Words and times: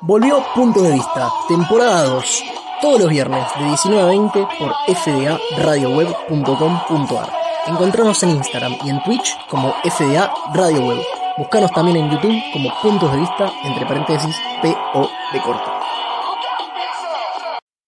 Volvió 0.00 0.40
Punto 0.54 0.80
de 0.82 0.92
Vista, 0.92 1.28
temporada 1.48 2.04
2, 2.04 2.44
todos 2.80 3.00
los 3.00 3.10
viernes 3.10 3.44
de 3.58 3.64
19 3.64 4.00
a 4.00 4.06
20 4.06 4.46
por 4.56 4.72
fdaradioweb.com.ar. 4.94 7.32
Encontrarnos 7.66 8.22
en 8.22 8.30
Instagram 8.30 8.76
y 8.84 8.90
en 8.90 9.02
Twitch 9.02 9.36
como 9.48 9.74
FDA 9.82 10.32
Radio 10.54 10.86
Web. 10.86 11.02
Buscanos 11.36 11.72
también 11.72 11.96
en 11.96 12.10
YouTube 12.10 12.40
como 12.52 12.72
Puntos 12.80 13.10
de 13.10 13.18
Vista, 13.18 13.50
entre 13.64 13.86
paréntesis, 13.86 14.36
P-O 14.62 15.10
de 15.32 15.40
corto. 15.40 15.68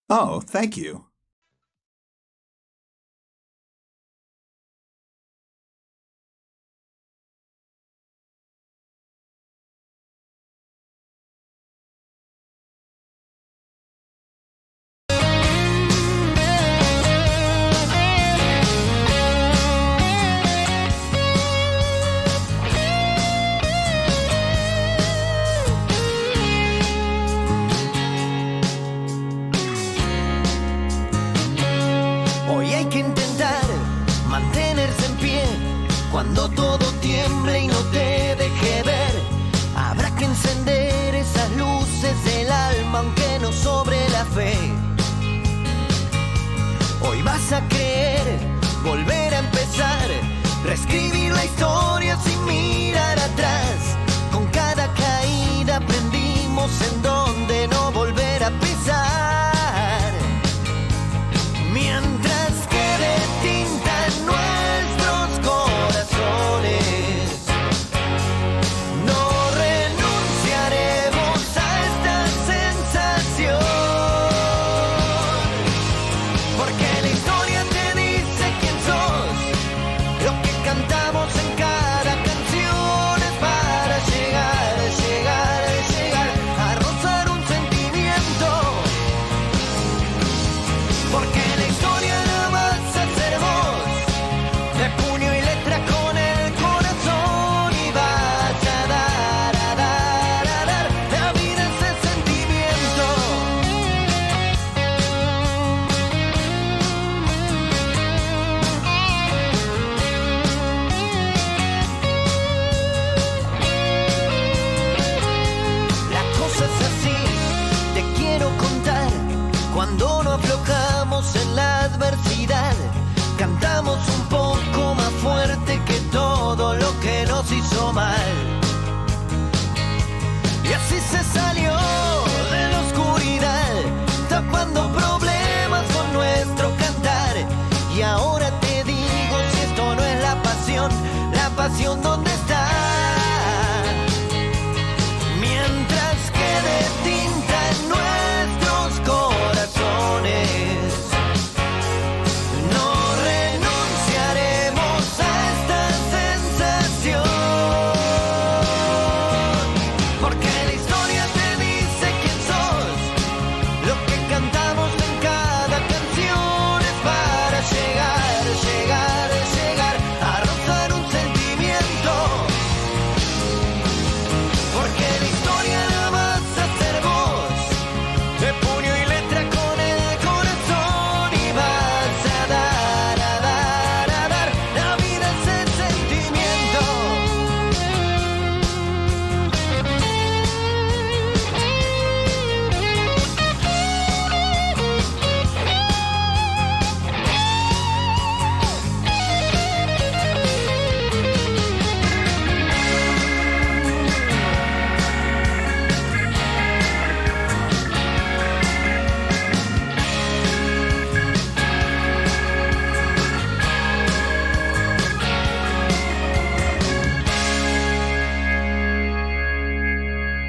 Oh, 0.09 0.43
thank 0.51 0.75
you. 0.75 1.10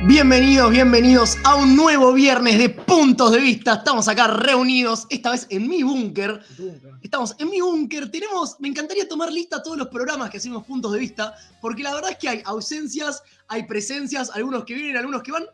Bienvenidos, 0.03 0.71
bienvenidos 0.71 1.37
a 1.43 1.55
un 1.55 1.75
nuevo 1.75 2.11
viernes 2.11 2.57
de 2.57 2.69
Puntos 2.69 3.31
de 3.31 3.39
Vista. 3.39 3.75
Estamos 3.75 4.07
acá 4.07 4.25
reunidos, 4.25 5.05
esta 5.11 5.29
vez 5.29 5.45
en 5.51 5.67
mi 5.67 5.83
búnker. 5.83 6.41
Estamos 7.03 7.35
en 7.37 7.51
mi 7.51 7.61
búnker. 7.61 8.09
Tenemos, 8.09 8.59
me 8.59 8.67
encantaría 8.67 9.07
tomar 9.07 9.31
lista 9.31 9.61
todos 9.61 9.77
los 9.77 9.89
programas 9.89 10.31
que 10.31 10.37
hacemos 10.37 10.65
Puntos 10.65 10.91
de 10.93 10.97
Vista, 10.97 11.35
porque 11.61 11.83
la 11.83 11.93
verdad 11.93 12.11
es 12.11 12.17
que 12.17 12.29
hay 12.29 12.41
ausencias, 12.45 13.21
hay 13.47 13.67
presencias, 13.67 14.31
algunos 14.31 14.65
que 14.65 14.73
vienen, 14.73 14.97
algunos 14.97 15.21
que 15.21 15.33
van. 15.33 15.45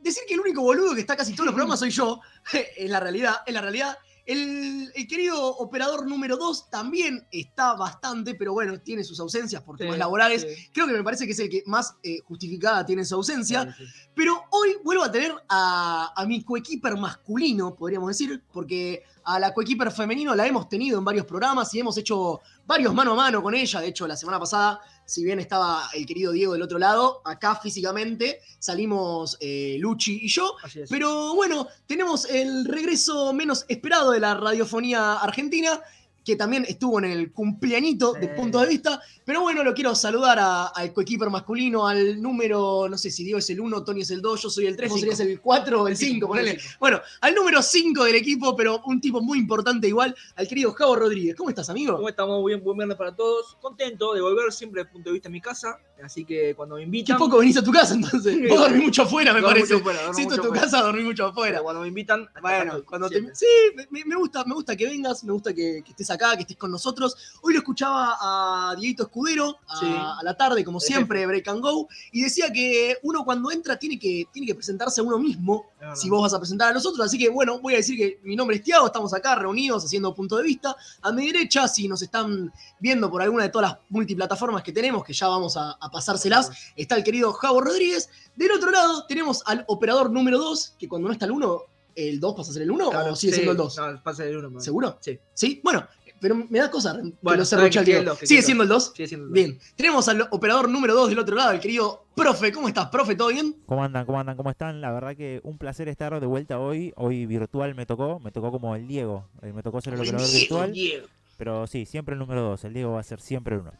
Decir 0.00 0.24
que 0.28 0.34
el 0.34 0.40
único 0.40 0.60
boludo 0.60 0.94
que 0.94 1.00
está 1.00 1.16
casi 1.16 1.32
todos 1.32 1.46
los 1.46 1.54
programas 1.54 1.78
soy 1.78 1.90
yo, 1.90 2.20
en 2.76 2.90
la 2.90 3.00
realidad, 3.00 3.36
en 3.46 3.54
la 3.54 3.62
realidad. 3.62 3.96
El, 4.26 4.90
el 4.94 5.06
querido 5.06 5.56
operador 5.58 6.06
número 6.08 6.36
2 6.36 6.70
también 6.70 7.26
está 7.30 7.74
bastante, 7.74 8.34
pero 8.34 8.52
bueno, 8.54 8.80
tiene 8.80 9.04
sus 9.04 9.20
ausencias 9.20 9.62
por 9.62 9.76
temas 9.76 9.94
Sí, 9.94 9.98
laborales. 9.98 10.42
sí. 10.42 10.68
Creo 10.72 10.86
que 10.86 10.92
me 10.94 11.02
parece 11.04 11.26
que 11.26 11.32
es 11.32 11.38
el 11.40 11.50
que 11.50 11.62
más 11.66 11.94
eh, 12.02 12.20
justificada 12.24 12.86
tiene 12.86 13.04
su 13.04 13.14
ausencia. 13.16 13.74
Sí. 13.76 13.84
Pero 14.14 14.44
hoy 14.50 14.76
vuelvo 14.82 15.04
a 15.04 15.12
tener 15.12 15.34
a, 15.48 16.12
a 16.16 16.26
mi 16.26 16.42
coequiper 16.42 16.96
masculino, 16.96 17.74
podríamos 17.74 18.08
decir, 18.08 18.42
porque 18.52 19.02
a 19.24 19.38
la 19.38 19.52
coequiper 19.52 19.90
femenino 19.90 20.34
la 20.34 20.46
hemos 20.46 20.68
tenido 20.68 20.98
en 20.98 21.04
varios 21.04 21.26
programas 21.26 21.74
y 21.74 21.80
hemos 21.80 21.96
hecho 21.98 22.40
varios 22.66 22.94
mano 22.94 23.12
a 23.12 23.16
mano 23.16 23.42
con 23.42 23.54
ella. 23.54 23.80
De 23.80 23.88
hecho, 23.88 24.06
la 24.06 24.16
semana 24.16 24.38
pasada, 24.38 24.80
si 25.06 25.24
bien 25.24 25.40
estaba 25.40 25.88
el 25.94 26.06
querido 26.06 26.32
Diego 26.32 26.52
del 26.52 26.62
otro 26.62 26.78
lado, 26.78 27.22
acá 27.24 27.56
físicamente 27.56 28.40
salimos 28.58 29.36
eh, 29.40 29.76
Luchi 29.78 30.20
y 30.22 30.28
yo. 30.28 30.56
Pero 30.88 31.34
bueno, 31.34 31.68
tenemos 31.86 32.24
el 32.26 32.64
regreso 32.64 33.32
menos 33.32 33.64
esperado 33.68 34.10
de 34.10 34.20
la 34.20 34.34
radiofonía 34.34 35.14
argentina. 35.14 35.80
Que 36.24 36.36
también 36.36 36.64
estuvo 36.66 36.98
en 36.98 37.04
el 37.04 37.32
cumpleañito 37.32 38.14
de 38.14 38.28
punto 38.28 38.58
de 38.60 38.66
vista. 38.68 39.00
Pero 39.24 39.42
bueno, 39.42 39.62
lo 39.62 39.74
quiero 39.74 39.94
saludar 39.94 40.38
a- 40.38 40.66
al 40.68 40.92
coequiper 40.92 41.28
masculino, 41.30 41.86
al 41.86 42.20
número, 42.20 42.88
no 42.88 42.96
sé 42.96 43.10
si 43.10 43.24
Diego 43.24 43.38
es 43.38 43.50
el 43.50 43.60
1, 43.60 43.84
Tony 43.84 44.00
es 44.00 44.10
el 44.10 44.22
2, 44.22 44.42
yo 44.42 44.50
soy 44.50 44.66
el 44.66 44.76
3, 44.76 44.90
vos 44.90 45.00
serías 45.00 45.20
el 45.20 45.40
4 45.40 45.82
o 45.82 45.88
el 45.88 45.96
5, 45.96 46.26
ponele. 46.26 46.58
Bueno, 46.80 47.00
al 47.20 47.34
número 47.34 47.62
5 47.62 48.04
del 48.04 48.14
equipo, 48.16 48.56
pero 48.56 48.80
un 48.86 49.00
tipo 49.00 49.20
muy 49.20 49.38
importante 49.38 49.86
igual, 49.86 50.14
al 50.36 50.48
querido 50.48 50.72
Javo 50.72 50.96
Rodríguez. 50.96 51.36
¿Cómo 51.36 51.50
estás, 51.50 51.68
amigo? 51.70 51.96
¿Cómo 51.96 52.08
estamos? 52.08 52.40
Muy 52.40 52.52
bien, 52.52 52.64
buen 52.64 52.76
viernes 52.78 52.96
para 52.96 53.14
todos. 53.14 53.56
Contento 53.60 54.14
de 54.14 54.20
volver 54.22 54.52
siempre 54.52 54.80
desde 54.80 54.88
el 54.88 54.92
punto 54.92 55.10
de 55.10 55.12
vista 55.14 55.28
en 55.28 55.32
mi 55.32 55.40
casa. 55.40 55.78
Así 56.04 56.24
que 56.24 56.54
cuando 56.54 56.74
me 56.76 56.80
Qué 56.82 56.84
invitan. 56.84 57.18
poco 57.18 57.38
venís 57.38 57.56
a 57.56 57.62
tu 57.64 57.72
casa 57.72 57.94
entonces. 57.94 58.36
Vos 58.48 58.58
dormís 58.60 58.84
mucho 58.84 59.02
afuera, 59.02 59.32
me 59.32 59.42
parece. 59.42 59.80
si 60.14 60.22
esto 60.22 60.34
es 60.34 60.40
tu 60.42 60.50
casa, 60.50 60.82
dormís 60.82 61.04
mucho 61.04 61.26
afuera. 61.26 61.52
Pero 61.54 61.64
cuando 61.64 61.80
me 61.82 61.88
invitan. 61.88 62.28
Bueno, 62.42 62.82
cuando 62.84 63.08
te... 63.08 63.34
Sí, 63.34 63.46
me, 63.90 64.04
me 64.04 64.16
gusta, 64.16 64.44
me 64.44 64.54
gusta 64.54 64.76
que 64.76 64.86
vengas, 64.86 65.24
me 65.24 65.32
gusta 65.32 65.52
que, 65.54 65.82
que 65.84 65.90
estés 65.90 66.10
acá, 66.10 66.34
que 66.36 66.42
estés 66.42 66.56
con 66.56 66.70
nosotros. 66.70 67.16
Hoy 67.42 67.54
lo 67.54 67.60
escuchaba 67.60 68.16
a 68.20 68.74
Dieguito 68.78 69.04
Escudero 69.04 69.58
a, 69.68 69.76
Sí. 69.80 69.86
a 69.88 70.18
la 70.22 70.36
tarde, 70.36 70.64
como 70.64 70.78
siempre, 70.80 71.26
Break 71.26 71.48
and 71.48 71.60
Go, 71.60 71.88
y 72.12 72.22
decía 72.22 72.52
que 72.52 72.98
uno 73.02 73.24
cuando 73.24 73.50
entra 73.50 73.78
tiene 73.78 73.98
que, 73.98 74.26
tiene 74.32 74.46
que 74.46 74.54
presentarse 74.54 75.00
a 75.00 75.04
uno 75.04 75.18
mismo 75.18 75.66
si 75.94 76.08
vos 76.08 76.22
vas 76.22 76.32
a 76.32 76.38
presentar 76.38 76.70
a 76.70 76.72
los 76.72 76.86
otros. 76.86 77.06
Así 77.06 77.18
que 77.18 77.28
bueno, 77.28 77.60
voy 77.60 77.74
a 77.74 77.76
decir 77.76 77.96
que 77.98 78.18
mi 78.22 78.36
nombre 78.36 78.56
es 78.56 78.62
Tiago, 78.62 78.86
estamos 78.86 79.12
acá 79.12 79.34
reunidos 79.34 79.84
haciendo 79.84 80.14
punto 80.14 80.36
de 80.36 80.42
vista. 80.42 80.74
A 81.02 81.12
mi 81.12 81.26
derecha, 81.26 81.68
si 81.68 81.88
nos 81.88 82.00
están 82.02 82.52
viendo 82.80 83.10
por 83.10 83.20
alguna 83.22 83.44
de 83.44 83.50
todas 83.50 83.70
las 83.72 83.78
multiplataformas 83.90 84.62
que 84.62 84.72
tenemos, 84.72 85.04
que 85.04 85.12
ya 85.12 85.28
vamos 85.28 85.56
a, 85.56 85.72
a 85.72 85.90
pasárselas, 85.94 86.50
está 86.76 86.96
el 86.96 87.04
querido 87.04 87.32
Javo 87.32 87.62
Rodríguez. 87.62 88.10
Del 88.36 88.52
otro 88.52 88.70
lado 88.70 89.06
tenemos 89.06 89.42
al 89.46 89.64
operador 89.68 90.10
número 90.10 90.38
2, 90.38 90.74
que 90.78 90.88
cuando 90.88 91.08
no 91.08 91.12
está 91.12 91.24
el 91.24 91.30
1, 91.30 91.62
el 91.94 92.20
2 92.20 92.34
pasa 92.34 92.50
a 92.50 92.54
ser 92.54 92.62
el 92.62 92.70
1 92.72 92.90
claro, 92.90 93.12
o 93.12 93.16
sigue 93.16 93.32
sí, 93.32 93.36
siendo 93.36 93.52
el 93.52 93.58
2? 93.58 93.76
No, 93.78 94.02
pasa 94.02 94.24
el 94.24 94.36
1. 94.36 94.60
¿Seguro? 94.60 94.98
Sí. 95.00 95.18
¿Sí? 95.32 95.60
Bueno, 95.62 95.86
pero 96.20 96.34
me 96.36 96.58
da 96.58 96.70
cosa 96.70 96.98
bueno, 97.20 97.40
no 97.40 97.44
se 97.44 97.54
el 97.54 97.70
¿Sigue, 97.70 97.84
siendo 97.84 98.12
el 98.12 98.16
¿Sigue 98.26 98.42
siendo 98.42 98.62
el 98.62 98.68
2? 98.68 98.92
Bien. 99.30 99.58
Tenemos 99.76 100.08
al 100.08 100.26
operador 100.30 100.70
número 100.70 100.94
2 100.94 101.10
del 101.10 101.18
otro 101.18 101.36
lado, 101.36 101.52
el 101.52 101.60
querido 101.60 102.06
profe. 102.14 102.50
¿Cómo 102.50 102.66
estás, 102.66 102.88
profe? 102.88 103.14
¿Todo 103.14 103.28
bien? 103.28 103.56
¿Cómo 103.66 103.84
andan? 103.84 104.06
¿Cómo 104.06 104.18
andan? 104.18 104.36
¿Cómo 104.36 104.50
están? 104.50 104.80
La 104.80 104.90
verdad 104.90 105.14
que 105.14 105.40
un 105.44 105.58
placer 105.58 105.88
estar 105.88 106.18
de 106.18 106.26
vuelta 106.26 106.58
hoy. 106.58 106.94
Hoy 106.96 107.26
virtual 107.26 107.74
me 107.74 107.84
tocó. 107.84 108.20
Me 108.20 108.32
tocó 108.32 108.50
como 108.50 108.74
el 108.74 108.88
Diego. 108.88 109.28
Eh, 109.42 109.52
me 109.52 109.62
tocó 109.62 109.80
ser 109.80 109.94
el 109.94 110.00
operador 110.00 110.30
virtual. 110.32 110.72
Diego. 110.72 111.06
Pero 111.36 111.66
sí, 111.66 111.84
siempre 111.84 112.14
el 112.14 112.20
número 112.20 112.42
2. 112.42 112.64
El 112.64 112.72
Diego 112.72 112.92
va 112.92 113.00
a 113.00 113.04
ser 113.04 113.20
siempre 113.20 113.56
el 113.56 113.60
1. 113.60 113.72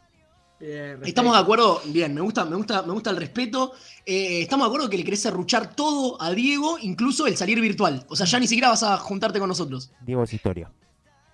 Estamos 0.61 1.35
de 1.35 1.41
acuerdo, 1.41 1.81
bien, 1.87 2.15
me 2.15 2.21
gusta, 2.21 2.45
me 2.45 2.57
gusta, 2.57 2.83
me 2.83 2.93
gusta 2.93 3.11
el 3.11 3.17
respeto. 3.17 3.73
Eh, 4.07 4.43
estamos 4.43 4.67
de 4.67 4.69
acuerdo 4.69 4.89
que 4.89 4.97
le 4.97 5.05
querés 5.05 5.27
arruchar 5.27 5.75
todo 5.75 6.21
a 6.23 6.31
Diego, 6.31 6.79
incluso 6.81 7.27
el 7.27 7.37
salir 7.37 7.61
virtual. 7.61 8.07
O 8.09 8.17
sea, 8.17 8.27
ya 8.27 8.39
ni 8.39 8.47
siquiera 8.47 8.71
vas 8.71 8.83
a 8.83 8.97
juntarte 8.99 9.39
con 9.39 9.49
nosotros. 9.49 9.93
Diego 10.01 10.23
es 10.23 10.33
historia. 10.33 10.71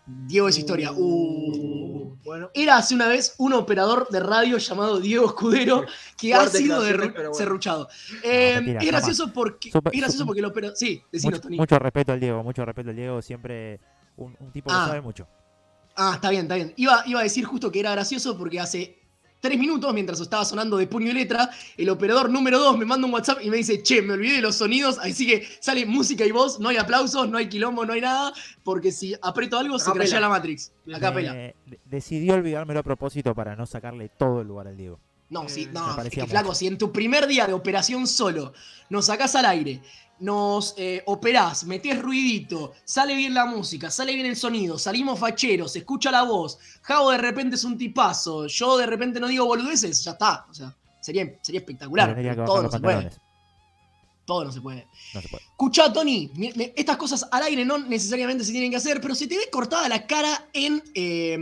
Diego 0.07 0.49
es 0.49 0.59
historia. 0.59 0.93
Uh. 0.93 2.17
Bueno. 2.25 2.51
Era 2.55 2.77
hace 2.77 2.95
una 2.95 3.09
vez 3.09 3.35
un 3.39 3.53
operador 3.53 4.09
de 4.11 4.21
radio 4.21 4.59
llamado 4.59 5.01
Diego 5.01 5.27
Escudero 5.27 5.85
que 6.19 6.35
ha 6.35 6.49
sido 6.49 6.81
bueno. 6.81 7.33
serruchado. 7.33 7.89
Eh, 8.23 8.77
es, 8.81 8.87
gracioso 8.87 9.33
porque, 9.33 9.71
Super, 9.71 9.95
es 9.95 10.01
gracioso 10.01 10.27
porque 10.27 10.41
el 10.41 10.47
operador. 10.47 10.77
Sí, 10.77 11.03
decinos, 11.13 11.43
mucho, 11.45 11.57
Mucho 11.57 11.79
respeto 11.79 12.13
al 12.13 12.21
Diego, 12.21 12.43
mucho 12.43 12.65
respeto 12.65 12.91
al 12.91 12.97
Diego. 12.97 13.23
Siempre 13.23 13.81
un, 14.17 14.35
tipo 14.53 14.69
que 14.69 14.77
ah. 14.77 14.87
sabe 14.89 15.01
mucho. 15.01 15.27
Ah, 15.97 16.13
está 16.15 16.31
bien, 16.31 16.43
está 16.43 16.57
bien. 16.57 16.73
Iba, 16.77 17.03
iba 17.07 17.21
a 17.21 17.23
decir 17.23 17.45
justo 17.45 17.71
que 17.71 17.81
era 17.81 17.93
gracioso 17.93 18.37
porque 18.37 18.61
hace 18.61 19.00
tres 19.41 19.59
minutos, 19.59 19.93
mientras 19.95 20.21
estaba 20.21 20.45
sonando 20.45 20.77
de 20.77 20.87
puño 20.87 21.11
y 21.11 21.13
letra, 21.15 21.51
el 21.77 21.89
operador 21.89 22.31
número 22.31 22.59
dos 22.59 22.77
me 22.79 22.85
manda 22.85 23.07
un 23.07 23.13
WhatsApp 23.15 23.39
y 23.43 23.51
me 23.51 23.57
dice, 23.57 23.83
che, 23.83 24.03
me 24.03 24.13
olvidé 24.13 24.37
de 24.37 24.43
los 24.43 24.57
sonidos, 24.57 24.99
así 24.99 25.27
que 25.27 25.47
sale 25.61 25.87
música 25.87 26.25
y 26.25 26.31
voz, 26.31 26.61
no 26.61 26.69
hay 26.69 26.77
aplausos, 26.77 27.29
no 27.29 27.39
hay 27.39 27.49
quilombo, 27.49 27.85
no 27.87 27.93
hay 27.95 28.01
nada, 28.03 28.33
porque 28.63 28.93
si 28.93 29.15
aprieto 29.23 29.59
algo 29.59 29.79
se 29.79 29.91
crashea 29.93 30.21
la 30.21 30.29
Matrix. 30.29 30.73
Bien. 30.85 30.97
A 30.97 31.01
capela. 31.01 31.35
Eh, 31.37 31.55
de- 31.67 31.81
decidió 31.85 32.35
olvidármelo 32.35 32.81
a 32.81 32.83
propósito 32.83 33.35
para 33.35 33.57
no 33.57 33.67
sacarle 33.67 34.09
todo 34.11 34.43
el 34.43 34.49
lugar 34.49 34.69
al 34.69 34.77
Diego. 34.77 35.01
No, 35.31 35.49
sí, 35.49 35.63
Eh, 35.63 35.71
no, 35.73 36.03
es 36.03 36.11
que, 36.11 36.27
flaco, 36.27 36.55
si 36.55 36.67
en 36.67 36.77
tu 36.77 36.93
primer 36.93 37.27
día 37.27 37.47
de 37.47 37.53
operación 37.53 38.07
solo 38.07 38.53
nos 38.89 39.07
sacás 39.07 39.37
al 39.37 39.47
aire, 39.47 39.81
nos 40.19 40.75
eh, 40.77 41.03
operás, 41.07 41.65
metés 41.65 42.01
ruidito, 42.01 42.73
sale 42.85 43.15
bien 43.15 43.33
la 43.33 43.47
música, 43.47 43.91
sale 43.91 44.13
bien 44.15 44.27
el 44.27 44.37
sonido, 44.37 44.79
salimos 44.79 45.19
facheros, 45.19 45.73
se 45.73 45.79
escucha 45.79 46.11
la 46.11 46.25
voz, 46.25 46.59
Javo 46.83 47.11
de 47.11 47.19
repente 47.19 47.57
es 47.57 47.65
un 47.65 47.79
tipazo, 47.79 48.47
yo 48.47 48.77
de 48.77 48.87
repente 48.87 49.19
no 49.19 49.29
digo 49.29 49.47
boludeces, 49.47 50.05
ya 50.05 50.11
está. 50.13 50.47
O 50.51 50.55
sea, 50.55 50.77
sería, 51.01 51.33
sería 51.41 51.61
espectacular. 51.61 52.15
Todo 52.45 52.63
no 52.65 52.71
se 52.71 52.81
puede. 52.81 53.11
Todo 54.27 54.45
no 54.45 54.53
se 54.53 54.61
puede. 54.61 54.87
No 55.15 55.23
se 55.23 55.29
puede. 55.29 55.45
Escuchá, 55.45 55.93
Tony, 55.93 56.31
estas 56.77 56.97
cosas 56.97 57.27
al 57.31 57.45
aire 57.45 57.65
no 57.65 57.79
necesariamente 57.79 58.45
se 58.45 58.53
tienen 58.53 58.71
que 58.71 58.77
hacer, 58.77 59.01
pero 59.01 59.15
se 59.15 59.27
te 59.27 59.37
ve 59.37 59.49
cortada 59.51 59.89
la 59.89 60.07
cara 60.07 60.49
en, 60.53 60.83
eh, 60.95 61.39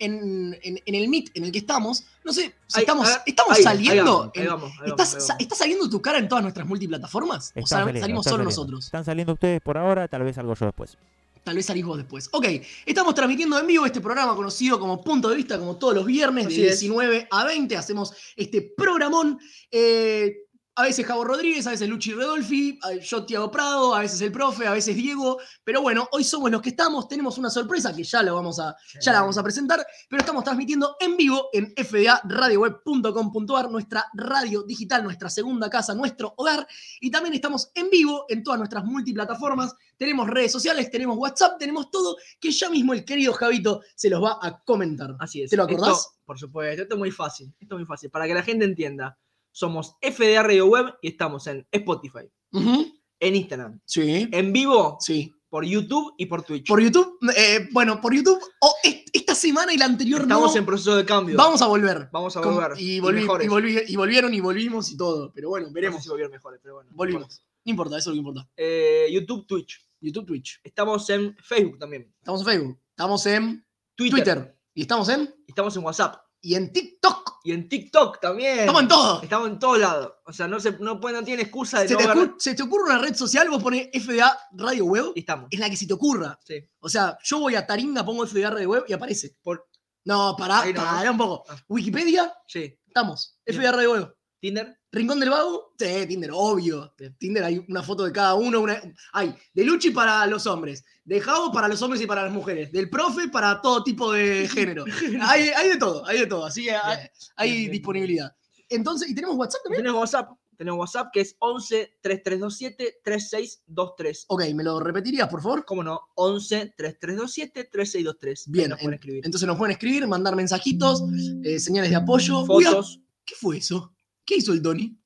en, 0.00 0.58
en- 0.62 0.80
en 0.84 0.94
el 0.94 1.08
Meet 1.08 1.30
en 1.34 1.44
el 1.44 1.52
que 1.52 1.58
estamos. 1.58 2.04
No 2.24 2.32
sé, 2.32 2.52
si 2.66 2.78
Ahí, 2.78 2.82
estamos, 2.82 3.08
estamos 3.24 3.56
ahí, 3.56 3.62
saliendo. 3.62 4.32
Ahí 4.34 4.46
vamos, 4.46 4.72
vamos, 4.76 4.88
¿Estás, 4.90 5.14
ahí 5.14 5.20
sa- 5.20 5.26
vamos. 5.34 5.42
¿Está 5.42 5.54
saliendo 5.54 5.88
tu 5.88 6.02
cara 6.02 6.18
en 6.18 6.28
todas 6.28 6.42
nuestras 6.42 6.66
multiplataformas? 6.66 7.52
¿O 7.54 7.60
Están 7.60 7.66
sal- 7.66 7.78
saliendo, 7.84 8.00
salimos 8.00 8.24
solo 8.24 8.36
saliendo. 8.36 8.50
nosotros? 8.50 8.84
Están 8.86 9.04
saliendo 9.04 9.32
ustedes 9.34 9.60
por 9.60 9.78
ahora, 9.78 10.08
tal 10.08 10.22
vez 10.24 10.36
algo 10.38 10.54
yo 10.54 10.66
después. 10.66 10.96
Tal 11.44 11.56
vez 11.56 11.64
salís 11.64 11.84
vos 11.86 11.96
después. 11.96 12.28
Ok, 12.32 12.46
estamos 12.84 13.14
transmitiendo 13.14 13.58
en 13.58 13.66
vivo 13.66 13.86
este 13.86 14.00
programa 14.02 14.36
conocido 14.36 14.78
como 14.78 15.00
Punto 15.02 15.30
de 15.30 15.36
Vista, 15.36 15.58
como 15.58 15.76
todos 15.76 15.94
los 15.94 16.04
viernes, 16.04 16.46
de 16.48 16.52
Así 16.52 16.62
es. 16.66 16.80
19 16.80 17.28
a 17.30 17.44
20. 17.46 17.76
Hacemos 17.78 18.12
este 18.36 18.60
programón. 18.76 19.38
Eh, 19.70 20.34
a 20.80 20.84
veces 20.84 21.04
Javo 21.04 21.24
Rodríguez, 21.24 21.66
a 21.66 21.72
veces 21.72 21.88
Luchi 21.88 22.14
Redolfi, 22.14 22.78
yo 23.02 23.26
Tiago 23.26 23.50
Prado, 23.50 23.94
a 23.94 24.00
veces 24.00 24.20
el 24.22 24.32
profe, 24.32 24.66
a 24.66 24.72
veces 24.72 24.96
Diego. 24.96 25.38
Pero 25.62 25.82
bueno, 25.82 26.08
hoy 26.12 26.24
somos 26.24 26.50
los 26.50 26.62
que 26.62 26.70
estamos. 26.70 27.06
Tenemos 27.06 27.36
una 27.36 27.50
sorpresa 27.50 27.94
que 27.94 28.02
ya, 28.02 28.22
lo 28.22 28.34
vamos 28.34 28.58
a, 28.60 28.74
ya 28.98 29.12
la 29.12 29.20
vamos 29.20 29.36
a 29.36 29.42
presentar, 29.42 29.86
pero 30.08 30.20
estamos 30.20 30.42
transmitiendo 30.42 30.96
en 30.98 31.18
vivo 31.18 31.50
en 31.52 31.74
fdaradioweb.com.ar, 31.76 33.70
nuestra 33.70 34.06
radio 34.14 34.62
digital, 34.62 35.04
nuestra 35.04 35.28
segunda 35.28 35.68
casa, 35.68 35.94
nuestro 35.94 36.32
hogar. 36.38 36.66
Y 37.00 37.10
también 37.10 37.34
estamos 37.34 37.70
en 37.74 37.90
vivo 37.90 38.24
en 38.30 38.42
todas 38.42 38.58
nuestras 38.58 38.84
multiplataformas. 38.84 39.74
Tenemos 39.98 40.30
redes 40.30 40.50
sociales, 40.50 40.90
tenemos 40.90 41.18
WhatsApp, 41.18 41.58
tenemos 41.58 41.90
todo, 41.90 42.16
que 42.40 42.50
ya 42.50 42.70
mismo 42.70 42.94
el 42.94 43.04
querido 43.04 43.34
Javito 43.34 43.82
se 43.94 44.08
los 44.08 44.22
va 44.22 44.38
a 44.40 44.62
comentar. 44.64 45.14
Así 45.18 45.42
es. 45.42 45.50
¿Te 45.50 45.58
lo 45.58 45.64
acordás? 45.64 45.90
Esto, 45.90 46.10
por 46.24 46.38
supuesto, 46.38 46.82
esto 46.82 46.94
es 46.94 46.98
muy 46.98 47.10
fácil. 47.10 47.54
Esto 47.60 47.74
es 47.74 47.78
muy 47.80 47.86
fácil. 47.86 48.10
Para 48.10 48.26
que 48.26 48.32
la 48.32 48.42
gente 48.42 48.64
entienda, 48.64 49.18
somos 49.52 49.96
FDA 50.00 50.42
Radio 50.42 50.66
Web 50.66 50.94
y 51.02 51.08
estamos 51.08 51.46
en 51.46 51.66
Spotify, 51.70 52.30
en 52.52 53.36
Instagram, 53.36 53.80
Sí, 53.84 54.28
en 54.32 54.52
vivo 54.52 54.96
sí. 55.00 55.32
por 55.48 55.64
YouTube 55.64 56.14
y 56.18 56.26
por 56.26 56.42
Twitch. 56.42 56.66
Por 56.68 56.80
YouTube, 56.80 57.18
eh, 57.36 57.68
bueno, 57.72 58.00
por 58.00 58.14
YouTube, 58.14 58.40
o 58.60 58.74
est- 58.82 59.08
esta 59.12 59.34
semana 59.34 59.72
y 59.72 59.76
la 59.76 59.84
anterior 59.86 60.22
Estamos 60.22 60.52
no. 60.54 60.58
en 60.58 60.66
proceso 60.66 60.96
de 60.96 61.04
cambio. 61.04 61.36
Vamos 61.36 61.60
a 61.62 61.66
volver. 61.66 62.08
Vamos 62.12 62.36
a 62.36 62.40
volver. 62.40 62.72
y, 62.78 62.96
y 62.96 63.00
volvi- 63.00 63.24
y 63.44 63.48
volvi- 63.48 63.84
y 63.88 63.96
volvieron 63.96 64.32
y 64.34 64.40
volvimos 64.40 64.90
y 64.92 64.96
todo. 64.96 65.32
Pero 65.32 65.48
bueno, 65.50 65.66
No 65.66 65.70
sé 65.70 65.74
veremos. 65.74 66.02
si 66.02 66.08
volvieron 66.08 66.32
mejores, 66.32 66.60
pero 66.62 66.76
bueno. 66.76 66.90
Volvimos. 66.94 67.42
No 67.64 67.70
importa, 67.70 67.98
eso 67.98 68.10
es 68.10 68.16
lo 68.16 68.22
que 68.22 68.28
importa. 68.28 68.48
Eh, 68.56 69.08
YouTube, 69.12 69.46
Twitch. 69.46 69.86
YouTube, 70.00 70.26
Twitch. 70.26 70.60
Estamos 70.64 71.08
en 71.10 71.36
Facebook 71.42 71.78
también. 71.78 72.10
Estamos 72.20 72.40
en 72.40 72.46
Facebook. 72.46 72.80
Estamos 72.90 73.26
en 73.26 73.66
Twitter. 73.94 74.16
Twitter. 74.24 74.58
Y 74.74 74.80
estamos 74.82 75.08
en. 75.10 75.34
Estamos 75.46 75.76
en 75.76 75.84
WhatsApp. 75.84 76.16
Y 76.40 76.54
en 76.54 76.72
TikTok. 76.72 77.29
Y 77.42 77.52
en 77.52 77.68
TikTok 77.68 78.20
también. 78.20 78.60
Estamos 78.60 78.82
en 78.82 78.88
todo. 78.88 79.22
Estamos 79.22 79.48
en 79.48 79.58
todos 79.58 79.78
lados. 79.78 80.12
O 80.26 80.32
sea, 80.32 80.46
no, 80.46 80.60
se, 80.60 80.72
no, 80.78 80.94
no 80.96 81.24
tienen 81.24 81.40
excusa 81.46 81.80
de 81.80 81.88
Se 81.88 81.94
no 81.94 82.00
te, 82.00 82.06
ver. 82.06 82.34
se 82.38 82.54
te 82.54 82.62
ocurre 82.62 82.84
una 82.84 82.98
red 82.98 83.14
social, 83.14 83.48
vos 83.48 83.62
pones 83.62 83.88
FDA 83.92 84.38
Radio 84.52 84.84
Web, 84.84 85.12
Y 85.14 85.20
estamos. 85.20 85.48
es 85.50 85.58
la 85.58 85.70
que 85.70 85.76
se 85.76 85.86
te 85.86 85.94
ocurra. 85.94 86.38
Sí. 86.44 86.56
O 86.80 86.88
sea, 86.88 87.16
yo 87.24 87.38
voy 87.40 87.54
a 87.54 87.66
Taringa, 87.66 88.04
pongo 88.04 88.26
FDA 88.26 88.50
Radio 88.50 88.68
Web 88.70 88.84
y 88.88 88.92
aparece. 88.92 89.36
Por- 89.42 89.66
No, 90.04 90.34
pará, 90.38 90.64
no, 90.66 90.74
pará 90.74 91.10
un 91.10 91.18
poco. 91.18 91.44
Ah. 91.48 91.56
Wikipedia, 91.68 92.32
Sí. 92.46 92.78
estamos. 92.86 93.38
FDA 93.46 93.72
Radio 93.72 93.92
Web. 93.92 94.14
Tinder. 94.40 94.76
Rincón 94.92 95.20
del 95.20 95.30
Vago, 95.30 95.74
sí, 95.78 96.06
Tinder, 96.08 96.30
obvio. 96.32 96.94
Tinder 97.18 97.44
hay 97.44 97.64
una 97.68 97.82
foto 97.82 98.04
de 98.04 98.12
cada 98.12 98.34
uno. 98.34 98.60
Una... 98.60 98.80
Hay 99.12 99.34
de 99.54 99.64
Luchi 99.64 99.90
para 99.90 100.26
los 100.26 100.46
hombres, 100.46 100.84
de 101.04 101.20
Javo 101.20 101.52
para 101.52 101.68
los 101.68 101.80
hombres 101.82 102.00
y 102.02 102.06
para 102.06 102.24
las 102.24 102.32
mujeres, 102.32 102.72
del 102.72 102.88
profe 102.90 103.28
para 103.28 103.60
todo 103.60 103.84
tipo 103.84 104.12
de 104.12 104.48
género. 104.52 104.84
hay, 105.20 105.48
hay 105.50 105.68
de 105.68 105.76
todo, 105.76 106.04
hay 106.06 106.20
de 106.20 106.26
todo. 106.26 106.46
Así 106.46 106.64
que 106.64 106.72
hay, 106.72 107.06
hay 107.36 107.48
Bien, 107.50 107.60
bien. 107.62 107.72
disponibilidad. 107.72 108.34
Entonces, 108.68 109.10
¿y 109.10 109.14
tenemos 109.14 109.36
WhatsApp 109.36 109.62
también? 109.64 109.82
Tenemos 109.82 110.00
WhatsApp. 110.00 110.30
Tenemos 110.56 110.78
WhatsApp 110.80 111.08
que 111.12 111.20
es 111.20 111.36
11 111.38 111.98
3327 112.02 113.00
3623. 113.02 114.24
Ok, 114.28 114.42
¿me 114.54 114.62
lo 114.62 114.78
repetirías, 114.80 115.28
por 115.28 115.40
favor? 115.42 115.64
¿Cómo 115.64 115.82
no? 115.82 116.00
11 116.16 116.74
3327 116.76 117.64
3623. 117.72 118.46
Ahí 118.46 118.52
Bien, 118.52 118.68
nos 118.70 118.78
pueden 118.78 118.88
en- 118.90 118.94
escribir. 118.94 119.22
entonces 119.24 119.46
nos 119.46 119.56
pueden 119.56 119.72
escribir, 119.72 120.06
mandar 120.06 120.36
mensajitos, 120.36 121.02
eh, 121.44 121.58
señales 121.58 121.90
de 121.90 121.96
apoyo. 121.96 122.40
Uy, 122.48 122.64
Fotos. 122.64 123.00
¿Qué 123.24 123.34
fue 123.36 123.56
eso? 123.58 123.92
¿Qué 124.30 124.36
hizo 124.36 124.52
el 124.52 124.62
Tony? 124.62 124.96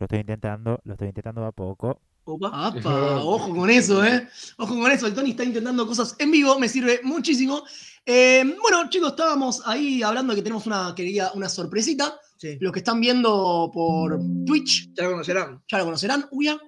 Lo 0.00 0.06
estoy 0.06 0.18
intentando, 0.18 0.80
lo 0.82 0.94
estoy 0.94 1.06
intentando 1.06 1.42
de 1.42 1.46
a 1.46 1.52
poco. 1.52 2.02
Opa. 2.24 2.50
¡Apa! 2.66 3.22
Ojo 3.22 3.54
con 3.54 3.70
eso, 3.70 4.04
¿eh? 4.04 4.28
Ojo 4.56 4.74
con 4.74 4.90
eso. 4.90 5.06
El 5.06 5.14
Tony 5.14 5.30
está 5.30 5.44
intentando 5.44 5.86
cosas 5.86 6.16
en 6.18 6.32
vivo, 6.32 6.58
me 6.58 6.68
sirve 6.68 6.98
muchísimo. 7.04 7.62
Eh, 8.04 8.42
bueno, 8.60 8.90
chicos, 8.90 9.10
estábamos 9.10 9.62
ahí 9.68 10.02
hablando 10.02 10.32
de 10.32 10.38
que 10.38 10.42
tenemos 10.42 10.66
una, 10.66 10.92
querida, 10.96 11.30
una 11.36 11.48
sorpresita. 11.48 12.18
Sí. 12.38 12.58
Los 12.58 12.72
que 12.72 12.80
están 12.80 13.00
viendo 13.00 13.70
por 13.72 14.18
Twitch 14.44 14.94
Ya 14.94 15.04
lo 15.04 15.10
conocerán. 15.12 15.62
ya 15.68 15.78
lo 15.78 15.84
conocerán. 15.84 16.26
Uy, 16.32 16.48
ah. 16.48 16.58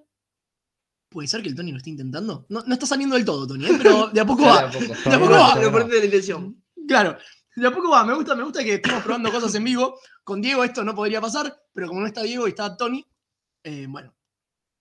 ¿Puede 1.08 1.26
ser 1.26 1.42
que 1.42 1.48
el 1.48 1.56
Tony 1.56 1.72
lo 1.72 1.78
esté 1.78 1.90
intentando? 1.90 2.46
No, 2.48 2.62
no 2.64 2.74
está 2.74 2.86
saliendo 2.86 3.16
del 3.16 3.24
todo, 3.24 3.44
Tony, 3.44 3.66
¿eh? 3.66 3.72
pero 3.76 4.06
de 4.06 4.20
a 4.20 4.24
poco 4.24 4.42
va. 4.46 4.68
a 4.68 4.70
poco. 4.70 4.84
De 4.86 5.16
a 5.16 5.18
poco 5.18 5.32
va. 5.32 5.88
la 5.88 6.04
intención. 6.04 6.62
Claro, 6.86 7.16
de 7.56 7.66
a 7.66 7.70
poco 7.70 7.90
va. 7.90 8.04
Me 8.04 8.14
gusta, 8.14 8.34
me 8.34 8.42
gusta 8.44 8.62
que 8.64 8.74
estemos 8.74 9.02
probando 9.02 9.30
cosas 9.30 9.54
en 9.54 9.64
vivo. 9.64 9.98
Con 10.24 10.40
Diego 10.40 10.64
esto 10.64 10.84
no 10.84 10.94
podría 10.94 11.20
pasar, 11.20 11.54
pero 11.72 11.88
como 11.88 12.00
no 12.00 12.06
está 12.06 12.22
Diego 12.22 12.46
y 12.46 12.50
está 12.50 12.76
Tony, 12.76 13.04
eh, 13.64 13.86
bueno, 13.88 14.14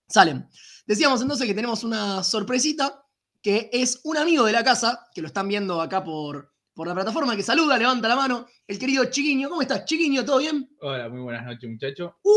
salen. 0.08 0.48
Decíamos 0.86 1.20
entonces 1.22 1.46
que 1.46 1.54
tenemos 1.54 1.84
una 1.84 2.22
sorpresita, 2.22 3.04
que 3.42 3.70
es 3.72 4.00
un 4.04 4.16
amigo 4.16 4.44
de 4.44 4.52
la 4.52 4.62
casa, 4.64 5.06
que 5.14 5.20
lo 5.20 5.26
están 5.26 5.48
viendo 5.48 5.80
acá 5.80 6.04
por, 6.04 6.52
por 6.74 6.86
la 6.86 6.94
plataforma, 6.94 7.34
que 7.36 7.42
saluda, 7.42 7.76
levanta 7.76 8.06
la 8.08 8.16
mano, 8.16 8.46
el 8.66 8.78
querido 8.78 9.04
Chiquiño. 9.06 9.48
¿Cómo 9.48 9.62
estás, 9.62 9.84
Chiquiño? 9.84 10.24
¿Todo 10.24 10.38
bien? 10.38 10.70
Hola, 10.80 11.08
muy 11.08 11.20
buenas 11.20 11.44
noches, 11.44 11.68
muchachos. 11.68 12.12
¡Wow! 12.22 12.32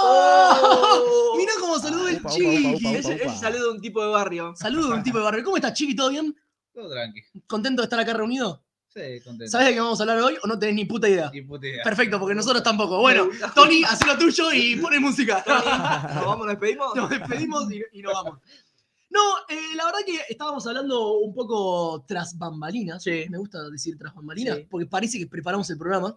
Oh. 0.00 1.34
Mirá 1.36 1.52
cómo 1.60 1.78
saluda 1.78 2.10
el 2.10 2.16
Upa, 2.18 2.30
Chiqui. 2.30 2.66
upa, 2.74 2.76
upa, 2.76 2.98
Ese, 2.98 3.14
ese 3.14 3.38
saludo 3.38 3.64
de 3.64 3.70
un 3.76 3.80
tipo 3.80 4.02
de 4.02 4.08
barrio. 4.10 4.54
Saludo 4.54 4.88
de 4.88 4.94
un 4.94 5.02
tipo 5.02 5.18
de 5.18 5.24
barrio. 5.24 5.44
¿Cómo 5.44 5.56
estás, 5.56 5.72
Chiqui? 5.72 5.96
¿Todo 5.96 6.10
bien? 6.10 6.34
Todo 6.74 6.90
tranqui. 6.90 7.22
¿Contento 7.46 7.82
de 7.82 7.86
estar 7.86 7.98
acá 8.00 8.12
reunido? 8.12 8.64
Sí, 8.88 9.20
contento. 9.22 9.50
¿Sabes 9.50 9.68
de 9.68 9.74
qué 9.74 9.80
vamos 9.80 10.00
a 10.00 10.02
hablar 10.02 10.18
hoy 10.20 10.36
o 10.42 10.46
no 10.46 10.58
tenés 10.58 10.74
ni 10.74 10.84
puta 10.86 11.08
idea? 11.08 11.30
Ni 11.32 11.42
puta 11.42 11.66
idea. 11.66 11.84
Perfecto, 11.84 12.18
porque 12.18 12.34
nosotros 12.34 12.62
tampoco. 12.62 12.98
Bueno. 13.00 13.28
Tony, 13.54 13.82
haz 13.84 14.04
lo 14.06 14.16
tuyo 14.18 14.52
y 14.52 14.76
pone 14.76 14.98
música. 14.98 15.44
¿Nos 15.46 16.24
vamos, 16.24 16.38
nos 16.46 16.48
despedimos? 16.48 16.94
Nos 16.96 17.10
despedimos 17.10 17.70
y, 17.70 17.82
y 17.92 18.02
nos 18.02 18.12
vamos. 18.14 18.40
No, 19.10 19.20
eh, 19.48 19.74
la 19.76 19.86
verdad 19.86 20.00
que 20.04 20.18
estábamos 20.28 20.66
hablando 20.66 21.18
un 21.18 21.34
poco 21.34 22.04
tras 22.06 22.36
bambalinas. 22.36 23.02
Sí. 23.02 23.26
Me 23.30 23.38
gusta 23.38 23.68
decir 23.70 23.96
tras 23.98 24.14
bambalinas 24.14 24.56
Sí. 24.58 24.66
porque 24.70 24.86
parece 24.86 25.18
que 25.18 25.26
preparamos 25.26 25.68
el 25.70 25.78
programa. 25.78 26.16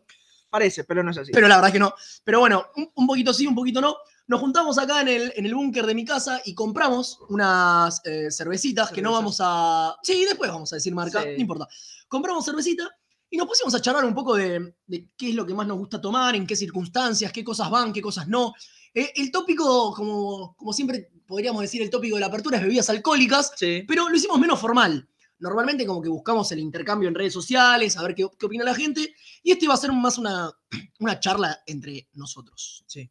Parece, 0.49 0.83
pero 0.83 1.01
no 1.03 1.11
es 1.11 1.17
así. 1.17 1.31
Pero 1.31 1.47
la 1.47 1.55
verdad 1.55 1.69
es 1.69 1.73
que 1.73 1.79
no. 1.79 1.93
Pero 2.25 2.39
bueno, 2.41 2.65
un, 2.75 2.89
un 2.95 3.07
poquito 3.07 3.33
sí, 3.33 3.47
un 3.47 3.55
poquito 3.55 3.79
no. 3.79 3.95
Nos 4.27 4.39
juntamos 4.39 4.77
acá 4.77 5.01
en 5.01 5.07
el, 5.09 5.33
en 5.35 5.45
el 5.45 5.53
búnker 5.55 5.85
de 5.85 5.95
mi 5.95 6.05
casa 6.05 6.41
y 6.45 6.53
compramos 6.55 7.19
unas 7.29 8.01
eh, 8.05 8.31
cervecitas 8.31 8.91
que 8.91 9.01
no 9.01 9.11
vamos 9.11 9.37
a. 9.41 9.95
Sí, 10.03 10.23
después 10.25 10.49
vamos 10.51 10.71
a 10.71 10.75
decir 10.77 10.93
marca, 10.93 11.21
Sí. 11.23 11.29
no 11.35 11.41
importa. 11.41 11.67
Compramos 12.07 12.45
cervecita 12.45 12.89
y 13.29 13.37
nos 13.37 13.47
pusimos 13.47 13.73
a 13.75 13.81
charlar 13.81 14.05
un 14.05 14.13
poco 14.13 14.35
de, 14.35 14.73
de 14.85 15.09
qué 15.17 15.29
es 15.29 15.35
lo 15.35 15.45
que 15.45 15.53
más 15.53 15.67
nos 15.67 15.77
gusta 15.77 15.99
tomar, 15.99 16.35
en 16.35 16.45
qué 16.47 16.55
circunstancias, 16.55 17.31
qué 17.31 17.43
cosas 17.43 17.69
van, 17.69 17.91
qué 17.93 18.01
cosas 18.01 18.27
no. 18.27 18.53
Eh, 18.93 19.11
el 19.15 19.31
tópico, 19.31 19.93
como, 19.93 20.53
como 20.55 20.73
siempre 20.73 21.09
podríamos 21.25 21.61
decir, 21.61 21.81
el 21.81 21.89
tópico 21.89 22.15
de 22.15 22.21
la 22.21 22.27
apertura 22.27 22.57
es 22.57 22.63
bebidas 22.63 22.89
alcohólicas, 22.89 23.53
Sí. 23.55 23.83
pero 23.87 24.07
lo 24.09 24.15
hicimos 24.15 24.37
menos 24.39 24.59
formal. 24.59 25.07
Normalmente 25.39 25.85
como 25.87 26.01
que 26.01 26.09
buscamos 26.09 26.51
el 26.51 26.59
intercambio 26.59 27.09
en 27.09 27.15
redes 27.15 27.33
sociales, 27.33 27.97
a 27.97 28.03
ver 28.03 28.13
qué, 28.15 28.27
qué 28.37 28.45
opina 28.45 28.63
la 28.63 28.75
gente, 28.75 29.15
y 29.41 29.51
este 29.51 29.67
va 29.67 29.73
a 29.73 29.77
ser 29.77 29.91
más 29.93 30.17
una, 30.17 30.51
una 30.99 31.19
charla 31.19 31.61
entre 31.65 32.09
nosotros. 32.13 32.83
Sí. 32.85 33.09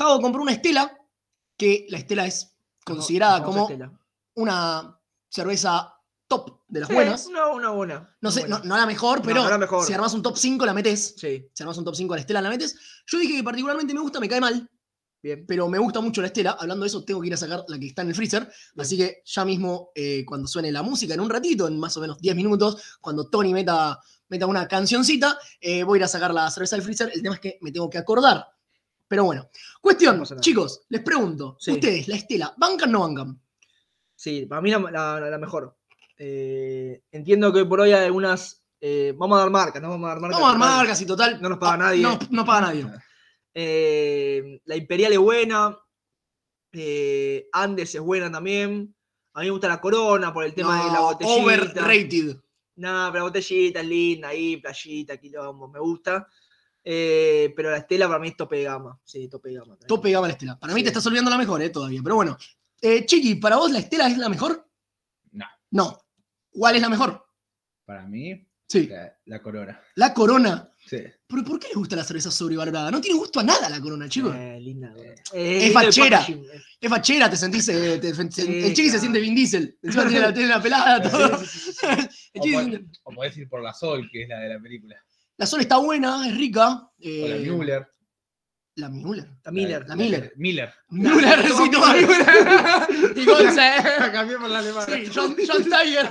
Javo 0.00 0.20
compró 0.22 0.40
una 0.42 0.52
Estela, 0.52 0.96
que 1.58 1.86
la 1.90 1.98
Estela 1.98 2.26
es 2.26 2.56
considerada 2.84 3.42
como 3.44 3.68
una 4.34 4.98
cerveza 5.28 5.94
top 6.26 6.60
de 6.68 6.80
las 6.80 6.88
Sí, 6.88 6.94
buenas. 6.94 7.26
Una, 7.26 7.46
una 7.48 7.70
buena. 7.70 8.16
No 8.22 8.30
sé, 8.30 8.42
no, 8.48 8.56
buena. 8.58 8.64
no 8.64 8.76
la 8.78 8.86
mejor, 8.86 9.18
No, 9.18 9.24
pero 9.26 9.42
no 9.42 9.50
la 9.50 9.58
mejor. 9.58 9.84
si 9.84 9.92
armas 9.92 10.14
un 10.14 10.22
top 10.22 10.38
5 10.38 10.64
la 10.64 10.72
metes. 10.72 11.14
Sí, 11.18 11.46
Si 11.52 11.62
armas 11.62 11.76
un 11.76 11.84
top 11.84 11.94
5 11.96 12.14
a 12.14 12.16
la 12.16 12.20
Estela 12.22 12.40
la 12.40 12.48
metes. 12.48 12.76
Yo 13.06 13.18
dije 13.18 13.36
que 13.36 13.42
particularmente 13.44 13.92
me 13.92 14.00
gusta, 14.00 14.20
me 14.20 14.28
cae 14.28 14.40
mal, 14.40 14.70
bien. 15.22 15.44
pero 15.46 15.68
me 15.68 15.78
gusta 15.78 16.00
mucho 16.00 16.20
la 16.22 16.28
Estela. 16.28 16.56
Hablando 16.58 16.84
de 16.84 16.88
eso, 16.88 17.04
tengo 17.04 17.20
que 17.20 17.26
ir 17.26 17.34
a 17.34 17.36
sacar 17.36 17.64
la 17.68 17.78
que 17.78 17.86
está 17.88 18.00
en 18.00 18.08
el 18.08 18.14
freezer. 18.14 18.50
Así 18.78 18.96
que 18.96 19.22
ya 19.24 19.44
mismo, 19.44 19.90
eh, 19.94 20.24
cuando 20.24 20.48
suene 20.48 20.72
la 20.72 20.82
música, 20.82 21.12
en 21.12 21.20
un 21.20 21.28
ratito, 21.28 21.66
en 21.68 21.78
más 21.78 21.94
o 21.96 22.00
menos 22.00 22.18
10 22.18 22.36
minutos, 22.36 22.98
cuando 23.02 23.28
Tony 23.28 23.52
meta, 23.52 23.98
meta 24.28 24.46
una 24.46 24.66
cancioncita, 24.66 25.38
eh, 25.60 25.82
voy 25.84 25.96
a 25.96 26.00
ir 26.00 26.04
a 26.04 26.08
sacar 26.08 26.32
la 26.32 26.50
cerveza 26.50 26.76
del 26.76 26.84
freezer. 26.84 27.10
El 27.12 27.22
tema 27.22 27.34
es 27.34 27.40
que 27.40 27.58
me 27.60 27.70
tengo 27.72 27.90
que 27.90 27.98
acordar. 27.98 28.46
Pero 29.10 29.24
bueno, 29.24 29.50
cuestión, 29.80 30.18
No 30.18 30.22
nada. 30.22 30.36
chicos, 30.40 30.82
les 30.88 31.02
pregunto, 31.02 31.56
Sí. 31.58 31.72
ustedes, 31.72 32.06
la 32.06 32.14
Estela, 32.14 32.54
¿bancan 32.56 32.90
o 32.90 32.92
no 32.92 33.00
bancan? 33.00 33.40
Sí, 34.14 34.46
para 34.46 34.60
mí 34.62 34.70
la, 34.70 34.78
la- 34.78 35.30
la 35.30 35.38
mejor. 35.38 35.76
Eh, 36.16 37.02
entiendo 37.10 37.52
que 37.52 37.64
por 37.64 37.80
hoy 37.80 37.90
hay 37.92 38.04
algunas. 38.04 38.62
eh, 38.80 39.12
vamos 39.16 39.36
a 39.36 39.40
dar 39.40 39.50
marcas, 39.50 39.82
¿no? 39.82 39.88
Vamos 39.90 40.06
a 40.06 40.08
dar 40.10 40.20
marcas. 40.20 40.40
Vamos 40.40 40.54
a 40.54 40.58
dar 40.58 40.76
marcas 40.78 41.00
y 41.02 41.06
total. 41.06 41.42
No 41.42 41.48
nos 41.48 41.58
paga 41.58 41.72
ah, 41.74 41.76
nadie. 41.78 42.02
No, 42.02 42.18
no 42.30 42.44
paga 42.44 42.60
nadie. 42.68 42.86
Eh, 43.52 44.60
la 44.64 44.76
Imperial 44.76 45.12
es 45.12 45.18
buena. 45.18 45.76
eh, 46.72 47.48
Andes 47.52 47.92
es 47.96 48.00
buena 48.00 48.30
también. 48.30 48.94
A 49.34 49.40
mí 49.40 49.46
me 49.46 49.50
gusta 49.50 49.66
la 49.68 49.80
Corona 49.80 50.32
por 50.32 50.44
el 50.44 50.54
tema 50.54 50.84
de 50.84 50.92
la 50.92 51.00
botellita. 51.00 51.42
overrated. 51.42 52.36
No, 52.76 53.08
pero 53.10 53.14
la 53.14 53.22
botellita 53.24 53.80
es 53.80 53.86
linda 53.86 54.28
ahí, 54.28 54.56
playita, 54.58 55.16
quilombo, 55.16 55.66
me 55.68 55.80
gusta. 55.80 56.28
Eh, 56.84 57.52
pero 57.56 57.70
la 57.70 57.78
Estela 57.78 58.06
para 58.08 58.18
mí 58.20 58.28
es 58.28 58.36
tope 58.36 58.56
de 58.56 58.64
gama. 58.64 58.98
Sí, 59.04 59.28
tope 59.28 59.50
de 59.50 59.56
gama. 59.56 59.66
también. 59.74 59.86
Tope 59.88 60.10
gama 60.10 60.26
la 60.28 60.32
Estela. 60.32 60.58
Para 60.58 60.72
mí 60.74 60.80
Sí. 60.80 60.84
te 60.84 60.88
estás 60.90 61.06
olvidando 61.06 61.30
la 61.30 61.38
mejor, 61.38 61.60
eh, 61.62 61.70
todavía. 61.70 62.00
Pero 62.02 62.14
bueno. 62.16 62.36
Eh, 62.80 63.04
Chiqui, 63.04 63.34
¿para 63.34 63.56
vos 63.56 63.70
la 63.70 63.78
Estela 63.80 64.08
es 64.08 64.16
la 64.16 64.28
mejor? 64.30 64.66
No. 65.32 65.44
No. 65.70 65.98
¿Cuál 66.50 66.76
es 66.76 66.82
la 66.82 66.88
mejor? 66.88 67.26
Para 67.84 68.06
mí, 68.06 68.46
Sí. 68.66 68.86
la, 68.86 69.12
la 69.26 69.42
corona. 69.42 69.80
La 69.96 70.14
Corona. 70.14 70.66
Sí. 70.86 70.98
¿Pero 71.26 71.44
por 71.44 71.60
qué 71.60 71.66
les 71.68 71.76
gusta 71.76 71.94
la 71.96 72.04
cerveza 72.04 72.30
sobrevalorada? 72.30 72.90
No 72.90 73.00
tiene 73.00 73.18
gusto 73.18 73.38
a 73.40 73.42
nada 73.42 73.68
la 73.68 73.80
Corona, 73.80 74.08
chicos. 74.08 74.34
Eh, 74.34 74.58
linda. 74.60 74.92
Es 75.32 75.72
fachera. 75.72 76.24
eh. 76.28 76.42
Es 76.80 76.88
fachera, 76.88 77.28
te 77.28 77.36
sentís. 77.36 77.68
eh, 77.68 77.98
te- 77.98 78.12
te- 78.14 78.30
Sí, 78.32 78.42
el 78.64 78.72
Chiqui 78.74 78.88
se 78.90 78.98
siente 78.98 79.20
Vin 79.20 79.34
Diesel. 79.34 79.78
Encima 79.82 80.32
tiene 80.32 80.48
la, 80.48 80.62
pelada, 80.62 81.02
todo. 81.10 81.38
Sí, 81.44 82.54
O, 83.04 83.10
o 83.10 83.14
podés 83.14 83.36
ir 83.36 83.48
por 83.48 83.62
la 83.62 83.74
Sol, 83.74 84.08
que 84.10 84.22
es 84.22 84.28
la 84.28 84.38
de 84.40 84.48
la 84.54 84.60
película. 84.60 84.96
La 85.40 85.46
Sol 85.46 85.62
está 85.62 85.78
buena, 85.78 86.28
es 86.28 86.36
rica. 86.36 86.86
eh, 86.98 87.22
O 87.24 87.28
la 87.28 87.56
Müller. 87.56 87.88
La 88.76 88.88
Müller. 88.90 89.26
La 89.42 89.50
Miller. 89.50 89.86
La 89.88 89.96
Miller. 89.96 90.32
Miller. 90.36 90.74
Müller, 90.90 91.42
sí, 91.56 91.70
toma 91.70 91.94
Müller. 91.94 93.16
Y 93.16 93.24
Gonza, 93.24 93.76
eh. 93.78 93.82
Cambiemos 94.12 94.50
la 94.50 94.58
alemana. 94.58 94.86
Sí, 94.86 95.10
John, 95.14 95.34
John 95.48 95.64
Tiger. 95.64 96.08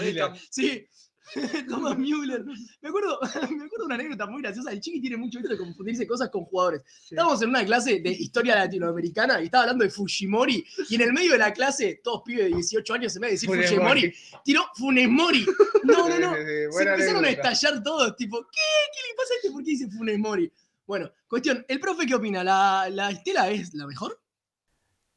Beckham. 0.00 0.34
Sí. 0.50 0.86
Thomas 1.68 1.96
Müller. 1.98 2.44
Me 2.80 2.88
acuerdo, 2.88 3.18
me 3.56 3.64
acuerdo 3.64 3.86
una 3.86 3.94
anécdota 3.94 4.26
muy 4.26 4.42
graciosa. 4.42 4.72
El 4.72 4.80
Chiqui 4.80 5.00
tiene 5.00 5.16
mucho 5.16 5.38
esto 5.38 5.50
de 5.50 5.58
confundirse 5.58 6.06
cosas 6.06 6.30
con 6.30 6.44
jugadores. 6.44 6.82
Sí. 6.86 7.14
Estábamos 7.14 7.42
en 7.42 7.48
una 7.50 7.64
clase 7.64 8.00
de 8.00 8.10
historia 8.10 8.54
latinoamericana 8.54 9.40
y 9.40 9.46
estaba 9.46 9.64
hablando 9.64 9.84
de 9.84 9.90
Fujimori. 9.90 10.64
Y 10.88 10.94
en 10.94 11.00
el 11.02 11.12
medio 11.12 11.32
de 11.32 11.38
la 11.38 11.52
clase, 11.52 12.00
todos 12.02 12.22
pibes 12.24 12.44
de 12.44 12.56
18 12.56 12.94
años, 12.94 13.16
en 13.16 13.22
vez 13.22 13.30
de 13.30 13.48
decir 13.48 13.68
Fujimori, 13.68 14.14
tiró 14.44 14.62
Funemori. 14.74 15.46
No, 15.84 16.08
no, 16.08 16.18
no. 16.18 16.34
Sí, 16.34 16.40
sí, 16.40 16.66
sí, 16.70 16.78
Se 16.78 16.82
empezaron 16.82 17.24
a 17.24 17.30
estallar 17.30 17.82
todos, 17.82 18.16
tipo, 18.16 18.40
¿qué? 18.42 18.60
¿Qué 18.92 19.08
le 19.08 19.16
pasa 19.16 19.34
a 19.34 19.36
este? 19.36 19.50
¿Por 19.50 19.64
qué 19.64 19.70
dice 19.70 19.90
Funes 19.90 20.18
Mori? 20.18 20.52
Bueno, 20.86 21.10
cuestión, 21.28 21.64
¿el 21.68 21.80
profe 21.80 22.06
qué 22.06 22.14
opina? 22.14 22.44
¿La, 22.44 22.88
la 22.90 23.10
Estela 23.10 23.50
es 23.50 23.72
la 23.74 23.86
mejor? 23.86 24.20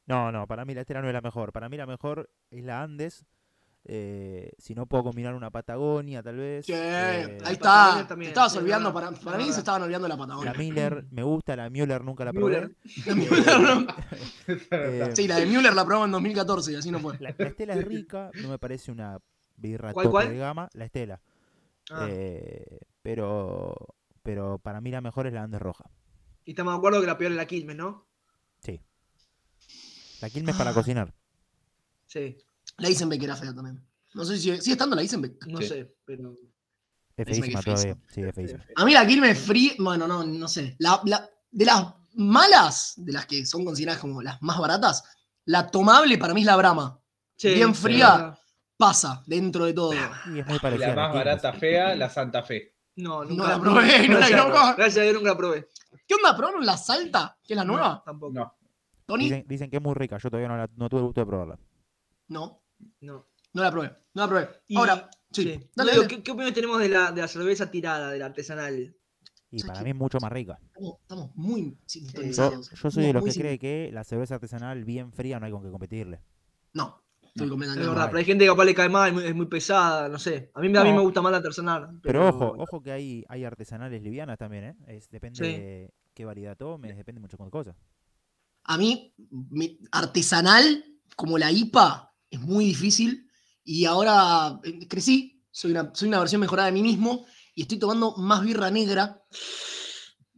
No, 0.06 0.30
no, 0.30 0.46
para 0.46 0.64
mí 0.64 0.74
la 0.74 0.82
Estela 0.82 1.02
no 1.02 1.08
es 1.08 1.14
la 1.14 1.20
mejor. 1.20 1.52
Para 1.52 1.68
mí 1.68 1.76
la 1.76 1.86
mejor 1.86 2.30
es 2.50 2.64
la 2.64 2.82
Andes. 2.82 3.26
Eh, 3.88 4.50
si 4.58 4.74
no 4.74 4.86
puedo 4.86 5.04
combinar 5.04 5.34
una 5.34 5.50
Patagonia, 5.50 6.22
tal 6.22 6.36
vez. 6.36 6.66
Sí, 6.66 6.72
eh, 6.74 7.38
ahí 7.44 7.52
está. 7.52 8.04
también, 8.08 8.28
Te 8.28 8.32
estabas 8.32 8.52
sí, 8.52 8.58
olvidando, 8.58 8.92
verdad, 8.92 9.10
para, 9.12 9.24
para 9.24 9.38
mí 9.38 9.52
se 9.52 9.60
estaban 9.60 9.82
olvidando 9.82 10.08
la 10.08 10.14
la 10.16 10.20
Patagonia. 10.20 10.54
Miller 10.54 11.06
me 11.10 11.22
gusta, 11.22 11.54
la 11.56 11.70
Müller 11.70 12.02
nunca 12.04 12.24
la 12.24 12.32
probé. 12.32 12.70
La 13.06 13.14
Müller, 13.14 13.60
¿no? 13.60 13.86
Eh, 14.70 15.10
Sí, 15.14 15.28
la 15.28 15.36
de 15.36 15.46
Müller 15.46 15.72
la 15.74 15.84
probamos 15.84 16.06
en 16.06 16.12
2014 16.12 16.72
y 16.72 16.74
así 16.74 16.90
no 16.90 16.98
fue. 16.98 17.16
La, 17.20 17.34
la 17.38 17.46
Estela 17.46 17.74
es 17.74 17.84
rica, 17.84 18.30
no 18.42 18.48
me 18.48 18.58
parece 18.58 18.90
una 18.90 19.18
birra 19.56 19.92
¿Cuál, 19.92 20.10
cuál? 20.10 20.28
de 20.30 20.36
gama. 20.38 20.68
La 20.74 20.84
Estela. 20.84 21.20
Ah, 21.90 22.06
Eh, 22.10 22.80
pero, 23.02 23.74
pero 24.22 24.58
para 24.58 24.80
mí 24.80 24.90
la 24.90 25.00
mejor 25.00 25.26
es 25.28 25.32
la 25.32 25.44
Andes 25.44 25.60
roja. 25.62 25.84
y 26.44 26.50
estamos 26.50 26.74
de 26.74 26.78
acuerdo 26.78 27.00
que 27.00 27.06
la 27.06 27.16
peor 27.18 27.30
es 27.30 27.36
la 27.36 27.46
Quilmes, 27.46 27.76
¿no? 27.76 28.04
La 30.22 30.30
Quilmes 30.30 30.54
Ah. 30.54 30.58
para 30.58 30.72
cocinar. 30.72 31.12
Sí, 32.06 32.38
La 32.78 32.88
Isenbeck 32.90 33.22
era 33.22 33.36
fea 33.36 33.54
también. 33.54 33.82
No 34.14 34.24
sé 34.24 34.36
si 34.36 34.42
sigue, 34.44 34.60
sigue 34.60 34.72
estando 34.72 34.96
la 34.96 35.02
Isenbeck. 35.02 35.46
no 35.46 35.58
Sí. 35.58 35.68
sé, 35.68 35.94
pero. 36.04 36.36
Es 37.16 37.24
feísima 37.26 37.62
todavía. 37.62 37.96
Sí, 38.08 38.20
es 38.22 38.34
feísima. 38.34 38.64
A 38.76 38.84
mí 38.84 38.92
la 38.92 39.06
Quilmes 39.06 39.38
Free, 39.38 39.76
bueno, 39.78 40.06
no, 40.06 40.24
no 40.24 40.48
sé. 40.48 40.76
La, 40.78 41.00
la- 41.04 41.28
de 41.50 41.64
las 41.64 41.94
malas, 42.14 42.94
de 42.96 43.12
las 43.12 43.24
que 43.26 43.46
son 43.46 43.64
consideradas 43.64 44.00
como 44.00 44.20
las 44.20 44.40
más 44.42 44.58
baratas, 44.58 45.02
la 45.46 45.66
tomable 45.70 46.18
para 46.18 46.34
mí 46.34 46.40
es 46.40 46.46
la 46.46 46.56
Brahma. 46.56 47.00
Sí, 47.36 47.54
Bien 47.54 47.74
fría. 47.74 48.38
Pasa 48.78 49.22
dentro 49.26 49.64
de 49.64 49.72
todo. 49.72 49.94
Y 49.94 50.38
es 50.40 50.46
muy 50.46 50.56
Y 50.56 50.58
parecida. 50.58 50.88
la 50.88 50.94
más 50.94 51.08
Quilmes. 51.12 51.24
barata 51.24 51.52
fea, 51.54 51.94
la 51.96 52.10
Santa 52.10 52.42
Fe. 52.42 52.74
No, 52.96 53.24
No 53.24 53.30
nunca 53.30 53.48
la 53.48 53.58
probé, 53.60 54.08
no 54.08 54.18
la 54.18 54.28
Gracias, 54.28 54.44
probé. 54.44 54.74
Gracias 54.76 54.98
a 54.98 55.02
Dios 55.02 55.14
nunca 55.14 55.30
la 55.30 55.36
probé. 55.38 55.68
¿Qué 56.06 56.14
onda? 56.14 56.36
¿Probaron 56.36 56.66
la 56.66 56.76
Salta? 56.76 57.38
¿Que 57.42 57.54
es 57.54 57.56
la 57.56 57.64
nueva? 57.64 57.88
No, 57.88 58.02
tampoco. 58.04 58.32
No. 58.34 58.54
¿Tony? 59.06 59.24
Dicen, 59.24 59.44
dicen 59.48 59.70
que 59.70 59.76
es 59.76 59.82
muy 59.82 59.94
rica. 59.94 60.18
Yo 60.18 60.28
todavía 60.28 60.48
no, 60.48 60.56
la- 60.58 60.68
no 60.76 60.88
tuve 60.90 61.00
el 61.00 61.06
gusto 61.06 61.20
de 61.22 61.26
probarla. 61.26 61.58
No, 62.28 62.62
No. 63.00 63.26
no 63.52 63.62
la 63.62 63.70
probé. 63.70 63.88
No 64.14 64.22
la 64.22 64.28
probé. 64.28 64.48
Y- 64.68 64.76
Ahora, 64.76 65.08
sí. 65.30 65.42
Sí. 65.42 65.48
Dale, 65.48 65.60
No, 65.76 65.84
digo, 65.84 66.02
dale. 66.02 66.08
¿qué, 66.16 66.22
¿Qué 66.22 66.30
opinión 66.30 66.54
tenemos 66.54 66.78
de 66.80 66.88
la, 66.88 67.12
de 67.12 67.20
la 67.22 67.28
cerveza 67.28 67.70
tirada, 67.70 68.10
de 68.10 68.18
la 68.18 68.26
artesanal? 68.26 68.96
Y 69.50 69.58
¿Sabes 69.60 69.72
para 69.72 69.84
mí 69.84 69.90
es 69.90 69.96
mucho 69.96 70.18
más 70.20 70.32
rica. 70.32 70.58
Estamos, 70.66 70.94
estamos 71.02 71.30
muy 71.36 71.70
Yo, 71.70 71.76
sintonizados. 71.86 72.70
yo 72.70 72.90
soy 72.90 73.04
de 73.06 73.12
los 73.12 73.24
que 73.24 73.32
cree 73.34 73.58
que 73.58 73.90
la 73.92 74.02
cerveza 74.04 74.34
artesanal 74.34 74.84
bien 74.84 75.12
fría 75.12 75.38
no 75.38 75.46
hay 75.46 75.52
con 75.52 75.62
qué 75.62 75.70
competirle. 75.70 76.20
No, 76.74 77.02
estoy 77.22 77.46
No. 77.46 77.52
completamente 77.52 77.80
Es 77.82 77.86
de 77.86 77.90
verdad, 77.94 78.06
pero 78.08 78.18
hay 78.18 78.24
gente 78.24 78.44
que 78.44 78.50
capaz 78.50 78.64
le 78.64 78.74
cae 78.74 78.88
mal, 78.88 79.08
es 79.08 79.14
muy, 79.14 79.24
es 79.24 79.34
muy 79.34 79.46
pesada, 79.46 80.08
no 80.08 80.18
sé. 80.18 80.50
A 80.54 80.60
mí, 80.60 80.68
me- 80.68 80.78
a 80.78 80.82
mí 80.82 80.90
No. 80.90 80.96
me 80.96 81.02
gusta 81.02 81.22
más 81.22 81.30
la 81.32 81.38
artesanal. 81.38 82.00
Pero 82.02 82.28
ojo, 82.28 82.54
ojo 82.58 82.82
que 82.82 82.92
hay, 82.92 83.24
hay 83.28 83.44
artesanales 83.44 84.02
livianas 84.02 84.36
también, 84.36 84.64
¿eh? 84.64 84.76
Es, 84.88 85.08
depende 85.10 85.36
Sí. 85.38 85.44
de 85.52 85.94
qué 86.12 86.24
variedad 86.24 86.56
tomes, 86.56 86.96
depende 86.96 87.20
mucho 87.20 87.36
de 87.36 87.50
cosas. 87.50 87.76
A 88.64 88.76
mí, 88.78 89.14
mi- 89.30 89.78
artesanal, 89.92 90.84
como 91.14 91.38
la 91.38 91.52
IPA, 91.52 92.12
es 92.30 92.40
muy 92.40 92.64
difícil. 92.66 93.28
Y 93.64 93.84
ahora 93.84 94.60
eh, 94.62 94.86
crecí, 94.88 95.42
soy 95.50 95.72
una, 95.72 95.90
soy 95.94 96.08
una 96.08 96.20
versión 96.20 96.40
mejorada 96.40 96.66
de 96.66 96.72
mí 96.72 96.82
mismo 96.82 97.26
y 97.54 97.62
estoy 97.62 97.78
tomando 97.78 98.14
más 98.16 98.42
birra 98.42 98.70
negra. 98.70 99.22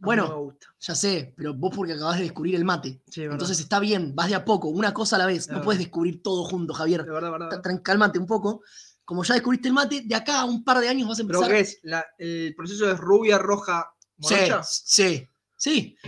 Bueno, 0.01 0.55
ya 0.79 0.95
sé, 0.95 1.33
pero 1.35 1.53
vos 1.53 1.73
porque 1.75 1.91
acabas 1.93 2.17
de 2.17 2.23
descubrir 2.23 2.55
el 2.55 2.63
mate. 2.63 3.01
Sí. 3.11 3.23
Entonces 3.23 3.59
está 3.59 3.79
bien, 3.79 4.15
vas 4.15 4.29
de 4.29 4.35
a 4.35 4.45
poco, 4.45 4.69
una 4.69 4.93
cosa 4.93 5.17
a 5.17 5.19
la 5.19 5.25
vez. 5.25 5.49
No 5.49 5.61
puedes 5.61 5.79
descubrir 5.79 6.23
todo 6.23 6.45
junto, 6.45 6.73
Javier. 6.73 7.03
de 7.03 7.11
verdad, 7.11 7.31
verdad. 7.31 7.81
Cálmate 7.83 8.17
un 8.17 8.25
poco. 8.25 8.61
Como 9.03 9.23
ya 9.23 9.33
descubriste 9.33 9.67
el 9.67 9.73
mate, 9.73 10.01
de 10.05 10.15
acá 10.15 10.39
a 10.41 10.45
un 10.45 10.63
par 10.63 10.79
de 10.79 10.87
años 10.87 11.09
vas 11.09 11.19
a 11.19 11.23
¿Pero 11.25 11.39
empezar. 11.39 11.55
qué 11.55 11.61
es? 11.61 11.79
La- 11.83 12.05
¿El 12.17 12.55
proceso 12.55 12.89
es 12.89 12.97
rubia, 12.97 13.37
roja, 13.39 13.91
morocha? 14.17 14.63
sí, 14.63 14.81
sí. 14.85 15.27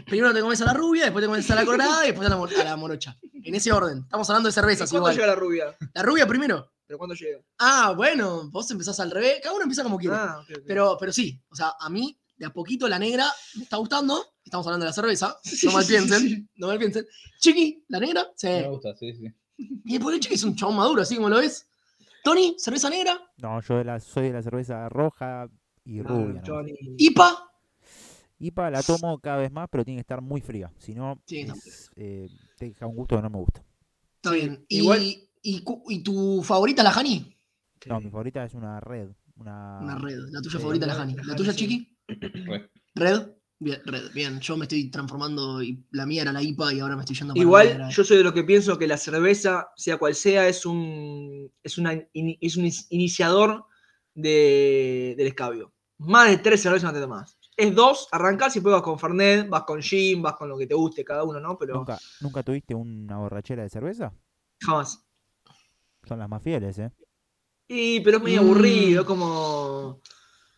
Primero 0.05 0.33
te 0.33 0.41
comes 0.41 0.61
a 0.61 0.65
la 0.65 0.73
rubia, 0.73 1.03
después 1.03 1.23
te 1.23 1.27
comes 1.27 1.49
a 1.51 1.55
la 1.55 1.65
colorada 1.65 2.03
y 2.03 2.07
después 2.07 2.25
a 2.27 2.29
la, 2.29 2.37
mo- 2.37 2.45
a 2.45 2.63
la 2.63 2.75
morocha. 2.77 3.17
En 3.43 3.55
ese 3.55 3.71
orden. 3.71 3.99
Estamos 3.99 4.29
hablando 4.29 4.47
de 4.47 4.51
¿Y 4.51 4.53
cervezas 4.53 4.89
¿Cuándo 4.89 5.09
igual. 5.11 5.15
llega 5.15 5.27
la 5.27 5.35
rubia? 5.35 5.77
La 5.93 6.03
rubia 6.03 6.25
primero. 6.27 6.71
¿Pero 6.87 6.97
cuándo 6.97 7.15
llega? 7.15 7.39
Ah, 7.59 7.93
bueno, 7.95 8.49
vos 8.49 8.69
empezás 8.71 8.99
al 8.99 9.11
revés. 9.11 9.39
Cada 9.41 9.53
uno 9.55 9.63
empieza 9.63 9.83
como 9.83 9.97
quiere. 9.97 10.15
Ah, 10.15 10.39
ok, 10.41 10.57
ok. 10.57 10.63
Pero, 10.67 10.97
pero 10.99 11.11
sí, 11.13 11.41
o 11.49 11.55
sea, 11.55 11.73
a 11.79 11.89
mí 11.89 12.17
de 12.37 12.45
a 12.45 12.53
poquito 12.53 12.87
la 12.87 12.99
negra 12.99 13.27
me 13.55 13.63
está 13.63 13.77
gustando. 13.77 14.33
Estamos 14.43 14.65
hablando 14.67 14.85
de 14.85 14.89
la 14.89 14.93
cerveza. 14.93 15.37
No 15.63 15.71
mal 15.71 15.85
piensen. 15.85 16.49
No 16.55 16.67
mal 16.67 16.77
piensen. 16.79 17.05
Chiqui, 17.39 17.83
la 17.87 17.99
negra. 17.99 18.27
Sí. 18.35 18.47
Me 18.47 18.67
gusta, 18.69 18.95
sí, 18.97 19.13
sí. 19.13 19.25
Y 19.57 19.93
después 19.93 20.15
el 20.15 20.21
chiqui 20.21 20.35
es 20.35 20.43
un 20.43 20.55
chabón 20.55 20.75
maduro, 20.77 21.01
así 21.01 21.15
como 21.15 21.29
lo 21.29 21.37
ves. 21.37 21.67
Tony, 22.23 22.55
cerveza 22.57 22.89
negra. 22.89 23.19
No, 23.37 23.61
yo 23.61 23.77
de 23.77 23.83
la, 23.85 23.99
soy 23.99 24.27
de 24.27 24.33
la 24.33 24.41
cerveza 24.43 24.87
roja 24.89 25.47
y 25.85 25.95
No, 25.99 26.09
rubia. 26.09 26.25
nomás. 26.41 26.47
Johnny. 26.49 26.73
IPA. 26.97 27.47
IPA 28.41 28.71
la 28.71 28.83
tomo 28.83 29.19
cada 29.19 29.37
vez 29.37 29.51
más, 29.51 29.67
pero 29.71 29.83
tiene 29.85 29.97
que 29.99 30.01
estar 30.01 30.21
muy 30.21 30.41
fría. 30.41 30.71
Si 30.77 30.93
no, 30.95 31.21
Sí, 31.25 31.43
no. 31.45 31.53
es, 31.53 31.91
eh, 31.95 32.27
te 32.57 32.65
deja 32.65 32.87
un 32.87 32.95
gusto 32.95 33.15
que 33.15 33.21
no 33.21 33.29
me 33.29 33.37
gusta. 33.37 33.63
Está 34.15 34.31
bien. 34.31 34.65
Y, 34.67 34.79
igual- 34.79 35.01
y, 35.43 36.03
tu 36.03 36.43
favorita, 36.43 36.83
la 36.83 36.91
Hani. 36.91 37.35
No, 37.87 37.99
mi 37.99 38.09
favorita 38.09 38.43
es 38.43 38.53
una 38.53 38.79
red. 38.79 39.09
Una, 39.35 39.79
Una 39.81 39.97
red. 39.97 40.19
La 40.29 40.41
tuya 40.41 40.59
favorita, 40.59 40.85
la 40.85 40.93
la- 40.95 41.01
Hani. 41.01 41.13
la 41.15 41.23
¿La 41.23 41.33
Hani, 41.33 41.37
tuya, 41.37 41.51
sí. 41.53 41.57
Chiqui? 41.59 41.97
Re. 42.45 42.69
Red. 42.95 43.27
Bien, 43.59 43.79
red. 43.85 44.11
Bien, 44.13 44.39
yo 44.39 44.57
me 44.57 44.65
estoy 44.65 44.89
transformando 44.89 45.61
y 45.61 45.83
la 45.91 46.05
mía 46.07 46.23
era 46.23 46.31
la 46.33 46.41
IPA 46.41 46.73
y 46.73 46.79
ahora 46.79 46.95
me 46.95 47.01
estoy 47.03 47.15
yendo 47.15 47.33
para 47.33 47.39
la 47.39 47.43
Igual, 47.45 47.89
yo 47.91 48.03
soy 48.03 48.17
de 48.17 48.23
lo 48.23 48.33
que 48.33 48.43
pienso 48.43 48.77
que 48.77 48.87
la 48.87 48.97
cerveza, 48.97 49.69
sea 49.75 49.97
cual 49.97 50.15
sea, 50.15 50.47
es 50.47 50.65
un, 50.65 51.51
es 51.63 51.77
una, 51.77 51.93
es 52.13 52.57
un 52.57 52.69
iniciador 52.89 53.65
de- 54.15 55.13
del 55.17 55.27
escabio. 55.27 55.73
Más 55.99 56.29
de 56.29 56.37
tres 56.37 56.61
cervezas 56.61 56.91
no 56.91 56.93
te 56.93 57.01
tomas. 57.01 57.37
Es 57.57 57.75
dos, 57.75 58.07
arrancar 58.11 58.49
si 58.51 58.61
puedes 58.61 58.75
vas 58.77 58.83
con 58.83 58.97
Fernet, 58.97 59.47
vas 59.49 59.63
con 59.63 59.81
gin, 59.81 60.21
vas 60.21 60.35
con 60.35 60.49
lo 60.49 60.57
que 60.57 60.67
te 60.67 60.73
guste 60.73 61.03
cada 61.03 61.23
uno, 61.23 61.39
¿no? 61.39 61.57
Pero 61.57 61.75
¿Nunca, 61.75 61.97
¿Nunca 62.19 62.43
tuviste 62.43 62.73
una 62.73 63.17
borrachera 63.17 63.63
de 63.63 63.69
cerveza? 63.69 64.13
jamás. 64.61 65.05
Son 66.07 66.17
las 66.19 66.29
más 66.29 66.41
fieles, 66.41 66.79
¿eh? 66.79 66.91
Y, 67.67 67.99
pero 68.01 68.17
es 68.17 68.23
muy 68.23 68.35
Mm. 68.35 68.39
aburrido, 68.39 69.05
como... 69.05 70.01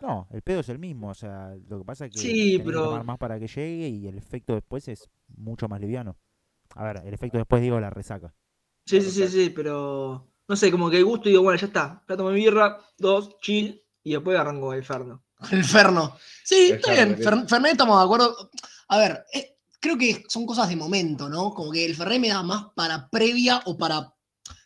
No, 0.01 0.27
el 0.31 0.41
pedo 0.41 0.59
es 0.61 0.69
el 0.69 0.79
mismo. 0.79 1.09
O 1.09 1.13
sea, 1.13 1.55
lo 1.67 1.79
que 1.79 1.85
pasa 1.85 2.05
es 2.05 2.11
que 2.11 2.19
Sí, 2.19 2.57
que 2.57 2.63
pero- 2.63 2.83
tomar 2.83 3.03
más 3.03 3.17
para 3.17 3.39
que 3.39 3.47
llegue 3.47 3.87
y 3.89 4.07
el 4.07 4.17
efecto 4.17 4.53
después 4.53 4.87
es 4.87 5.09
mucho 5.27 5.67
más 5.67 5.79
liviano. 5.81 6.17
A 6.75 6.83
ver, 6.85 7.01
el 7.05 7.13
efecto 7.13 7.37
después 7.37 7.61
digo 7.61 7.79
la 7.79 7.89
resaca. 7.89 8.33
Sí, 8.85 9.01
sí, 9.01 9.11
sí, 9.11 9.27
sí, 9.27 9.49
pero... 9.49 10.29
No 10.47 10.55
sé, 10.57 10.71
como 10.71 10.89
que 10.89 10.97
el 10.97 11.05
gusto 11.05 11.29
digo, 11.29 11.41
bueno, 11.41 11.57
ya 11.57 11.67
está. 11.67 12.03
Ya 12.07 12.17
tomé 12.17 12.33
birra, 12.33 12.77
dos, 12.97 13.37
chill, 13.39 13.81
y 14.03 14.11
después 14.13 14.37
arranco 14.37 14.73
el 14.73 14.83
ferno. 14.83 15.23
El 15.51 15.63
Ferno. 15.63 16.17
Sí, 16.43 16.69
El 16.71 16.75
está 16.77 16.91
bien. 16.93 17.17
Fer- 17.17 17.47
Fernet 17.47 17.71
estamos 17.73 17.97
de 17.99 18.03
acuerdo. 18.03 18.49
A 18.89 18.97
ver, 18.97 19.25
eh, 19.33 19.57
creo 19.79 19.97
que 19.97 20.23
son 20.27 20.45
cosas 20.45 20.67
de 20.69 20.75
momento, 20.75 21.29
¿no? 21.29 21.53
Como 21.53 21.71
que 21.71 21.85
el 21.85 21.95
Fernet 21.95 22.19
me 22.19 22.29
da 22.29 22.43
más 22.43 22.65
para 22.75 23.09
previa 23.09 23.61
o 23.65 23.77
para 23.77 24.13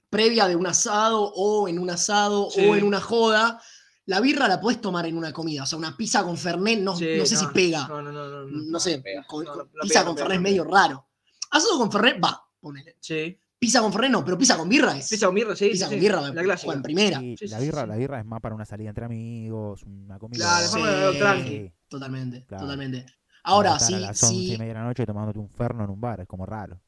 previa 0.10 0.48
de 0.48 0.56
un 0.56 0.66
asado 0.68 1.22
o 1.36 1.68
en 1.68 1.80
un 1.80 1.90
asado 1.90 2.50
Sí. 2.50 2.66
o 2.66 2.76
en 2.76 2.84
una 2.84 3.02
joda. 3.02 3.62
La 4.06 4.22
birra 4.22 4.48
la 4.48 4.62
puedes 4.62 4.80
tomar 4.80 5.06
en 5.06 5.18
una 5.18 5.34
comida. 5.34 5.64
O 5.64 5.66
sea, 5.66 5.78
una 5.78 5.96
pizza 5.98 6.24
con 6.24 6.38
Fernet 6.38 6.80
no, 6.80 6.96
Sí, 6.96 7.08
no 7.18 7.26
sé 7.26 7.36
si 7.36 7.46
pega. 7.48 7.88
No, 7.90 8.02
no, 8.02 8.12
no, 8.12 8.26
no. 8.28 8.46
No, 8.48 8.80
sé, 8.80 9.04
con- 9.28 9.44
pizza 9.82 10.00
pega, 10.00 10.06
con 10.06 10.18
Fernet 10.18 10.36
es 10.38 10.42
medio 10.42 10.64
raro. 10.64 11.08
Asado 11.52 11.78
con 11.78 11.92
Fernet 11.92 12.24
va, 12.24 12.42
ponele. 12.60 12.96
Sí. 13.02 13.38
Pizza 13.60 13.82
con 13.82 13.92
Fernet 13.92 14.12
no, 14.12 14.24
pero 14.24 14.38
pizza 14.38 14.56
con 14.58 14.70
birra 14.70 14.96
es. 14.98 15.10
Pizza 15.10 15.26
con 15.26 15.36
birra, 15.36 15.56
sí. 15.56 15.70
pizza 15.70 15.86
sí, 15.86 15.92
con 15.92 16.00
sí. 16.00 16.06
birra, 16.06 16.22
La 16.22 16.44
clásica. 16.44 16.74
en 16.74 16.82
primera. 16.84 17.24
Y 17.24 17.36
Sí, 17.38 17.48
la 17.48 17.60
birra, 17.60 17.82
sí. 17.84 17.88
la 17.88 17.96
birra 17.98 18.20
es 18.20 18.26
más 18.26 18.40
para 18.40 18.54
una 18.56 18.66
salida 18.66 18.90
entre 18.90 19.06
amigos, 19.06 19.82
una 19.84 20.20
comida. 20.20 20.46
Claro, 20.72 21.14
tranqui. 21.18 21.72
Totalmente, 21.88 22.46
Claro. 22.46 22.64
totalmente. 22.66 23.06
Ahora, 23.44 23.80
sí, 23.80 23.94
A 23.96 24.00
las 24.00 24.22
once 24.24 24.36
y 24.36 24.48
sí. 24.52 24.58
media 24.58 24.74
de 24.74 24.80
la 24.80 24.84
noche 24.86 25.06
tomándote 25.06 25.40
un 25.40 25.50
ferno 25.50 25.84
en 25.86 25.90
un 25.90 26.00
bar, 26.02 26.20
es 26.22 26.28
como 26.28 26.46
raro. 26.46 26.82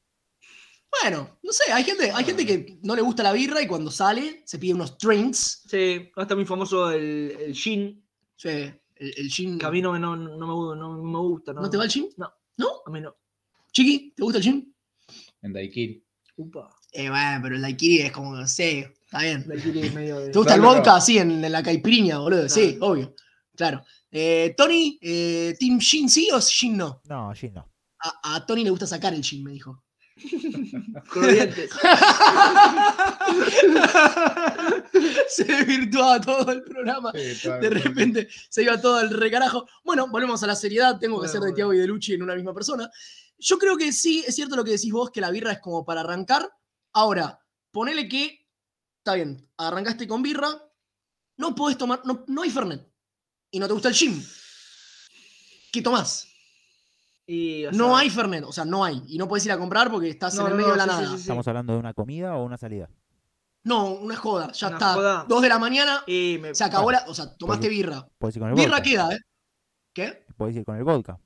Bueno, 1.02 1.38
no 1.44 1.52
sé, 1.52 1.72
hay 1.72 1.84
gente, 1.84 2.12
hay 2.12 2.26
gente 2.26 2.46
que 2.46 2.80
no 2.84 2.96
le 2.96 3.02
gusta 3.02 3.22
la 3.24 3.32
birra 3.32 3.62
y 3.62 3.68
cuando 3.68 3.92
sale 3.92 4.42
se 4.46 4.58
pide 4.60 4.74
unos 4.74 4.98
drinks. 4.98 5.64
Sí, 5.68 6.10
ahora 6.16 6.24
está 6.24 6.36
muy 6.36 6.46
famoso 6.46 6.92
el, 6.92 7.36
el 7.40 7.54
gin, 7.56 8.04
Sí, 8.36 8.50
el, 8.50 8.82
el 8.96 9.30
gin. 9.30 9.58
que 9.60 9.66
a 9.66 9.72
mí 9.72 9.82
no, 9.82 9.92
me- 9.94 10.00
no, 10.00 10.16
no 10.16 10.38
me, 10.48 10.54
gu- 10.54 10.78
no 10.78 10.98
me 11.04 11.18
gusta. 11.20 11.54
¿no? 11.54 11.62
¿No 11.62 11.70
te 11.70 11.78
va 11.78 11.84
el 11.86 11.90
gin? 11.92 12.10
No. 12.18 12.32
¿No? 12.58 12.68
A 12.86 12.90
mí 12.92 13.02
no. 13.02 13.16
Chiqui, 13.72 14.14
¿te 14.16 14.24
gusta 14.24 14.38
el 14.40 14.44
gin? 14.44 14.76
En 15.42 15.54
Daiquiri. 15.54 16.04
Upa. 16.40 16.70
Eh, 16.94 17.10
bueno, 17.10 17.40
pero 17.44 17.56
el 17.58 17.62
daiquiri 17.62 18.00
es 18.00 18.14
como, 18.14 18.48
sí, 18.48 18.86
está 19.04 19.20
bien. 19.20 19.46
Medio 19.94 20.22
de... 20.22 20.30
¿Te 20.30 20.40
gusta 20.40 20.56
el 20.56 20.62
vodka 20.62 20.92
no. 20.92 20.96
así 20.96 21.18
en, 21.18 21.44
en 21.44 21.52
la 21.52 21.62
caipiriña, 21.62 22.20
boludo? 22.20 22.48
Sí, 22.48 22.78
obvio. 22.80 23.14
Claro. 23.58 23.84
Eh, 24.10 24.54
Tony, 24.56 24.98
eh, 25.02 25.54
¿Team 25.60 25.82
Gin 25.82 26.10
sí 26.10 26.30
o 26.32 26.40
Gin 26.40 26.78
no? 26.78 27.02
No, 27.10 27.34
gin 27.36 27.54
no. 27.54 27.70
A, 28.00 28.36
a 28.36 28.46
Tony 28.46 28.64
le 28.64 28.70
gusta 28.70 28.88
sacar 28.88 29.14
el 29.14 29.22
gin, 29.22 29.44
me 29.44 29.52
dijo. 29.52 29.84
Con 31.12 31.24
los 31.24 31.34
dientes. 31.34 31.70
Se 35.28 35.44
desvirtuaba 35.44 36.22
todo 36.22 36.52
el 36.54 36.64
programa. 36.64 37.12
De 37.12 37.70
repente 37.70 38.28
se 38.50 38.64
iba 38.64 38.80
todo 38.80 38.96
al 38.98 39.10
recarajo. 39.10 39.68
Bueno, 39.84 40.08
volvemos 40.08 40.42
a 40.44 40.48
la 40.48 40.56
seriedad. 40.56 40.98
Tengo 41.00 41.16
que 41.18 41.28
Bueno, 41.28 41.32
ser 41.32 41.42
de 41.42 41.48
bueno. 41.48 41.56
Tiago 41.56 41.74
y 41.74 41.78
de 41.80 41.88
Luchi 41.88 42.14
en 42.14 42.24
una 42.24 42.36
misma 42.36 42.54
persona. 42.54 42.90
Yo 43.40 43.58
creo 43.58 43.78
que 43.78 43.92
sí, 43.94 44.24
es 44.28 44.36
cierto 44.36 44.56
lo 44.56 44.64
que 44.64 44.72
decís 44.72 44.92
vos, 44.92 45.10
que 45.12 45.22
la 45.22 45.32
birra 45.32 45.52
es 45.54 45.60
como 45.60 45.86
para 45.86 46.02
arrancar. 46.02 46.50
Ahora, 46.94 47.40
ponele 47.72 48.08
que, 48.10 48.46
está 48.98 49.14
bien, 49.16 49.50
arrancaste 49.58 50.08
con 50.08 50.22
birra, 50.22 50.50
no 51.38 51.56
podés 51.56 51.78
tomar, 51.78 52.02
no, 52.06 52.24
no 52.28 52.42
hay 52.42 52.50
Fernet. 52.52 52.86
Y 53.52 53.60
no 53.60 53.68
te 53.68 53.74
gusta 53.74 53.88
el 53.90 53.96
gin. 53.96 54.24
¿Qué 55.72 55.82
tomás? 55.82 56.28
Y, 57.26 57.66
o 57.66 57.72
No 57.72 57.96
hay 57.96 58.10
Fernet, 58.10 58.44
o 58.44 58.52
sea, 58.52 58.66
no 58.66 58.84
hay. 58.84 59.02
Y 59.08 59.18
no 59.18 59.28
puedes 59.28 59.46
ir 59.46 59.52
a 59.52 59.58
comprar 59.58 59.90
porque 59.92 60.10
estás 60.10 60.34
No, 60.36 60.46
en 60.48 60.52
el 60.52 60.54
medio 60.58 60.68
no, 60.70 60.74
de 60.74 60.78
la 60.78 60.84
sí, 60.84 60.90
nada. 60.90 61.06
sí, 61.08 61.16
sí. 61.16 61.22
¿Estamos 61.22 61.48
hablando 61.48 61.74
de 61.74 61.80
una 61.80 61.94
comida 61.94 62.36
o 62.36 62.44
una 62.44 62.58
salida? 62.58 62.90
No, 63.64 63.92
una 63.94 64.16
joda. 64.16 64.52
Ya 64.52 64.68
Una 64.68 64.76
está. 64.78 64.94
joda. 64.94 65.26
Dos 65.28 65.42
de 65.42 65.50
la 65.50 65.60
mañana, 65.60 66.04
Y 66.08 66.38
me... 66.42 66.56
se 66.56 66.64
acabó 66.64 66.92
la. 66.92 67.06
O 67.08 67.14
sea, 67.14 67.36
tomaste 67.38 67.70
birra. 67.70 68.08
Puedes 68.18 68.36
ir 68.36 68.42
con 68.42 68.50
el 68.50 68.56
Birra 68.56 68.78
vodka. 68.78 68.84
queda, 68.84 69.14
¿eh? 69.14 69.20
¿Qué? 69.94 70.26
Puedes 70.38 70.56
ir 70.56 70.64
con 70.66 70.76
el 70.78 70.84
vodka. 70.84 71.20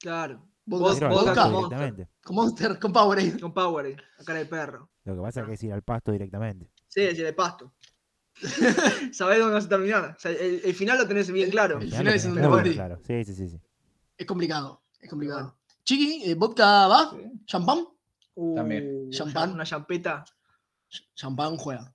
Claro. 0.00 0.47
Vodka- 0.68 1.08
al 1.44 1.50
directamente. 1.50 2.08
Con 2.22 2.36
Monster, 2.36 2.78
con 2.78 2.92
Powerade. 2.92 3.40
Con 3.40 3.52
Power, 3.54 4.02
a 4.18 4.24
cara 4.24 4.38
de 4.38 4.46
perro. 4.46 4.90
Lo 5.04 5.14
que 5.16 5.22
pasa 5.22 5.40
es 5.40 5.46
que 5.46 5.52
es 5.54 5.62
ir 5.64 5.72
al 5.72 5.82
pasto 5.82 6.12
directamente. 6.12 6.70
Sí, 6.88 7.00
es 7.02 7.16
de 7.18 7.32
pasto. 7.32 7.72
Sabés 9.12 9.38
dónde 9.38 9.54
vas 9.54 9.64
a 9.66 9.68
terminar. 9.68 10.14
O 10.16 10.20
sea, 10.20 10.30
el, 10.30 10.60
el 10.64 10.74
final 10.74 10.98
lo 10.98 11.08
tenés 11.08 11.30
bien 11.30 11.50
claro. 11.50 11.78
El 11.80 11.88
final 11.90 12.04
lo 12.04 12.10
es 12.12 12.24
un 12.24 12.34
debate. 12.36 12.72
claro. 12.74 13.00
Sí, 13.06 13.24
sí, 13.24 13.34
sí, 13.34 13.48
sí. 13.48 13.60
Es 14.16 14.26
complicado. 14.26 14.82
Es 15.00 15.08
complicado. 15.10 15.56
Chiqui, 15.84 16.30
eh, 16.30 16.34
¿vodka 16.34 16.86
va? 16.86 17.10
Sí. 17.10 17.16
¿Champán? 17.46 17.86
También. 18.54 19.06
Uh, 19.06 19.10
Champán. 19.10 19.52
Una 19.52 19.64
champeta. 19.64 20.24
Champán 21.14 21.56
juega. 21.56 21.92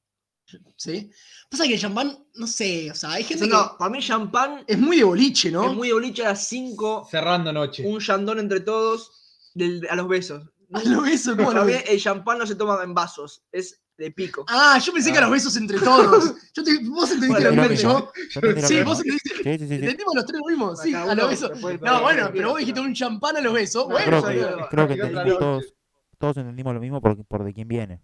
¿Sí? 0.76 1.10
Pasa 1.50 1.64
que 1.66 1.74
el 1.76 1.80
champán, 1.80 2.18
no 2.36 2.48
sé, 2.48 2.92
o 2.92 2.96
sea, 2.96 3.12
hay 3.14 3.24
gente 3.24 3.48
No, 3.48 3.58
no, 3.64 3.78
para 3.78 3.90
mí 3.90 4.00
champán 4.02 4.66
que 4.66 4.74
es 4.74 4.80
muy 4.80 4.98
de 4.98 5.04
boliche, 5.04 5.50
¿no? 5.52 5.66
es 5.70 5.74
muy 5.76 5.88
de 5.88 5.94
boliche 5.94 6.26
a 6.26 6.30
las 6.30 6.48
5, 6.48 7.08
Cerrando 7.10 7.52
noche. 7.54 7.84
un 7.88 8.00
yandón 8.00 8.40
entre 8.40 8.60
todos, 8.60 9.12
del- 9.54 9.88
a 9.90 9.96
los 9.96 10.08
besos. 10.08 10.44
A 10.74 10.84
lo 10.84 11.02
beso, 11.02 11.36
¿cómo 11.38 11.50
lo 11.52 11.62
Para 11.62 11.66
mí 11.66 11.74
beso? 11.74 11.86
el 11.92 12.00
champán 12.02 12.38
no 12.40 12.46
se 12.48 12.56
toma 12.56 12.84
en 12.84 12.94
vasos, 12.94 13.44
es 13.52 13.80
de 13.98 14.12
pico. 14.12 14.44
Ah, 14.50 14.80
yo 14.84 14.92
pensé 14.92 15.12
que 15.12 15.20
a 15.20 15.22
los 15.22 15.30
besos 15.32 15.56
entre 15.56 15.80
todos. 15.80 16.34
Yo 16.56 16.64
te- 16.64 16.80
vos 16.84 17.12
entendiste 17.12 17.48
Bueno, 17.50 17.64
lo 17.64 17.70
mismo 17.70 17.70
que 17.70 17.76
yo. 17.76 18.12
Yo 18.58 18.68
Sí, 18.68 18.82
vos 18.84 18.98
entendiste. 19.00 19.30
Sí, 19.36 19.44
sí, 19.44 19.58
sí, 19.60 19.68
sí. 19.68 19.74
Entendimos 19.76 20.16
los 20.16 20.26
tres 20.26 20.40
lo 20.42 20.48
mismo, 20.50 20.76
sí, 20.76 20.94
a 20.96 21.14
los 21.16 21.30
besos. 21.30 21.52
No, 21.82 22.02
bueno, 22.02 22.30
pero 22.34 22.50
vos 22.50 22.60
dijiste 22.60 22.80
un 22.82 22.94
champán 22.94 23.38
a 23.38 23.42
los 23.42 23.54
besos. 23.54 23.84
No, 23.88 23.92
Bueno, 23.94 24.22
Creo 24.70 24.88
que, 24.88 24.98
creo 24.98 25.24
que 25.24 25.32
todos, 25.38 25.74
todos 26.18 26.38
entendimos 26.38 26.74
lo 26.74 26.80
mismo 26.80 27.00
por, 27.02 27.24
por 27.26 27.44
de 27.44 27.54
quién 27.54 27.68
viene. 27.68 28.02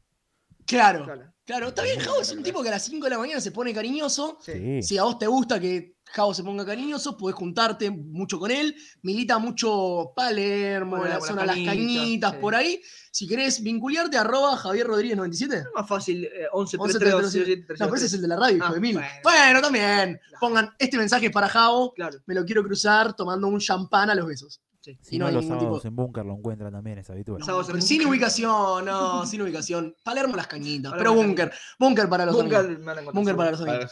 Claro, 0.69 1.03
Claro, 1.05 1.33
claro. 1.45 1.67
Está 1.69 1.83
bien, 1.83 1.99
Javo 1.99 2.21
es 2.21 2.31
un 2.31 2.43
tipo 2.43 2.61
que 2.61 2.69
a 2.69 2.71
las 2.71 2.83
5 2.83 3.03
de 3.05 3.09
la 3.09 3.17
mañana 3.17 3.41
se 3.41 3.51
pone 3.51 3.73
cariñoso. 3.73 4.37
sí. 4.41 4.81
Si 4.83 4.97
a 4.97 5.03
vos 5.03 5.17
te 5.17 5.27
gusta 5.27 5.59
que 5.59 5.95
Javo 6.11 6.33
se 6.33 6.43
ponga 6.43 6.65
cariñoso, 6.65 7.15
podés 7.17 7.35
juntarte 7.35 7.89
mucho 7.91 8.39
con 8.39 8.49
él. 8.51 8.75
Milita 9.03 9.37
mucho 9.39 10.11
Palermo, 10.15 10.97
Bueno, 10.97 11.13
la 11.15 11.21
zona 11.21 11.41
de 11.41 11.47
las 11.47 11.55
cañitas, 11.55 11.75
cañitas, 11.75 12.31
sí. 12.33 12.37
por 12.39 12.55
ahí. 12.55 12.81
Si 13.11 13.27
querés 13.27 13.61
vincularte, 13.61 14.17
arroba 14.17 14.55
Javier 14.57 14.87
Rodríguez 14.87 15.17
97. 15.17 15.57
Es 15.57 15.65
más 15.75 15.87
fácil, 15.87 16.25
eh, 16.25 16.47
11 16.51 16.77
11, 16.79 16.99
3 16.99 17.11
3 17.15 17.31
3, 17.31 17.43
3, 17.45 17.65
3 17.67 17.79
No, 17.79 17.85
pero 17.87 17.95
ese 17.97 18.05
es 18.05 18.13
el 18.13 18.21
de 18.21 18.27
la 18.27 18.35
radio, 18.37 18.57
hijo 18.57 18.65
Ah, 18.69 18.73
de 18.73 18.79
mil. 18.79 18.93
bueno. 18.95 19.09
Bueno, 19.23 19.61
también. 19.61 20.19
Pongan 20.39 20.69
este 20.79 20.97
mensaje 20.97 21.29
para 21.29 21.47
Javo. 21.49 21.93
Claro. 21.93 22.17
Me 22.25 22.33
lo 22.35 22.45
quiero 22.45 22.63
cruzar 22.63 23.15
tomando 23.15 23.47
un 23.47 23.59
champán 23.59 24.09
a 24.09 24.15
los 24.15 24.25
besos. 24.27 24.61
Sí. 24.81 24.97
Si 25.01 25.17
no, 25.17 25.25
no 25.25 25.27
hay 25.29 25.33
los 25.35 25.45
sábados 25.45 25.81
tipo- 25.81 25.87
en 25.89 25.95
búnker 25.95 26.25
lo 26.25 26.33
encuentran 26.35 26.71
también, 26.71 26.99
es 26.99 27.09
habitual. 27.09 27.41
No, 27.45 27.81
sin 27.81 28.05
ubicación, 28.05 28.85
no, 28.85 29.25
sin 29.25 29.41
ubicación. 29.41 29.93
Palermo 30.03 30.35
las 30.37 30.47
cañitas, 30.47 30.93
pero 30.97 31.13
búnker. 31.13 31.51
Búnker 31.77 32.07
para 32.07 32.25
los 32.25 32.35
Búnker 32.35 32.59
amigos. 32.59 33.13
Búnker 33.13 33.35
para 33.35 33.51
los 33.51 33.61
amigos. 33.61 33.91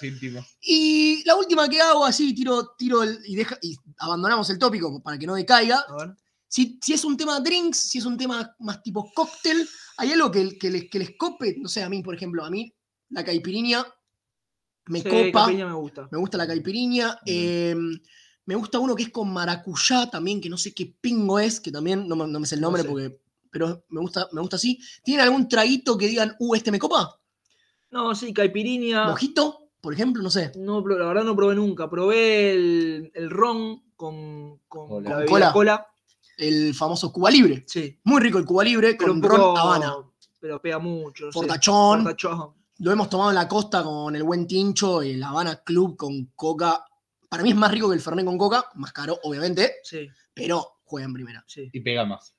Y 0.62 1.24
la 1.26 1.36
última 1.36 1.68
que 1.68 1.82
hago 1.82 2.06
así, 2.06 2.34
tiro, 2.34 2.74
tiro 2.78 3.04
el, 3.04 3.20
y, 3.26 3.36
deja, 3.36 3.58
y 3.62 3.76
abandonamos 4.00 4.50
el 4.50 4.58
tópico 4.58 5.02
para 5.04 5.18
que 5.18 5.28
no 5.28 5.36
decaiga. 5.36 5.84
A 5.90 5.96
ver. 5.98 6.16
Si, 6.50 6.80
si 6.82 6.94
es 6.94 7.04
un 7.04 7.18
tema 7.18 7.42
drinks, 7.42 7.78
si 7.78 7.98
es 7.98 8.06
un 8.06 8.18
tema 8.18 8.56
más 8.60 8.82
tipo 8.82 9.12
cóctel, 9.14 9.68
hay 9.98 10.14
algo 10.14 10.32
que, 10.32 10.58
que, 10.58 10.70
les, 10.72 10.90
que 10.90 11.00
les 11.00 11.18
cope. 11.18 11.58
No 11.60 11.68
sé, 11.68 11.84
a 11.84 11.90
mí, 11.90 12.02
por 12.02 12.16
ejemplo, 12.16 12.46
a 12.46 12.50
mí 12.50 12.74
la 13.10 13.26
caipirinha 13.26 13.86
me 14.86 15.02
Sí, 15.02 15.10
copa. 15.10 15.42
Caipirinha 15.42 15.68
me 15.68 15.74
gusta. 15.74 16.08
Me 16.10 16.18
gusta 16.18 16.38
la 16.38 16.48
caipirinha. 16.48 17.20
eh, 17.26 17.76
me 18.48 18.56
gusta 18.56 18.80
uno 18.80 18.96
que 18.96 19.04
es 19.04 19.10
con 19.10 19.32
maracuyá 19.32 20.10
también, 20.10 20.42
que 20.42 20.50
no 20.50 20.58
sé 20.58 20.74
qué 20.74 20.92
pingo 21.00 21.38
es, 21.38 21.60
que 21.60 21.72
también 21.72 22.08
no 22.08 22.16
me, 22.16 22.26
no 22.28 22.40
me 22.40 22.48
sé 22.48 22.56
el 22.56 22.62
No 22.62 22.68
nombre, 22.68 22.82
sé. 22.82 22.88
porque, 22.90 23.20
pero 23.52 23.84
me 23.90 24.00
gusta, 24.02 24.28
me 24.32 24.42
gusta 24.42 24.56
así. 24.56 24.80
¿Tienen 25.04 25.24
algún 25.26 25.48
traguito 25.48 25.98
que 25.98 26.08
digan, 26.08 26.36
uh, 26.40 26.56
este 26.56 26.72
me 26.72 26.80
copa? 26.80 27.20
No, 27.92 28.16
sí, 28.16 28.34
Caipirinha. 28.34 29.06
¿Mojito, 29.08 29.70
por 29.82 29.94
ejemplo? 29.94 30.24
No 30.24 30.30
sé. 30.30 30.52
No, 30.58 30.80
la 30.88 31.08
verdad 31.08 31.24
no 31.24 31.36
probé 31.36 31.56
nunca. 31.56 31.90
Probé 31.90 32.52
el, 32.54 33.12
el 33.14 33.30
ron 33.30 33.84
con, 33.96 34.60
con, 34.68 34.88
Cola. 34.88 35.20
la 35.20 35.26
cola. 35.26 35.54
cola. 35.54 35.88
El 36.38 36.74
famoso 36.74 37.12
Cuba 37.12 37.30
Libre. 37.32 37.64
Sí. 37.68 38.00
Muy 38.04 38.22
rico 38.22 38.38
el 38.38 38.46
Cuba 38.46 38.64
Libre 38.64 38.96
Pero 38.98 39.12
con 39.12 39.22
poco. 39.22 39.36
ron 39.38 39.58
Habana. 39.58 39.94
Pero 40.40 40.62
pega 40.62 40.80
mucho. 40.80 41.26
no 41.26 41.32
sé. 41.32 41.40
Fortachón. 41.40 42.04
Fortachón. 42.04 42.54
Lo 42.80 42.92
hemos 42.92 43.10
tomado 43.10 43.32
en 43.32 43.36
la 43.36 43.48
costa 43.48 43.84
con 43.84 44.16
el 44.16 44.24
buen 44.24 44.46
tincho, 44.48 45.02
el 45.02 45.22
Habana 45.24 45.64
Club 45.64 45.98
con 45.98 46.32
coca. 46.36 46.86
Para 47.30 47.44
mí 47.44 47.50
es 47.50 47.56
más 47.56 47.72
rico 47.72 47.90
que 47.90 47.96
el 47.96 48.02
Fernet 48.02 48.26
con 48.26 48.38
coca, 48.38 48.66
más 48.76 48.94
caro, 48.94 49.20
obviamente, 49.24 49.76
Sí, 49.84 50.08
pero 50.34 50.80
juega 50.84 51.06
en 51.08 51.14
primera. 51.14 51.44
sí. 51.48 51.70
Y 51.74 51.80
pega 51.82 52.06
más. 52.06 52.34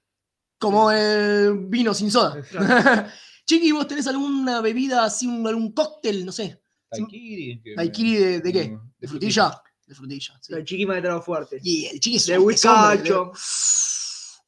Como 0.58 0.90
el 0.90 1.66
vino 1.68 1.92
sin 1.94 2.10
soda. 2.10 2.40
Claro. 2.42 3.08
Chiqui, 3.46 3.72
¿vos 3.72 3.86
tenés 3.86 4.06
alguna 4.06 4.60
bebida 4.60 5.04
así, 5.04 5.26
un- 5.26 5.46
algún 5.46 5.72
cóctel, 5.72 6.24
no 6.26 6.32
sé? 6.32 6.60
Daiquiri. 6.90 7.60
que- 7.62 7.74
¿Daiquiri 7.74 8.14
de, 8.16 8.40
de 8.40 8.52
qué? 8.52 8.70
Mm, 8.70 8.92
¿De 8.98 9.08
frutilla? 9.08 9.62
De 9.86 9.94
frutilla, 9.94 10.34
sí. 10.40 10.52
El 10.54 10.64
chiquima 10.64 10.94
de 10.96 11.02
trago 11.02 11.22
fuerte. 11.22 11.58
Y 11.62 11.86
el 11.86 12.00
chiqui 12.00 12.16
es 12.16 12.26
De 12.26 12.32
un- 12.38 12.38
hombre, 12.44 12.54
whiskacho. 12.54 13.32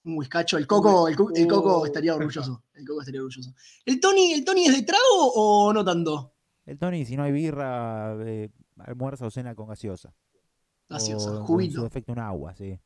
Un 0.05 0.17
whiskacho, 0.19 0.57
el 0.59 0.67
coco, 0.67 1.07
el, 1.09 1.17
co- 1.17 1.31
el 1.35 1.47
coco 1.47 1.81
Uh. 1.83 1.87
estaría 1.87 2.15
orgulloso. 2.15 2.65
El 2.75 2.87
coco 2.87 3.01
estaría 3.01 3.21
orgulloso. 3.21 3.55
¿El 3.85 4.01
Tony, 4.01 4.33
¿El 4.33 4.45
Tony 4.45 4.65
es 4.67 4.75
de 4.75 4.83
trago 4.83 5.03
o 5.35 5.73
no 5.73 5.85
tanto? 5.85 6.35
El 6.65 6.79
Tony, 6.79 7.05
si 7.05 7.17
no 7.17 7.23
hay 7.25 7.33
birra, 7.33 8.17
eh, 8.27 8.51
almuerza 8.79 9.27
o 9.27 9.31
cena 9.31 9.55
con 9.55 9.69
gaseosa. 9.69 10.15
Gaseosa, 10.91 11.31
O, 11.31 11.35
o 11.35 11.39
en 11.39 11.45
juguito. 11.45 11.75
su 11.79 11.83
defecto 11.85 12.13
un 12.13 12.19
agua, 12.19 12.55
sí. 12.55 12.79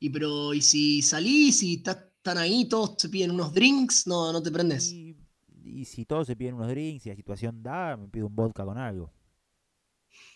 Y 0.00 0.10
pero, 0.10 0.54
¿y 0.54 0.60
si 0.62 1.02
salís 1.02 1.62
y 1.62 1.74
estás- 1.76 2.04
están 2.16 2.38
ahí, 2.38 2.68
todos 2.68 2.94
se 2.98 3.08
piden 3.08 3.30
unos 3.32 3.52
drinks? 3.52 4.06
No, 4.06 4.32
no 4.32 4.40
te 4.42 4.50
prendes. 4.52 4.92
Y, 4.92 5.16
y 5.64 5.84
si 5.84 6.04
todos 6.04 6.26
se 6.26 6.36
piden 6.36 6.54
unos 6.54 6.68
drinks 6.68 7.06
y 7.06 7.08
la 7.08 7.16
situación 7.16 7.62
da, 7.62 7.96
me 7.96 8.08
pido 8.08 8.26
un 8.26 8.36
vodka 8.36 8.64
con 8.64 8.78
algo. 8.78 9.12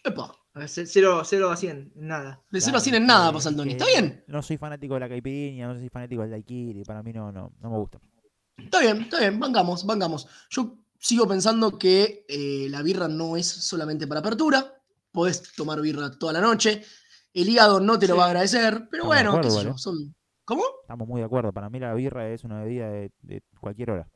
Epa, 0.05 0.35
A 0.55 0.59
ver, 0.61 0.69
ce- 0.69 0.87
Cero, 0.87 1.23
cero 1.25 1.51
a 1.51 1.57
100, 1.57 1.93
nada. 1.97 2.43
de 2.51 2.61
cero 2.61 2.73
Claro, 2.73 2.79
a 2.79 2.81
cien 2.81 2.95
en 2.97 3.07
nada 3.07 3.29
que- 3.31 3.35
pasa 3.35 3.49
el 3.51 3.57
Tony. 3.57 3.69
que 3.71 3.77
¿Está 3.77 3.87
bien? 3.87 4.25
No 4.27 4.43
soy 4.43 4.57
fanático 4.59 4.95
de 4.95 5.01
la 5.01 5.09
caipirinha, 5.09 5.69
no 5.69 5.75
soy 5.79 5.89
fanático 5.89 6.23
del 6.23 6.31
daiquiri, 6.33 6.83
para 6.85 7.03
mí 7.03 7.13
no, 7.13 7.31
no, 7.33 7.53
no 7.61 7.71
me 7.71 7.77
gusta. 7.79 8.01
Está 8.57 8.81
bien, 8.81 9.03
está 9.03 9.21
bien, 9.21 9.39
vengamos, 9.41 9.87
vengamos. 9.87 10.27
Yo 10.51 10.79
sigo 10.99 11.27
pensando 11.27 11.79
que 11.79 12.25
eh, 12.29 12.67
la 12.69 12.83
birra 12.83 13.09
no 13.09 13.37
es 13.37 13.47
solamente 13.47 14.07
para 14.07 14.21
apertura. 14.21 14.75
Podés 15.11 15.53
tomar 15.55 15.81
birra 15.81 16.11
toda 16.19 16.33
la 16.35 16.41
noche. 16.41 16.83
El 17.35 17.49
hígado 17.49 17.81
no 17.81 17.99
te 17.99 18.09
lo 18.09 18.17
va 18.17 18.25
a 18.25 18.27
agradecer, 18.29 18.89
pero 18.91 19.05
Estamos 19.05 19.33
bueno, 19.33 19.41
qué 19.41 19.51
sé 19.51 19.65
yo, 19.65 19.79
son- 19.79 20.15
¿Cómo? 20.45 20.63
Estamos 20.83 21.09
muy 21.09 21.21
de 21.21 21.27
acuerdo. 21.27 21.53
Para 21.53 21.71
mí 21.71 21.79
la 21.79 21.95
birra 21.95 22.29
es 22.29 22.45
una 22.45 22.63
bebida 22.63 22.91
de, 22.91 23.11
de 23.21 23.43
cualquier 23.61 23.93
hora. 23.93 24.09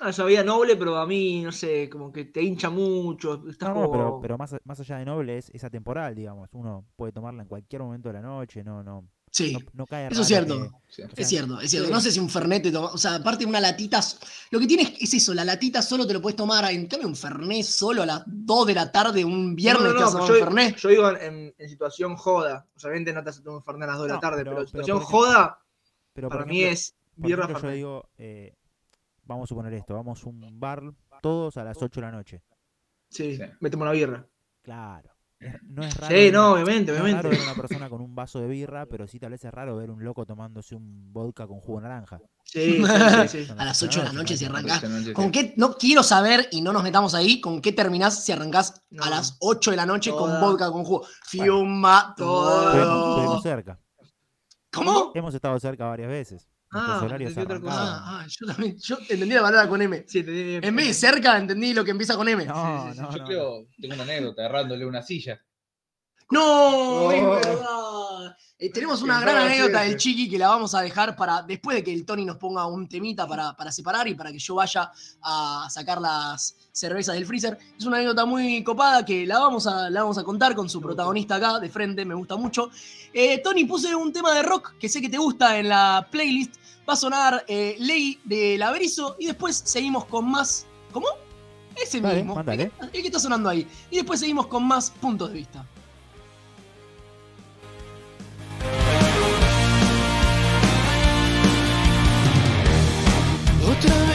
Ah, 0.00 0.10
es 0.10 0.18
una 0.18 0.26
vida 0.28 0.42
noble, 0.42 0.76
pero 0.76 0.96
a 0.96 1.06
mí, 1.06 1.42
no 1.42 1.52
sé, 1.52 1.88
como 1.88 2.12
que 2.12 2.24
te 2.24 2.42
hincha 2.42 2.68
mucho. 2.70 3.48
Estás 3.48 3.68
No, 3.68 3.82
no, 3.82 3.90
pero, 3.90 4.18
pero 4.20 4.36
más, 4.36 4.54
más 4.64 4.80
allá 4.80 4.98
de 4.98 5.04
noble 5.04 5.38
es, 5.38 5.50
es 5.50 5.62
atemporal, 5.64 6.14
digamos. 6.14 6.48
Uno 6.52 6.84
puede 6.96 7.12
tomarla 7.12 7.42
en 7.42 7.48
cualquier 7.48 7.82
momento 7.82 8.08
de 8.08 8.14
la 8.14 8.22
noche, 8.22 8.64
no, 8.64 8.82
no, 8.82 9.06
Sí, 9.34 9.54
no, 9.54 9.60
no 9.72 9.86
cae 9.86 10.08
Eso 10.08 10.20
es 10.20 10.30
raro 10.30 10.46
cierto. 10.46 10.60
que- 10.60 10.82
Sí. 10.92 11.00
o 11.02 11.06
sea, 11.06 11.14
es 11.16 11.28
cierto, 11.28 11.60
es 11.62 11.70
cierto. 11.70 11.86
sí. 11.88 11.92
No 11.94 12.00
sé 12.02 12.10
si 12.12 12.20
un 12.20 12.28
Fernet 12.28 12.62
te 12.64 12.70
toma. 12.70 12.88
O 12.92 12.98
sea, 12.98 13.14
aparte 13.14 13.44
de 13.44 13.48
una 13.48 13.60
latita. 13.60 13.98
Lo 14.50 14.60
que 14.60 14.66
tienes 14.66 14.92
es 15.00 15.14
eso, 15.14 15.32
la 15.32 15.42
latita 15.42 15.80
solo 15.80 16.06
te 16.06 16.12
lo 16.12 16.20
puedes 16.20 16.36
tomar. 16.36 16.70
En 16.70 16.86
cambio, 16.86 17.08
un 17.08 17.16
Fernet 17.16 17.64
solo 17.64 18.02
a 18.02 18.06
las 18.06 18.22
2 18.26 18.66
de 18.66 18.74
la 18.74 18.92
tarde, 18.92 19.24
un 19.24 19.56
viernes 19.56 19.84
No, 19.94 19.94
no, 19.94 20.10
no, 20.10 20.26
yo, 20.28 20.34
un 20.34 20.38
Fernet. 20.38 20.76
yo 20.76 20.88
digo 20.90 21.10
en, 21.16 21.54
en 21.56 21.68
situación 21.68 22.14
joda. 22.16 22.66
O 22.76 22.78
sea, 22.78 22.88
obviamente 22.90 23.14
no 23.14 23.24
te 23.24 23.30
hace 23.30 23.40
tomar 23.40 23.56
un 23.60 23.64
Fernet 23.64 23.84
a 23.88 23.92
las 23.92 23.98
2 24.00 24.06
de 24.08 24.12
la 24.12 24.20
tarde, 24.20 24.44
pero- 24.44 24.50
pero, 24.50 24.54
pero 24.56 24.60
en 24.60 24.66
situación 24.68 24.96
ejemplo- 24.98 25.18
joda, 25.18 25.58
pero 26.12 26.28
para 26.28 26.44
mí 26.44 26.62
es 26.62 26.94
Por 27.16 27.26
birra 27.26 27.44
ejemplo, 27.44 27.54
yo 27.54 27.60
Fernet. 27.60 27.76
digo, 27.76 28.08
eh, 28.18 28.54
vamos 29.24 29.44
a 29.44 29.48
suponer 29.48 29.72
esto, 29.72 29.94
vamos 29.94 30.22
a 30.22 30.28
un 30.28 30.60
bar 30.60 30.82
todos 31.22 31.56
a 31.56 31.64
las 31.64 31.78
8 31.80 32.00
de 32.00 32.06
la 32.06 32.12
noche. 32.12 32.42
Sí, 33.08 33.36
Sí. 33.38 33.42
me 33.60 33.70
tomo 33.70 33.84
una 33.84 33.92
birra. 33.92 34.26
Claro. 34.60 35.10
No 35.68 35.82
es 35.84 35.96
raro. 35.96 36.14
Sí, 36.14 36.22
ver 36.24 36.32
no, 36.32 36.40
una- 36.52 36.62
obviamente, 36.62 36.92
no 36.92 36.96
es 36.98 37.02
obviamente. 37.02 37.28
raro 37.28 37.36
ver 37.38 37.46
una 37.48 37.54
persona 37.62 37.88
con 37.90 38.00
un 38.00 38.14
vaso 38.14 38.40
de 38.40 38.46
birra, 38.48 38.86
pero 38.86 39.06
sí 39.06 39.18
tal 39.18 39.30
vez 39.32 39.44
es 39.44 39.50
raro 39.52 39.76
ver 39.76 39.90
un 39.90 40.04
loco 40.04 40.24
tomándose 40.26 40.74
un 40.74 41.12
vodka 41.12 41.46
con 41.46 41.60
jugo 41.60 41.78
de 41.80 41.88
naranja. 41.88 42.20
Sí, 42.44 42.82
sí, 43.28 43.46
A 43.56 43.64
las 43.64 43.82
8 43.82 44.00
de 44.00 44.06
la 44.06 44.12
¿no? 44.12 44.18
noche 44.20 44.36
si 44.36 44.44
arrancás. 44.44 44.82
¿Con 45.14 45.30
qué? 45.32 45.54
No 45.56 45.74
quiero 45.76 46.02
saber, 46.02 46.48
y 46.50 46.60
no 46.60 46.72
nos 46.72 46.82
metamos 46.82 47.14
ahí, 47.14 47.40
¿con 47.40 47.60
qué 47.62 47.72
terminás 47.72 48.24
si 48.24 48.32
arrancás 48.32 48.82
No. 48.90 49.04
a 49.04 49.10
las 49.10 49.36
8 49.40 49.70
de 49.70 49.76
la 49.76 49.86
noche 49.86 50.10
con 50.10 50.40
vodka 50.40 50.70
con 50.70 50.84
jugo? 50.84 51.06
Fiuma 51.24 52.14
todo. 52.16 52.68
estuvimos 53.14 53.42
cerca. 53.42 53.78
¿Cómo? 54.72 55.12
Hemos 55.14 55.34
estado 55.34 55.58
cerca 55.60 55.86
varias 55.86 56.08
veces. 56.08 56.48
Ah, 56.74 57.00
entendí. 57.02 57.66
Ah, 57.68 58.02
ah, 58.22 58.26
yo 58.28 58.46
también. 58.46 58.78
Yo 58.78 58.96
entendí 59.08 59.34
la 59.34 59.42
palabra 59.42 59.68
con 59.68 59.82
M. 59.82 60.04
Sí, 60.08 60.22
bien. 60.22 60.64
En 60.64 60.74
vez 60.76 60.86
de 60.88 60.94
cerca, 60.94 61.36
entendí 61.36 61.74
lo 61.74 61.84
que 61.84 61.90
empieza 61.90 62.16
con 62.16 62.28
M. 62.28 62.44
No, 62.46 62.84
Sí, 62.84 62.88
sí, 62.88 62.94
sí, 62.94 63.00
no, 63.02 63.10
Yo 63.12 63.18
no, 63.18 63.24
creo, 63.26 63.66
tengo 63.80 63.94
una 63.94 64.02
anécdota, 64.04 64.42
agarrándole 64.42 64.86
una 64.86 65.02
silla. 65.02 65.40
No, 66.30 67.12
es 67.12 67.22
Oh. 67.22 67.30
verdad. 67.34 68.36
Eh, 68.58 68.70
tenemos 68.70 69.02
una 69.02 69.20
gran 69.20 69.36
anécdota 69.38 69.80
del. 69.82 69.96
Chiqui 69.96 70.30
que 70.30 70.38
la 70.38 70.48
vamos 70.48 70.72
a 70.74 70.80
dejar 70.82 71.16
para 71.16 71.42
después 71.42 71.76
de 71.76 71.82
que 71.82 71.92
el 71.92 72.06
Tony 72.06 72.24
nos 72.24 72.36
ponga 72.36 72.64
un 72.66 72.88
temita 72.88 73.26
para, 73.26 73.54
para 73.56 73.72
separar 73.72 74.06
y 74.06 74.14
para 74.14 74.30
que 74.30 74.38
yo 74.38 74.54
vaya 74.54 74.90
a 75.20 75.66
sacar 75.68 76.00
las 76.00 76.56
cervezas 76.70 77.16
del 77.16 77.26
freezer. 77.26 77.58
Es 77.76 77.84
una 77.84 77.96
anécdota 77.96 78.24
muy 78.24 78.62
copada 78.62 79.04
que 79.04 79.26
la 79.26 79.40
vamos 79.40 79.66
a, 79.66 79.90
la 79.90 80.02
vamos 80.02 80.16
a 80.16 80.22
contar 80.22 80.54
con 80.54 80.70
su 80.70 80.78
Me 80.78 80.84
gusta. 80.86 80.94
protagonista 80.96 81.34
acá 81.34 81.58
de 81.58 81.68
frente, 81.68 82.04
me 82.04 82.14
gusta 82.14 82.36
mucho. 82.36 82.70
Eh, 83.12 83.38
Tony, 83.42 83.64
puse 83.64 83.94
un 83.96 84.12
tema 84.12 84.32
de 84.32 84.42
rock 84.42 84.74
que 84.78 84.88
sé 84.88 85.00
que 85.02 85.08
te 85.08 85.18
gusta 85.18 85.58
en 85.58 85.68
la 85.68 86.06
playlist. 86.10 86.54
Va 86.88 86.94
a 86.94 86.96
sonar 86.96 87.44
eh, 87.48 87.76
Ley 87.78 88.18
de 88.24 88.58
Laberizo 88.58 89.16
y 89.18 89.26
después 89.26 89.62
seguimos 89.64 90.04
con 90.06 90.30
más. 90.30 90.66
¿Cómo? 90.92 91.06
Ese 91.76 92.00
Dale, 92.00 92.16
mismo. 92.18 92.34
mándale. 92.34 92.70
El 92.80 92.90
que, 92.90 92.96
el 92.98 93.02
que 93.02 93.08
está 93.08 93.18
sonando 93.20 93.48
ahí. 93.48 93.66
Y 93.90 93.96
después 93.96 94.20
seguimos 94.20 94.46
con 94.48 94.64
más 94.66 94.90
puntos 94.90 95.30
de 95.30 95.36
vista. 95.36 95.64
Otra 103.70 103.94
vez 104.06 104.11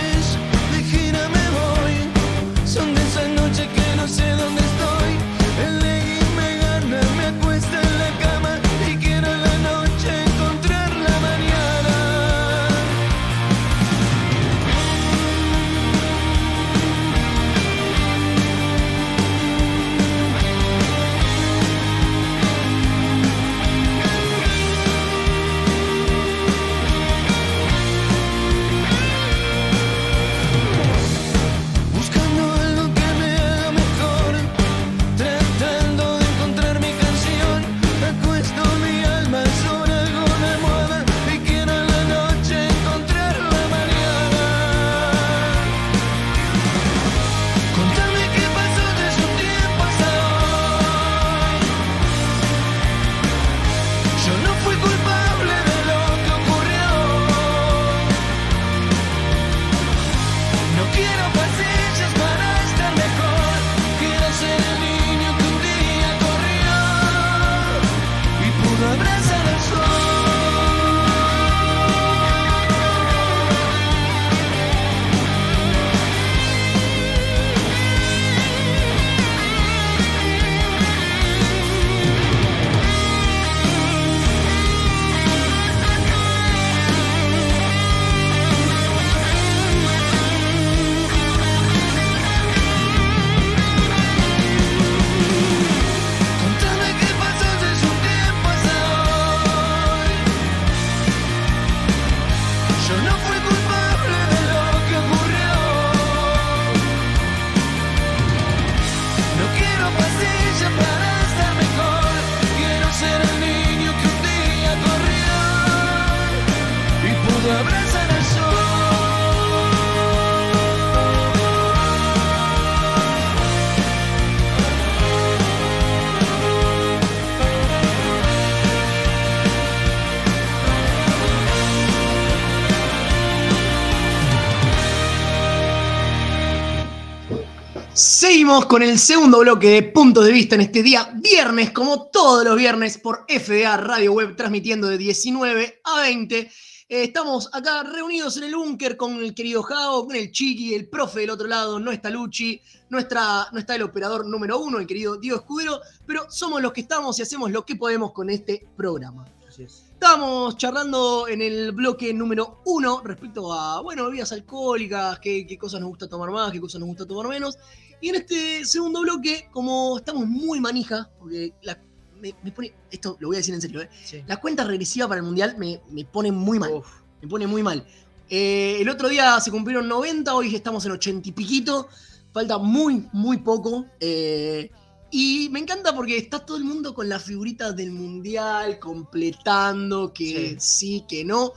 Con 138.48 138.82
el 138.82 138.98
segundo 138.98 139.40
bloque 139.40 139.68
de 139.68 139.84
puntos 139.84 140.24
de 140.26 140.32
vista 140.32 140.56
en 140.56 140.62
este 140.62 140.82
día 140.82 141.12
viernes, 141.16 141.72
como 141.72 142.08
todos 142.08 142.46
los 142.46 142.56
viernes, 142.56 142.98
por 142.98 143.26
FDA 143.28 143.76
Radio 143.76 144.14
Web, 144.14 144.38
transmitiendo 144.38 144.88
de 144.88 144.98
19 144.98 145.82
a 145.84 146.02
20. 146.04 146.40
Eh, 146.40 146.50
estamos 146.88 147.50
acá 147.52 147.84
reunidos 147.84 148.38
en 148.38 148.46
el 148.46 148.56
búnker 148.56 148.96
con 148.96 149.20
el 149.20 149.36
querido 149.36 149.64
Jao, 149.64 150.06
con 150.06 150.16
el 150.16 150.32
Chiqui, 150.32 150.74
el 150.74 150.88
profe 150.88 151.20
del 151.20 151.32
otro 151.32 151.46
lado, 151.46 151.78
no 151.78 151.92
está 151.92 152.10
Luchi, 152.10 152.62
no 152.90 153.00
no 153.00 153.60
está 153.60 153.76
el 153.76 153.84
operador 153.84 154.26
número 154.26 154.60
uno, 154.60 154.80
el 154.80 154.88
querido 154.88 155.18
Diego 155.18 155.40
Escudero, 155.40 155.82
pero 156.06 156.32
somos 156.32 156.62
los 156.62 156.72
que 156.72 156.82
estamos 156.82 157.20
y 157.20 157.24
hacemos 157.24 157.52
lo 157.52 157.66
que 157.66 157.76
podemos 157.76 158.14
con 158.14 158.30
este 158.30 158.66
programa. 158.78 159.26
Así 159.46 159.64
es. 159.64 159.87
Estábamos 160.02 160.56
charlando 160.58 161.28
en 161.28 161.42
el 161.42 161.72
bloque 161.72 162.14
número 162.14 162.62
uno 162.66 163.02
respecto 163.04 163.52
a, 163.52 163.82
bueno, 163.82 164.06
bebidas 164.06 164.32
alcohólicas, 164.32 165.18
qué, 165.18 165.48
qué 165.48 165.58
cosas 165.58 165.82
nos 165.82 165.90
gusta 165.90 166.08
tomar 166.08 166.30
más, 166.30 166.52
qué 166.52 166.62
cosas 166.62 166.80
nos 166.80 166.88
gusta 166.90 167.08
tomar 167.08 167.28
menos. 167.28 167.58
Y 168.00 168.10
en 168.10 168.16
este 168.16 168.64
segundo 168.64 169.02
bloque, 169.02 169.50
como 169.52 169.98
estamos 169.98 170.28
muy 170.28 170.60
manija, 170.60 171.10
porque 171.18 171.52
la- 171.64 171.80
me, 172.22 172.32
me 172.44 172.52
pone, 172.52 172.74
esto 172.92 173.18
lo 173.20 173.30
voy 173.30 173.38
a 173.38 173.40
decir 173.40 173.56
en 173.56 173.62
serio, 173.62 173.82
¿eh? 173.82 173.90
Sí. 174.06 174.22
la 174.28 174.38
cuenta 174.38 174.64
regresiva 174.64 175.08
para 175.08 175.20
el 175.20 175.26
Mundial 175.26 175.56
me, 175.58 175.82
me 175.90 176.06
pone 176.06 176.32
muy 176.32 176.60
mal, 176.60 176.74
Uf, 176.74 176.88
me 177.24 177.28
pone 177.28 177.48
muy 177.48 177.64
mal. 177.64 177.84
Eh, 178.30 178.78
el 178.80 178.90
otro 178.90 179.10
día 179.10 179.40
se 179.40 179.50
cumplieron 179.50 179.88
90, 179.88 180.36
hoy 180.36 180.54
estamos 180.54 180.86
en 180.86 180.92
80 180.92 181.28
y 181.30 181.32
piquito, 181.32 181.88
falta 182.32 182.60
muy, 182.60 183.08
muy 183.14 183.38
poco. 183.38 183.86
eh, 184.00 184.70
y 185.12 185.50
me 185.52 185.60
encanta 185.60 185.96
porque 185.96 186.18
está 186.18 186.40
todo 186.46 186.58
el 186.58 186.64
mundo 186.64 186.94
con 186.94 187.08
las 187.10 187.24
figuritas 187.24 187.76
del 187.76 187.92
Mundial, 187.92 188.78
completando, 188.80 190.12
que 190.14 190.56
sí, 190.60 191.06
que 191.08 191.24
no. 191.24 191.54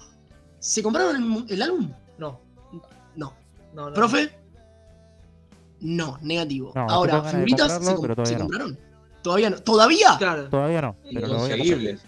¿Se 0.59 0.83
compraron 0.83 1.47
el, 1.49 1.63
álbum? 1.63 1.91
no, 2.19 2.41
No. 3.17 3.35
no, 3.75 3.89
no. 3.89 3.93
¿Profe? 3.95 4.31
No, 5.81 6.19
negativo. 6.23 6.73
No, 6.75 6.83
Ahora, 6.91 7.23
figuritas 7.25 7.73
comprarlo, 7.73 7.87
se, 7.89 7.95
com- 7.95 8.03
pero 8.03 8.15
todavía 8.17 8.33
se 8.33 8.39
no. 8.39 8.45
compraron. 8.45 8.79
¿Todavía 9.23 9.51
no? 9.51 9.59
¿Todavía? 9.63 10.09
Claro. 10.19 10.49
Todavía 10.49 10.83
no, 10.83 10.97
pero 11.13 11.27
lo. 11.27 11.35
Inconseguibles. 11.35 12.01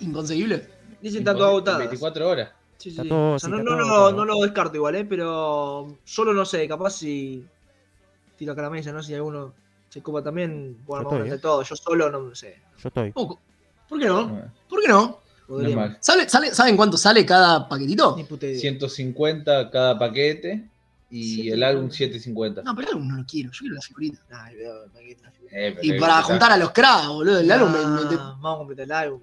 Inconseguible. 0.00 0.68
Dicen 1.00 1.24
tanto 1.24 1.44
agotadas. 1.44 1.78
24 1.80 2.28
horas. 2.28 2.50
Sí, 2.78 2.90
sí. 2.90 3.08
todo- 3.08 3.34
O 3.34 3.38
sea, 3.38 3.48
sí, 3.48 3.56
no, 3.56 3.62
no, 3.62 3.86
todo 3.86 4.12
no, 4.12 4.24
lo 4.24 4.40
descarto 4.40 4.76
igual, 4.76 4.94
¿eh? 4.96 5.04
Pero 5.04 5.98
solo 6.04 6.32
no 6.32 6.44
sé, 6.44 6.66
capaz 6.66 6.90
si 6.90 7.44
tiro 8.36 8.52
acá 8.52 8.62
a 8.62 8.64
la 8.64 8.70
mesa, 8.70 8.92
¿no? 8.92 9.02
Si 9.02 9.14
alguno 9.14 9.54
se 9.90 10.00
copa 10.02 10.22
también, 10.22 10.78
bueno, 10.86 11.04
vamos 11.04 11.12
estoy, 11.12 11.20
entre 11.28 11.36
¿eh? 11.36 11.40
todos. 11.42 11.68
Yo 11.68 11.76
solo 11.76 12.10
no 12.10 12.34
sé. 12.34 12.62
Yo 12.78 12.88
estoy. 12.88 13.12
Poco. 13.12 13.38
¿Por 13.88 13.98
qué 14.00 14.06
no? 14.06 14.26
Bueno, 14.28 14.52
¿Por 14.68 14.80
qué 14.80 14.88
no? 14.88 15.20
¿Sale, 16.00 16.28
sale, 16.28 16.54
¿Saben 16.54 16.76
cuánto 16.76 16.96
sale 16.96 17.26
cada 17.26 17.68
paquetito? 17.68 18.14
Ni 18.16 18.22
puta 18.24 18.46
idea. 18.46 18.58
150 18.60 19.68
cada 19.70 19.98
paquete 19.98 20.70
y 21.10 21.48
el 21.50 21.58
750. 21.58 21.66
álbum 21.68 21.90
750. 21.90 22.62
No, 22.62 22.74
pero 22.76 22.88
el 22.88 22.94
álbum 22.94 23.08
no 23.08 23.16
lo 23.16 23.26
quiero. 23.26 23.50
Yo 23.50 23.58
quiero 23.58 23.74
la 23.74 23.80
figurita. 23.82 24.22
Eh, 25.50 25.76
Y 25.82 25.98
para 25.98 26.22
juntar 26.22 26.52
a 26.52 26.56
los 26.56 26.70
cracks, 26.70 27.08
boludo. 27.08 27.40
El 27.40 27.50
álbum 27.50 27.72
me- 27.72 27.78
me- 28.04 28.10
me- 28.10 28.16
Vamos 28.16 28.54
a 28.54 28.58
completar 28.58 28.84
el 28.84 28.92
álbum. 28.92 29.20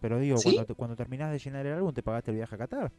Pero 0.00 0.18
digo, 0.18 0.38
¿Sí? 0.38 0.44
cuando, 0.54 0.64
te- 0.64 0.74
cuando 0.74 0.96
terminás 0.96 1.30
de 1.32 1.38
llenar 1.38 1.66
el 1.66 1.74
álbum, 1.74 1.92
¿te 1.92 2.02
pagaste 2.02 2.30
el 2.30 2.36
viaje 2.38 2.54
a 2.54 2.58
Qatar? 2.58 2.92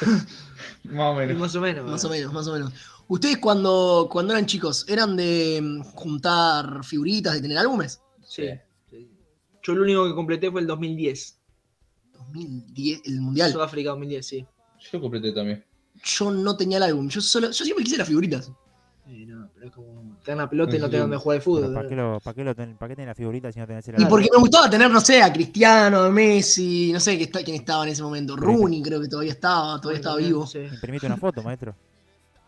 Más 0.84 1.12
o 1.12 1.14
menos. 1.14 1.38
Más 1.38 1.54
o 1.54 1.60
menos. 1.60 1.90
Más 1.90 2.04
o 2.04 2.10
menos, 2.10 2.32
más 2.32 2.46
o 2.46 2.52
menos. 2.52 2.72
Ustedes 3.08 3.38
cuando, 3.38 4.08
cuando 4.10 4.32
eran 4.32 4.46
chicos, 4.46 4.84
¿eran 4.88 5.16
de 5.16 5.60
mm, 5.62 5.82
juntar 5.82 6.84
figuritas, 6.84 7.34
de 7.34 7.40
tener 7.40 7.58
álbumes? 7.58 8.02
Sí. 8.26 8.48
sí. 8.90 9.10
Yo 9.62 9.72
el 9.72 9.80
único 9.80 10.06
que 10.06 10.14
completé 10.14 10.50
fue 10.50 10.60
el 10.60 10.66
2010. 10.66 11.38
2010, 12.12 13.02
el 13.06 13.20
mundial. 13.20 13.52
Sudáfrica 13.52 13.90
2010, 13.90 14.26
sí. 14.26 14.46
Yo 14.92 15.00
completé 15.00 15.32
también. 15.32 15.64
Yo 16.02 16.30
no 16.30 16.56
tenía 16.56 16.78
el 16.78 16.84
álbum. 16.84 17.08
Yo 17.08 17.20
solo, 17.20 17.50
yo 17.50 17.64
siempre 17.64 17.84
quise 17.84 17.98
las 17.98 18.08
figuritas. 18.08 18.50
Te 20.24 20.30
dan 20.30 20.38
la 20.38 20.48
pelota 20.48 20.74
y 20.74 20.78
no 20.78 20.86
te 20.86 20.92
Sí. 20.92 20.96
dan 20.98 21.10
donde 21.10 21.16
jugar 21.22 21.38
de 21.38 21.44
fútbol. 21.44 21.74
¿Para 21.74 21.88
qué, 21.88 21.94
lo, 21.96 22.18
para, 22.20 22.34
qué 22.34 22.44
lo 22.44 22.54
ten- 22.54 22.76
para 22.76 22.88
qué 22.88 22.96
tenés 22.96 23.08
la 23.08 23.14
figurita 23.14 23.52
si 23.52 23.58
no 23.58 23.66
tenés 23.66 23.86
el 23.88 24.00
Y 24.00 24.06
porque 24.06 24.28
me 24.32 24.38
gustaba 24.38 24.70
tener, 24.70 24.90
no 24.90 25.00
sé, 25.00 25.22
a 25.22 25.30
Cristiano, 25.32 25.98
a 26.00 26.10
Messi, 26.10 26.90
no 26.92 26.98
sé 27.00 27.18
quién 27.18 27.56
estaba 27.56 27.84
en 27.84 27.90
ese 27.90 28.02
momento. 28.02 28.34
Rooney 28.36 28.82
creo 28.82 29.00
que 29.02 29.08
todavía 29.08 29.32
estaba, 29.32 29.78
todavía 29.80 29.98
estaba 29.98 30.16
vivo. 30.16 30.48
Imprimite 30.54 31.06
una 31.06 31.16
foto, 31.18 31.42
maestro. 31.42 31.74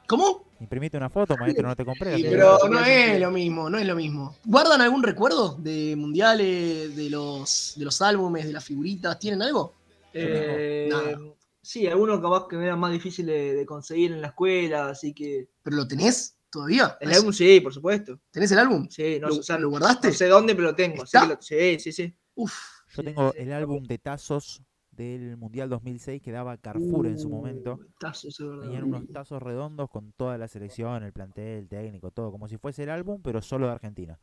¿Cómo? 0.07 0.45
Imprimite 0.61 0.97
una 0.97 1.11
foto, 1.11 1.37
maestro, 1.37 1.69
no 1.69 1.77
te 1.77 1.85
compré. 1.85 2.17
Sí, 2.17 2.23
pero 2.31 2.59
no 2.71 2.81
es 2.81 3.21
lo 3.21 3.31
mismo, 3.31 3.69
no 3.69 3.77
es 3.77 3.87
lo 3.87 3.95
mismo. 3.95 4.37
¿Guardan 4.45 4.81
algún 4.81 5.03
recuerdo 5.03 5.57
de 5.59 5.95
mundiales, 5.97 6.97
de 6.97 7.11
los, 7.11 7.75
de 7.77 7.85
los 7.85 8.01
álbumes, 8.01 8.47
de 8.47 8.53
las 8.53 8.65
figuritas? 8.65 9.19
¿Tienen 9.19 9.43
algo? 9.43 9.75
Eh, 10.15 10.89
Nada. 10.91 11.19
sí, 11.61 11.87
algunos 11.87 12.21
capaz 12.21 12.47
que 12.49 12.57
me 12.57 12.65
eran 12.65 12.79
más 12.79 12.93
difíciles 12.93 13.35
de, 13.35 13.55
de 13.55 13.67
conseguir 13.67 14.13
en 14.13 14.23
la 14.23 14.29
escuela, 14.29 14.89
así 14.89 15.13
que. 15.13 15.49
¿Pero 15.63 15.77
lo 15.77 15.87
tenés 15.89 16.36
todavía? 16.51 16.97
El 17.01 17.13
álbum 17.13 17.33
sí, 17.33 17.61
por 17.61 17.73
supuesto. 17.73 18.21
¿Tenés 18.31 18.51
el 18.53 18.59
álbum? 18.59 18.87
Sí, 18.91 19.19
no, 19.21 19.29
¿Lo, 19.29 19.37
o 19.37 19.43
sea, 19.43 19.57
lo 19.57 19.63
no 19.63 19.71
guardaste? 19.71 20.13
sé 20.13 20.27
dónde, 20.27 20.55
pero 20.55 20.69
lo 20.69 20.75
tengo. 20.75 21.03
así 21.03 21.17
¿Está? 21.17 21.23
que 21.23 21.35
lo- 21.35 21.43
sí, 21.43 21.79
sí, 21.81 21.93
sí. 21.93 22.15
Uf, 22.35 22.53
Yo 22.95 23.03
Sí, 23.03 23.05
tengo 23.05 23.33
sí, 23.33 23.39
el 23.41 23.47
sí. 23.47 23.53
álbum 23.53 23.83
de 23.85 23.99
tazos 23.99 24.63
del 24.91 25.37
Mundial 25.37 25.69
2006 25.69 26.23
que 26.23 26.33
daba 26.33 26.57
Carrefour 26.57 27.07
en 27.07 27.19
su 27.19 27.29
Uh, 27.29 27.31
momento. 27.31 27.79
tazos, 28.01 28.39
es 28.41 28.47
verdad. 28.47 28.63
Tenían 28.63 28.85
unos 28.85 29.03
tazos 29.13 29.43
redondos 29.43 29.91
con 29.91 30.13
toda 30.13 30.39
la 30.39 30.49
selección, 30.49 31.03
el 31.03 31.13
plantel, 31.13 31.59
el 31.59 31.69
técnico, 31.69 32.11
todo, 32.11 32.31
como 32.33 32.49
si 32.49 32.57
fuese 32.57 32.85
el 32.85 32.91
álbum, 32.91 33.21
pero 33.23 33.43
solo 33.43 33.67
de 33.67 33.73
Argentina. 33.73 34.19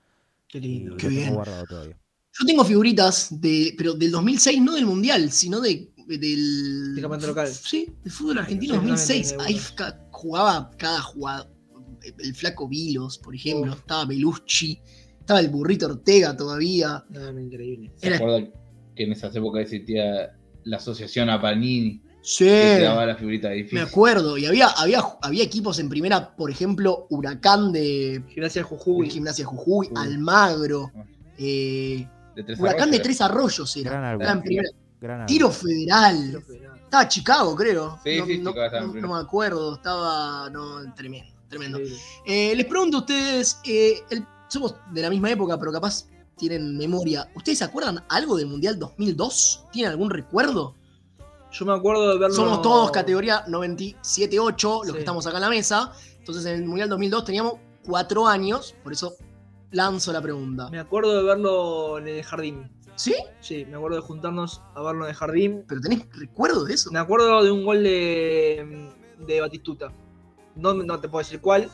Qué 0.47 0.57
Y 0.57 0.61
lindo. 0.61 0.91
lo 0.91 0.97
Qué 0.97 1.07
tengo 1.07 1.19
bien. 1.21 1.33
guardado 1.35 1.65
todavía. 1.67 1.97
yo 2.39 2.45
tengo 2.47 2.65
figuritas, 2.65 3.39
de, 3.39 3.75
pero 3.77 3.93
del 3.93 4.09
2006, 4.11 4.61
no 4.61 4.73
del 4.73 4.85
mundial, 4.87 5.31
sino 5.31 5.59
de, 5.61 5.91
del. 6.07 6.95
De 6.95 7.01
campeonato 7.01 7.27
local. 7.27 7.47
Sí, 7.47 7.95
del 8.03 8.11
fútbol 8.11 8.39
argentino 8.39 8.73
también 8.75 8.95
2006. 8.95 9.29
tenía 9.37 9.45
Ahí 9.45 9.59
jugaba 10.09 10.71
cada 10.77 11.01
jugador. 11.01 11.51
El 12.03 12.33
flaco 12.35 12.67
Vilos, 12.67 13.17
por 13.17 13.35
ejemplo. 13.35 13.73
Estaba 13.73 14.05
Belucci. 14.05 14.79
Estaba 15.19 15.39
el 15.39 15.49
burrito 15.49 15.85
Ortega 15.87 16.35
todavía. 16.35 17.03
No, 17.09 17.31
no, 17.31 17.39
increíble. 17.39 17.91
¿Se 17.95 18.07
Era- 18.07 18.17
acuerdan 18.17 18.51
que 18.95 19.03
en 19.03 19.11
esas 19.13 19.35
épocas 19.35 19.61
existía 19.63 20.35
la 20.65 20.77
asociación 20.77 21.29
a 21.29 21.41
Panini? 21.41 22.01
Sí. 22.21 22.45
Que 22.45 22.79
daba 22.81 23.05
la 23.05 23.15
figurita 23.15 23.49
Me 23.49 23.55
difícil. 23.55 23.79
acuerdo, 23.79 24.37
y 24.37 24.45
había, 24.45 24.67
había, 24.67 25.01
había 25.21 25.43
equipos 25.43 25.77
en 25.79 25.89
primera, 25.89 26.35
por 26.35 26.49
ejemplo, 26.49 27.05
Huracán 27.09 27.71
de 27.73 28.23
Gimnasia 28.29 28.63
Jujuy. 28.63 29.09
Gimnasia 29.09 29.45
Jujuy, 29.45 29.87
Jujuy. 29.87 30.03
Almagro, 30.07 30.89
eh, 31.37 32.07
De 32.35 32.43
tres 32.43 32.59
Huracán 32.59 32.91
de 32.91 32.97
arroyos. 32.97 33.03
Tres 33.03 33.21
Arroyos 33.21 33.77
era. 33.77 33.91
Gran 33.91 34.03
álbum. 34.05 34.21
Era 34.23 34.31
en 34.31 34.41
primera. 34.41 34.69
Gran 35.01 35.15
álbum. 35.21 35.27
Tiro 35.27 35.51
Federal. 35.51 36.43
Estaba 36.83 37.07
Chicago, 37.09 37.55
creo. 37.55 37.99
Sí, 38.03 38.17
no, 38.19 38.25
sí, 38.25 38.37
no- 38.37 38.51
Chicago 38.51 38.69
no- 38.85 38.91
primera. 38.91 39.07
no 39.07 39.13
me 39.15 39.19
acuerdo, 39.21 39.75
estaba 39.75 40.49
no, 40.49 40.93
tremendo, 40.93 41.32
tremendo. 41.57 41.79
Eh, 42.25 42.53
les 42.55 42.65
pregunto 42.65 42.97
a 42.97 42.99
ustedes, 43.01 43.59
eh, 43.65 44.01
el- 44.09 44.25
somos 44.47 44.75
de 44.91 45.01
la 45.01 45.09
misma 45.09 45.31
época, 45.31 45.57
pero 45.57 45.71
capaz 45.71 46.05
tienen 46.37 46.77
memoria. 46.77 47.29
¿Ustedes 47.35 47.59
se 47.59 47.63
acuerdan 47.63 48.03
algo 48.09 48.35
del 48.37 48.47
Mundial 48.47 48.77
2002? 48.79 49.65
¿Tienen 49.71 49.91
algún 49.91 50.09
recuerdo? 50.09 50.75
Yo 51.51 51.65
me 51.65 51.73
acuerdo 51.73 52.09
de 52.13 52.17
verlo. 52.19 52.35
Somos 52.35 52.61
todos 52.61 52.89
categoría 52.91 53.43
97-8, 53.47 54.79
los 54.83 54.87
Sí. 54.87 54.93
que 54.93 54.99
estamos 54.99 55.25
acá 55.27 55.37
en 55.37 55.41
la 55.41 55.49
mesa. 55.49 55.91
Entonces 56.19 56.45
en 56.45 56.55
el 56.61 56.65
Mundial 56.65 56.89
2002 56.89 57.25
teníamos 57.25 57.53
cuatro 57.85 58.27
años, 58.27 58.75
por 58.83 58.93
eso 58.93 59.13
lanzo 59.71 60.11
la 60.13 60.21
pregunta. 60.21 60.69
Me 60.69 60.79
acuerdo 60.79 61.15
de 61.17 61.23
verlo 61.23 61.97
en 61.99 62.07
el 62.07 62.23
jardín. 62.23 62.71
¿Sí? 62.95 63.15
Sí, 63.39 63.65
me 63.65 63.75
acuerdo 63.75 63.97
de 63.97 64.03
juntarnos 64.03 64.61
a 64.75 64.81
verlo 64.83 65.05
en 65.05 65.09
el 65.09 65.15
jardín. 65.15 65.63
¿Pero 65.67 65.81
tenés 65.81 66.01
recuerdo 66.13 66.63
de 66.63 66.75
eso? 66.75 66.91
Me 66.91 66.99
acuerdo 66.99 67.43
de 67.43 67.51
un 67.51 67.65
gol 67.65 67.83
de, 67.83 68.89
de 69.25 69.41
Batistuta. 69.41 69.91
No, 70.55 70.73
no 70.73 70.99
te 70.99 71.09
puedo 71.09 71.23
decir 71.23 71.39
cuál, 71.41 71.69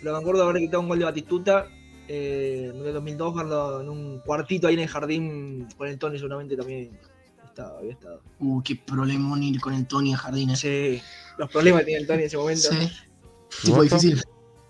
pero 0.00 0.12
me 0.12 0.18
acuerdo 0.18 0.42
de 0.42 0.50
haber 0.50 0.62
quitado 0.62 0.80
un 0.80 0.88
gol 0.88 0.98
de 0.98 1.04
Batistuta 1.04 1.66
eh, 2.08 2.70
en 2.74 2.86
el 2.86 2.92
2002, 2.92 3.34
verlo 3.34 3.80
en 3.80 3.88
un 3.88 4.18
cuartito 4.20 4.68
ahí 4.68 4.74
en 4.74 4.80
el 4.80 4.88
jardín 4.88 5.68
con 5.76 5.88
el 5.88 5.98
Tony 5.98 6.18
seguramente 6.18 6.56
también 6.56 6.98
estaba, 7.44 7.78
había 7.78 7.92
estado. 7.92 8.20
Uh, 8.40 8.62
qué 8.62 8.76
problemón 8.76 9.42
ir 9.42 9.60
con 9.60 9.72
el 9.74 9.86
Tony 9.86 10.12
a 10.12 10.16
Jardines. 10.16 10.58
Sí, 10.58 11.00
los 11.38 11.50
problemas 11.50 11.80
que 11.80 11.84
tenía 11.86 12.00
el 12.00 12.06
Tony 12.06 12.18
en 12.20 12.26
ese 12.26 12.36
momento. 12.36 12.68
Sí. 12.70 12.90
¿Y 13.62 13.66
Tipo 13.66 13.82
difícil. 13.82 14.22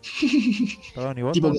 Perdón, 0.94 1.18
¿y 1.18 1.22
vos, 1.22 1.32
Tipo 1.32 1.52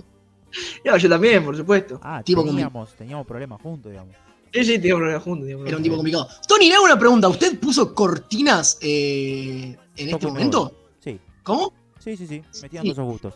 No, 0.86 0.98
yo 0.98 1.10
también, 1.10 1.44
por 1.44 1.58
supuesto. 1.58 2.00
Ah, 2.02 2.22
tipo 2.24 2.42
con 2.42 2.52
teníamos, 2.52 2.94
teníamos 2.94 3.26
problemas 3.26 3.62
juntos, 3.62 3.92
digamos. 3.92 4.16
Sí, 4.54 4.64
sí, 4.64 4.80
teníamos 4.80 5.02
problemas 5.02 5.24
juntos. 5.24 5.44
teníamos 5.46 5.68
Era 5.68 5.78
un 5.78 5.84
tipo 5.84 5.96
complicado. 5.96 6.30
Tony, 6.48 6.70
le 6.70 6.76
hago 6.76 6.86
una 6.86 7.00
pregunta. 7.00 7.28
¿Usted 7.28 7.60
puso 7.60 7.94
cortinas 7.94 8.78
eh, 8.82 9.76
en 9.98 10.08
este 10.08 10.12
Toco 10.12 10.34
momento? 10.34 10.72
Sí, 11.00 11.20
¿Cómo? 11.44 11.74
Sí, 12.06 12.16
sí, 12.16 12.26
sí. 12.28 12.42
Metían 12.62 12.84
Sí. 12.84 12.94
todos 12.94 12.98
esos 12.98 13.06
gustos. 13.06 13.34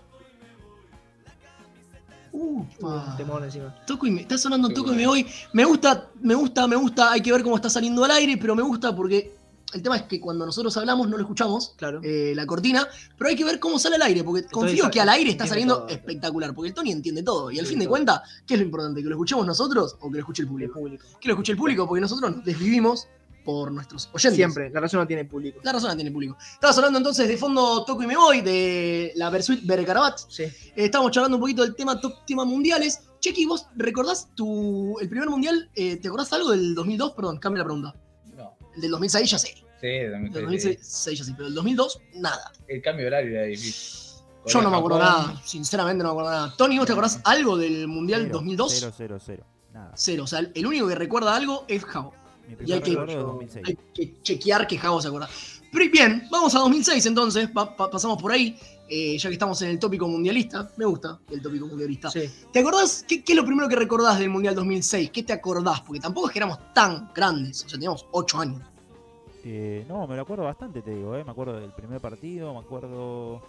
Upa. 2.31 3.15
Temón 3.17 3.43
encima. 3.43 3.75
Toco 3.87 4.05
y 4.05 4.11
me, 4.11 4.21
está 4.21 4.37
sonando 4.37 4.69
toco 4.69 4.93
y 4.93 4.95
me 4.95 5.07
voy. 5.07 5.25
Me 5.53 5.65
gusta, 5.65 6.09
me 6.21 6.35
gusta, 6.35 6.67
me 6.67 6.75
gusta. 6.75 7.11
Hay 7.11 7.21
que 7.21 7.31
ver 7.31 7.41
cómo 7.43 7.55
está 7.55 7.69
saliendo 7.69 8.03
al 8.05 8.11
aire, 8.11 8.37
pero 8.37 8.55
me 8.55 8.61
gusta 8.61 8.95
porque 8.95 9.35
el 9.73 9.81
tema 9.81 9.97
es 9.97 10.03
que 10.03 10.19
cuando 10.19 10.45
nosotros 10.45 10.75
hablamos 10.77 11.07
no 11.09 11.17
lo 11.17 11.23
escuchamos, 11.23 11.73
Claro. 11.77 12.01
eh, 12.03 12.33
la 12.35 12.45
cortina, 12.45 12.87
pero 13.17 13.29
hay 13.31 13.35
que 13.35 13.43
ver 13.43 13.59
cómo 13.59 13.77
sale 13.79 13.95
al 13.95 14.01
aire, 14.03 14.23
porque 14.23 14.43
confío 14.47 14.89
que 14.91 15.01
al 15.01 15.09
aire 15.09 15.31
está 15.31 15.47
saliendo 15.47 15.79
todo. 15.79 15.87
espectacular, 15.89 16.53
porque 16.53 16.69
el 16.69 16.73
Tony 16.75 16.91
entiende 16.91 17.23
todo. 17.23 17.49
Y 17.51 17.57
al 17.59 17.65
Sí, 17.65 17.71
fin 17.71 17.79
de 17.79 17.87
cuentas, 17.87 18.21
¿qué 18.47 18.53
es 18.55 18.59
lo 18.59 18.65
importante? 18.65 19.01
¿Que 19.01 19.09
lo 19.09 19.15
escuchemos 19.15 19.45
nosotros 19.45 19.95
o 19.99 20.07
que 20.09 20.13
lo 20.15 20.19
escuche 20.19 20.41
el 20.43 20.47
El 20.47 20.51
público? 20.51 20.73
público. 20.79 21.05
Que 21.19 21.27
lo 21.27 21.33
escuche 21.33 21.51
el 21.51 21.57
público, 21.57 21.87
porque 21.87 22.01
nosotros 22.01 22.35
nos 22.37 22.45
desvivimos 22.45 23.07
por 23.43 23.71
nuestros 23.71 24.07
oyentes. 24.13 24.35
Siempre, 24.35 24.69
la 24.69 24.79
razón 24.79 24.99
no 24.99 25.07
tiene 25.07 25.25
público. 25.25 25.59
La 25.63 25.71
razón 25.73 25.89
la 25.89 25.95
tiene 25.95 26.09
el 26.09 26.13
público. 26.13 26.37
Estabas 26.53 26.77
hablando 26.77 26.97
entonces 26.99 27.27
de 27.27 27.37
fondo 27.37 27.83
Toco 27.85 28.03
y 28.03 28.07
Me 28.07 28.15
Voy, 28.15 28.41
de 28.41 29.11
la 29.15 29.29
Versuit 29.29 29.65
Bergarabat. 29.65 30.19
Sí. 30.29 30.43
Eh, 30.43 30.53
estábamos 30.75 31.11
charlando 31.11 31.37
un 31.37 31.41
poquito 31.41 31.63
del 31.63 31.75
tema 31.75 31.99
top 31.99 32.25
tema 32.25 32.45
mundiales. 32.45 33.01
Chequi, 33.19 33.45
¿vos 33.45 33.65
recordás 33.75 34.29
tu, 34.35 34.97
el 34.99 35.09
primer 35.09 35.29
mundial? 35.29 35.69
eh, 35.75 35.97
¿Te 35.97 36.07
acordás 36.07 36.31
algo 36.33 36.51
del 36.51 36.73
2002? 36.75 37.11
Perdón, 37.13 37.37
cambia 37.39 37.59
la 37.59 37.65
pregunta. 37.65 37.95
No. 38.35 38.55
El 38.75 38.81
del 38.81 38.91
2006 38.91 39.29
ya 39.31 39.37
sé. 39.39 39.47
Sí, 39.81 39.87
también 40.11 40.25
El 40.25 40.33
sé, 40.33 40.39
sí. 40.39 40.75
2006 40.75 41.19
ya 41.19 41.25
sé, 41.25 41.33
pero 41.35 41.47
el 41.47 41.53
2002, 41.53 42.01
nada. 42.15 42.51
El 42.67 42.81
cambio 42.81 43.05
de 43.05 43.07
horario 43.07 43.31
era 43.31 43.43
difícil. 43.43 43.99
Yo 44.45 44.61
no 44.61 44.71
me 44.71 44.77
acuerdo 44.77 44.99
Japón, 44.99 45.27
nada, 45.27 45.41
sinceramente 45.45 46.03
no 46.03 46.09
me 46.09 46.11
acuerdo 46.11 46.31
nada. 46.31 46.53
Tony, 46.57 46.77
¿vos 46.77 46.87
te 46.87 46.93
acordás 46.93 47.19
algo 47.25 47.57
del 47.57 47.87
mundial 47.87 48.21
Cero, 48.23 48.33
2002? 48.35 48.73
Cero, 48.79 48.93
cero, 48.97 49.17
cero. 49.23 49.45
Nada. 49.73 49.91
Cero. 49.95 50.23
O 50.23 50.27
sea, 50.27 50.39
el 50.39 50.65
único 50.65 50.87
que 50.87 50.95
recuerda 50.95 51.35
algo 51.35 51.65
es 51.67 51.83
Javo. 51.85 52.13
Y 52.65 52.71
hay 52.71 52.81
que- 52.81 52.89
recuerdo 52.91 53.11
es 53.11 53.17
2006. 53.25 53.65
Hay 53.67 53.77
que 53.93 54.21
chequear 54.21 54.67
que 54.67 54.77
Javo 54.77 55.01
se 55.01 55.07
acuerda. 55.07 55.29
Pero 55.71 55.91
bien, 55.91 56.23
vamos 56.31 56.55
a 56.55 56.59
2006 56.59 57.05
entonces, 57.05 57.49
pa- 57.49 57.75
pa- 57.75 57.89
pasamos 57.91 58.19
por 58.19 58.31
ahí, 58.31 58.57
eh, 58.89 59.17
ya 59.19 59.29
que 59.29 59.33
estamos 59.33 59.61
en 59.61 59.69
el 59.69 59.79
tópico 59.79 60.07
mundialista. 60.07 60.71
Me 60.77 60.85
gusta 60.85 61.19
el 61.29 61.41
tópico 61.41 61.67
mundialista. 61.67 62.09
Sí. 62.09 62.21
¿Te 62.51 62.59
acordás? 62.59 63.05
¿Qué, 63.07 63.23
qué 63.23 63.33
es 63.33 63.37
lo 63.37 63.45
primero 63.45 63.69
que 63.69 63.75
recordás 63.75 64.17
del 64.17 64.29
Mundial 64.29 64.55
2006? 64.55 65.11
¿Qué 65.11 65.21
te 65.23 65.31
acordás? 65.33 65.81
Porque 65.81 65.99
tampoco 65.99 66.27
es 66.27 66.33
que 66.33 66.39
éramos 66.39 66.57
tan 66.73 67.11
grandes, 67.13 67.63
o 67.65 67.69
sea, 67.69 67.77
teníamos 67.77 68.05
8 68.11 68.39
años. 68.39 68.61
Eh, 69.45 69.85
no, 69.87 70.07
me 70.07 70.15
lo 70.15 70.23
acuerdo 70.23 70.43
bastante, 70.43 70.81
te 70.81 70.91
digo, 70.95 71.15
¿eh? 71.15 71.23
Me 71.23 71.31
acuerdo 71.31 71.59
del 71.59 71.71
primer 71.71 72.01
partido, 72.01 72.51
me 72.53 72.59
acuerdo 72.59 73.41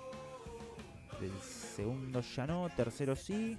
del 1.20 1.32
segundo 1.74 2.20
ya 2.36 2.46
no, 2.46 2.68
tercero 2.76 3.16
sí, 3.16 3.56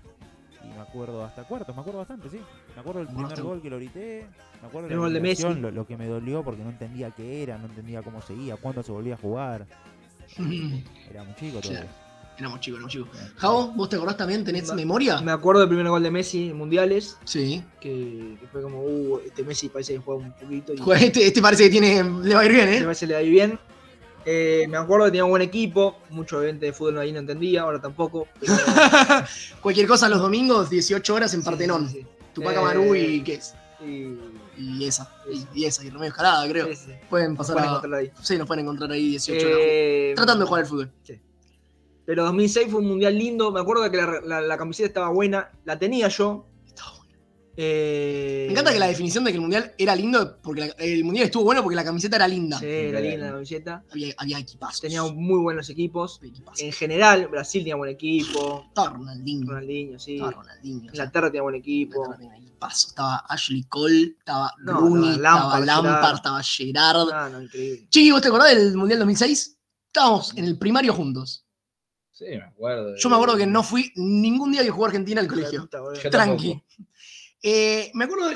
y 0.64 0.68
me 0.76 0.82
acuerdo 0.82 1.24
hasta 1.24 1.44
cuartos, 1.44 1.76
me 1.76 1.82
acuerdo 1.82 2.00
bastante, 2.00 2.30
sí. 2.30 2.40
Me 2.76 2.82
acuerdo 2.82 3.00
del 3.00 3.08
primer 3.08 3.26
Bastante. 3.26 3.48
gol 3.50 3.62
que 3.62 3.70
lo 3.70 3.78
grité, 3.78 4.26
me 4.62 4.68
acuerdo 4.68 4.88
El 4.90 4.98
gol 5.00 5.14
de 5.14 5.20
Messi. 5.20 5.44
Lo, 5.44 5.72
lo 5.72 5.86
que 5.86 5.98
me 5.98 6.08
dolió 6.08 6.44
porque 6.44 6.64
no 6.64 6.70
entendía 6.70 7.12
qué 7.12 7.44
era, 7.44 7.58
no 7.58 7.66
entendía 7.68 8.02
cómo 8.02 8.22
seguía, 8.22 8.56
cuándo 8.58 8.84
se 8.84 8.92
volvía 8.92 9.16
a 9.16 9.18
jugar. 9.18 9.66
Era 11.10 11.24
muy 11.24 11.36
chico 11.36 11.60
todavía. 11.60 11.88
éramos 12.38 12.60
chicos, 12.62 12.78
éramos 12.80 12.92
chicos. 12.94 13.10
Javo, 13.36 13.68
¿vos 13.74 13.90
te 13.90 13.96
acordás 13.98 14.18
también? 14.18 14.44
¿Tenés 14.44 14.70
Me- 14.70 14.76
memoria? 14.78 15.20
Me 15.22 15.32
acuerdo 15.32 15.60
del 15.62 15.70
primer 15.70 15.88
gol 15.90 16.02
de 16.02 16.10
Messi 16.12 16.50
en 16.50 16.58
mundiales, 16.58 17.18
Sí. 17.26 17.64
que, 17.80 18.38
que 18.40 18.48
fue 18.48 18.62
como, 18.62 18.82
uh, 18.82 19.20
este 19.26 19.44
Messi 19.44 19.70
parece 19.70 19.94
que 19.94 20.00
juega 20.00 20.22
un 20.24 20.32
poquito 20.32 20.74
y 20.74 21.04
Este, 21.04 21.28
este 21.28 21.42
parece 21.42 21.64
que 21.66 21.70
tiene, 21.70 22.04
le 22.24 22.34
va 22.34 22.42
a 22.42 22.46
ir 22.46 22.52
bien, 22.54 22.68
este 22.70 22.80
¿eh? 22.82 22.84
parece 22.84 23.02
que 23.06 23.08
le 23.08 23.14
da 23.14 23.20
bien. 23.22 23.60
Eh, 24.26 24.68
me 24.70 24.78
acuerdo 24.78 25.06
que 25.06 25.12
tenía 25.12 25.24
un 25.26 25.32
buen 25.32 25.42
equipo, 25.42 25.98
mucho 26.10 26.42
gente 26.42 26.68
de 26.68 26.74
fútbol 26.74 27.00
ahí 27.00 27.12
no 27.12 27.20
entendía, 27.20 27.62
ahora 27.62 27.82
tampoco. 27.82 28.28
pero- 28.40 28.54
Cualquier 29.62 29.88
cosa 29.88 30.08
los 30.10 30.22
domingos, 30.22 30.70
18 30.70 31.14
horas 31.16 31.34
en 31.34 31.44
Partenón. 31.44 31.90
sí, 31.90 32.02
sí. 32.02 32.08
Tupac 32.34 32.54
Eh, 32.56 32.58
Amaru 32.60 32.96
y 32.96 33.24
qué 33.24 33.34
es. 33.36 33.56
Y, 33.86 34.16
Y 34.58 34.86
esa. 34.86 35.12
Y, 35.32 35.62
y 35.62 35.66
esa, 35.66 35.84
y 35.84 35.90
Remedio 35.90 36.10
Escalada, 36.12 36.48
creo. 36.48 36.68
Pueden 37.10 37.30
Nos 37.30 37.38
pasar 37.40 37.56
pueden 37.56 37.70
a. 37.70 37.72
encontrar 37.74 38.00
ahí. 38.00 38.12
Sí, 38.22 38.38
nos 38.38 38.48
pueden 38.48 38.64
encontrar 38.64 38.92
ahí 38.92 39.10
18 39.10 39.48
horas. 39.48 39.60
Eh, 39.62 40.14
Tratando 40.16 40.44
de 40.46 40.48
jugar 40.48 40.64
al 40.64 40.70
fútbol. 40.70 40.92
Pero 42.06 42.24
2006 42.26 42.68
fue 42.72 42.80
un 42.82 42.88
mundial 42.88 43.18
lindo. 43.18 43.52
Me 43.52 43.60
acuerdo 43.60 43.90
que 43.90 43.98
la, 43.98 44.22
la- 44.24 44.42
la 44.42 44.58
camiseta 44.58 44.88
estaba 44.88 45.10
buena. 45.10 45.50
La 45.66 45.80
tenía 45.80 46.08
yo. 46.10 46.46
Eh, 47.64 48.46
Me 48.48 48.54
encanta 48.54 48.74
que 48.74 48.80
la 48.80 48.88
definición 48.88 49.24
de 49.24 49.30
que 49.32 49.36
el 49.36 49.42
mundial 49.42 49.72
era 49.78 49.96
lindo, 49.96 50.40
porque 50.42 50.62
la- 50.62 50.74
el 50.84 51.04
mundial 51.04 51.26
estuvo 51.26 51.44
bueno 51.44 51.62
porque 51.62 51.76
la 51.76 51.84
camiseta 51.84 52.16
era 52.16 52.28
linda. 52.28 52.58
Sí, 52.58 52.66
era 52.66 53.00
linda 53.00 53.28
la 53.28 53.32
camiseta. 53.34 53.84
Había, 53.92 54.14
había 54.18 54.40
equipazos. 54.40 54.82
Tenía 54.82 55.04
muy 55.04 55.40
buenos 55.40 55.70
equipos. 55.70 56.20
Equipazos. 56.24 56.60
En 56.62 56.72
general, 56.72 57.28
Brasil 57.28 57.62
tenía 57.62 57.76
buen 57.76 57.92
equipo. 57.92 58.66
Estaba 58.70 58.90
Ronaldinho. 58.98 59.48
Ronaldinho, 59.48 60.00
sí. 60.00 60.16
Estaba 60.16 60.32
Ronaldinho. 60.32 60.78
o 60.78 60.82
sea, 60.82 60.90
Inglaterra 60.92 61.28
tenía 61.28 61.42
buen 61.44 61.56
equipo. 61.56 61.96
Inglaterra 62.04 62.18
tenía 62.18 62.38
equipazo. 62.38 62.88
Estaba 62.88 63.16
Ashley 63.30 63.64
Cole, 63.66 64.16
estaba 64.18 64.54
No, 64.60 64.74
Rooney, 64.80 65.10
estaba 65.16 65.60
estaba 65.60 65.66
Lampard, 65.66 66.16
estaba 66.16 66.44
Gerard. 66.44 67.10
Ah, 67.14 67.30
no, 67.32 67.42
increíble. 67.44 67.88
Chiqui, 67.90 68.12
¿vos 68.12 68.22
te 68.24 68.28
acordás 68.30 68.56
del 68.56 68.76
mundial 68.76 68.98
2006? 69.00 69.58
Estábamos 69.88 70.36
en 70.36 70.46
el 70.46 70.58
primario 70.58 70.94
juntos. 70.94 71.46
Sí, 72.12 72.26
me 72.28 72.44
acuerdo. 72.44 72.96
Yo 72.98 73.10
me 73.10 73.16
acuerdo 73.16 73.36
que 73.36 73.48
no 73.48 73.64
fui 73.64 73.92
ningún 73.96 74.52
día 74.52 74.62
que 74.64 74.70
jugó 74.70 74.86
Argentina 74.86 75.22
al 75.22 75.28
colegio. 75.28 75.68
Tranqui. 76.12 76.64
Eh, 77.44 77.92
me 77.96 78.06
acuerdo, 78.06 78.30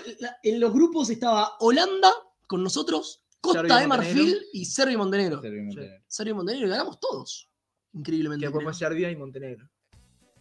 en 0.43 0.59
los 0.59 0.73
grupos 0.73 1.09
estaba 1.09 1.51
Holanda 1.59 2.11
con 2.47 2.63
nosotros, 2.63 3.23
Costa 3.41 3.61
de 3.79 3.87
Marfil 3.87 4.15
Montenegro. 4.15 4.39
y 4.53 4.65
Serbia 4.65 4.93
y 4.93 4.97
Montenegro. 4.97 5.41
Serbia 5.41 5.61
y 5.61 5.65
Montenegro. 5.65 6.03
Serbia 6.07 6.31
y 6.31 6.33
Montenegro 6.33 6.67
y 6.67 6.69
ganamos 6.71 6.99
todos. 6.99 7.49
Increíblemente. 7.93 8.45
Que 8.47 8.51
fue 8.51 8.73
Serbia 8.73 9.11
y 9.11 9.15
Montenegro. 9.15 9.69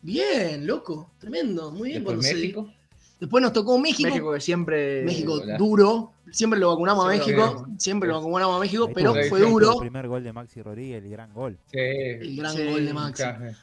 Bien, 0.03 0.67
loco. 0.67 1.13
Tremendo. 1.19 1.71
Muy 1.71 1.91
bien. 1.91 2.05
Después 2.05 2.17
cuando 2.17 2.23
se- 2.23 2.35
México. 2.35 2.73
Después 3.21 3.43
nos 3.43 3.53
tocó 3.53 3.79
México. 3.79 4.09
México 4.09 4.33
que 4.33 4.41
siempre. 4.41 5.03
México 5.05 5.35
Hola. 5.35 5.57
duro. 5.57 6.13
Siempre 6.33 6.59
lo 6.59 6.69
vacunamos 6.71 7.07
a 7.07 7.11
Siempre 7.13 7.37
México. 7.37 7.67
Siempre 7.79 8.09
lo 8.09 8.17
vacunamos 8.17 8.57
a 8.57 8.61
México, 8.61 8.91
pero 8.95 9.15
fue 9.29 9.41
duro. 9.41 9.73
El 9.75 9.79
primer 9.79 10.09
gol 10.09 10.25
de 10.25 10.33
Maxi 10.33 10.61
Rodríguez, 10.63 11.03
el 11.05 11.11
gran 11.11 11.33
gol. 11.33 11.59
Sí. 11.71 11.79
El 11.79 12.37
gran 12.37 12.55
Sí, 12.57 12.65
gol 12.67 12.85
de 12.85 12.93
Maxi. 12.93 13.23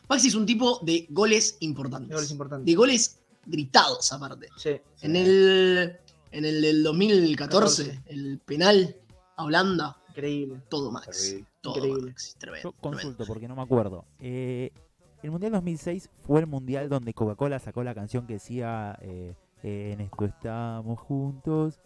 Maxi 0.09 0.27
es 0.29 0.35
un 0.35 0.45
tipo 0.45 0.79
de 0.83 1.05
goles 1.09 1.57
importantes. 1.59 2.11
Goles 2.15 2.31
importantes. 2.31 2.65
De 2.65 2.73
goles 2.75 3.20
gritados, 3.45 4.11
aparte. 4.13 4.47
Sí. 4.57 4.79
En 5.01 5.15
el, 5.15 5.97
en 6.31 6.45
el 6.45 6.61
del 6.61 6.83
2014, 6.83 8.01
el 8.07 8.39
penal 8.45 8.95
a 9.37 9.43
Holanda, 9.45 9.97
Increíble. 10.09 10.61
todo 10.69 10.91
Max. 10.91 11.35
Todo 11.61 11.77
Increíble. 11.77 12.11
Max. 12.11 12.35
Tremendo. 12.37 12.69
Yo 12.69 12.71
tremendo. 12.71 12.81
consulto 12.81 13.25
porque 13.25 13.47
no 13.47 13.55
me 13.55 13.61
acuerdo. 13.61 14.05
Eh, 14.19 14.71
el 15.23 15.31
Mundial 15.31 15.51
2006 15.53 16.09
fue 16.25 16.39
el 16.41 16.47
Mundial 16.47 16.89
donde 16.89 17.13
Coca-Cola 17.13 17.59
sacó 17.59 17.83
la 17.83 17.93
canción 17.93 18.25
que 18.25 18.33
decía 18.33 18.97
eh, 19.01 19.35
En 19.63 20.01
esto 20.01 20.25
estamos 20.25 20.99
juntos. 20.99 21.79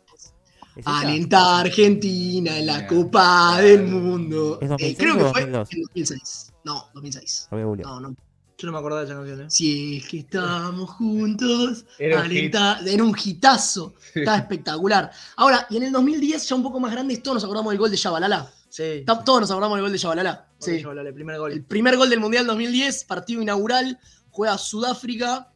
¿Es? 0.75 0.85
Alenta 0.87 1.39
a 1.39 1.59
Argentina 1.61 2.57
en 2.57 2.65
la 2.65 2.79
Bien. 2.79 2.87
Copa 2.87 3.61
del 3.61 3.87
Mundo. 3.87 4.59
¿Es 4.61 4.69
2006 4.69 4.91
Eh, 4.93 4.97
creo 4.97 5.13
que 5.15 5.23
fue 5.31 5.41
2002? 5.45 5.73
en 5.73 5.81
2006. 5.83 6.53
No, 6.65 6.85
2006. 6.93 7.47
Lo 7.51 7.57
voy 7.57 7.61
a 7.61 7.65
googlear. 7.65 7.87
No, 7.89 7.99
no. 8.01 8.15
Yo 8.57 8.67
no 8.67 8.71
me 8.71 8.79
acordaba 8.79 9.01
de 9.01 9.07
esa 9.07 9.15
canción, 9.15 9.41
¿eh? 9.41 9.45
Si 9.49 9.97
es 9.97 10.07
que 10.07 10.19
estamos 10.19 10.89
juntos. 10.91 11.85
Era 11.99 12.19
un 12.19 12.25
alenta- 12.25 12.79
Era 12.85 13.03
un 13.03 13.15
hitazo. 13.21 13.95
Estaba 14.13 14.37
espectacular. 14.37 15.11
Ahora, 15.35 15.67
y 15.69 15.77
en 15.77 15.83
el 15.83 15.91
2010, 15.91 16.47
ya 16.47 16.55
un 16.55 16.63
poco 16.63 16.79
más 16.79 16.91
grandes, 16.91 17.21
todos 17.21 17.35
nos 17.35 17.43
acordamos 17.43 17.71
del 17.71 17.79
gol 17.79 17.91
de 17.91 17.97
Yabalala. 17.97 18.49
Sí. 18.69 19.03
Todos 19.25 19.41
nos 19.41 19.51
acordamos 19.51 19.75
del 19.77 19.83
gol 19.83 19.91
de 19.91 19.97
Yabalala. 19.97 20.47
Sí. 20.59 20.79
Sí. 20.79 20.85
el 20.87 21.13
primer 21.13 21.37
gol. 21.37 21.51
El 21.51 21.63
primer 21.65 21.97
gol 21.97 22.09
del 22.09 22.19
Mundial 22.21 22.45
2010, 22.47 23.03
partido 23.05 23.41
inaugural, 23.41 23.99
juega 24.29 24.57
Sudáfrica. 24.57 25.51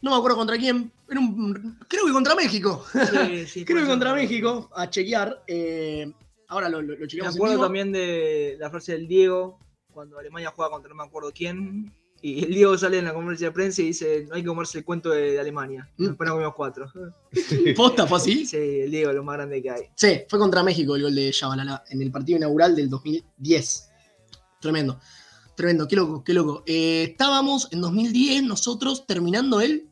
No 0.00 0.10
me 0.12 0.16
acuerdo 0.16 0.36
contra 0.38 0.56
quién. 0.56 0.92
Era 1.10 1.20
un- 1.20 1.78
creo 1.88 2.06
que 2.06 2.12
contra 2.12 2.34
México. 2.34 2.84
Sí, 2.92 3.46
sí, 3.46 3.64
creo 3.66 3.76
que 3.78 3.82
ser. 3.84 3.86
contra 3.90 4.14
México. 4.14 4.70
A 4.74 4.88
chequear. 4.88 5.42
eh, 5.46 6.10
ahora 6.48 6.70
lo, 6.70 6.80
lo, 6.80 6.94
lo 6.94 7.00
Me 7.00 7.06
chequeamos 7.06 7.34
en 7.34 7.38
acuerdo 7.38 7.54
vivo. 7.56 7.64
también 7.64 7.92
de 7.92 8.56
la 8.58 8.70
frase 8.70 8.92
del 8.92 9.06
Diego, 9.08 9.58
cuando 9.92 10.18
Alemania 10.18 10.52
juega 10.54 10.70
contra 10.70 10.88
no 10.88 10.96
me 10.96 11.04
acuerdo 11.04 11.30
quién. 11.34 11.92
Y 12.26 12.42
el 12.42 12.54
Diego 12.54 12.78
sale 12.78 13.00
en 13.00 13.04
la 13.04 13.12
conferencia 13.12 13.48
de 13.48 13.52
prensa 13.52 13.82
y 13.82 13.88
dice, 13.88 14.24
no 14.26 14.34
hay 14.34 14.40
que 14.40 14.48
comerse 14.48 14.78
el 14.78 14.84
cuento 14.86 15.10
de, 15.10 15.32
de 15.32 15.40
Alemania. 15.40 15.86
Mm. 15.98 16.06
Después 16.06 16.26
nos 16.26 16.34
comimos 16.36 16.54
cuatro. 16.56 16.90
¿Posta 17.76 18.06
fue 18.06 18.16
así? 18.16 18.46
Sí, 18.46 18.56
el 18.56 18.90
Diego, 18.90 19.12
lo 19.12 19.22
más 19.22 19.36
grande 19.36 19.60
que 19.60 19.70
hay. 19.70 19.82
Sí, 19.94 20.22
fue 20.26 20.38
contra 20.38 20.62
México 20.62 20.96
el 20.96 21.02
gol 21.02 21.14
de 21.14 21.30
Yabalala 21.30 21.84
en 21.90 22.00
el 22.00 22.10
partido 22.10 22.38
inaugural 22.38 22.74
del 22.74 22.88
2010. 22.88 23.90
Tremendo. 24.58 24.98
Tremendo, 25.54 25.86
qué 25.86 25.96
loco, 25.96 26.24
qué 26.24 26.32
loco. 26.32 26.62
Eh, 26.66 27.08
estábamos 27.10 27.68
en 27.72 27.82
2010 27.82 28.44
nosotros 28.44 29.06
terminando 29.06 29.60
el 29.60 29.90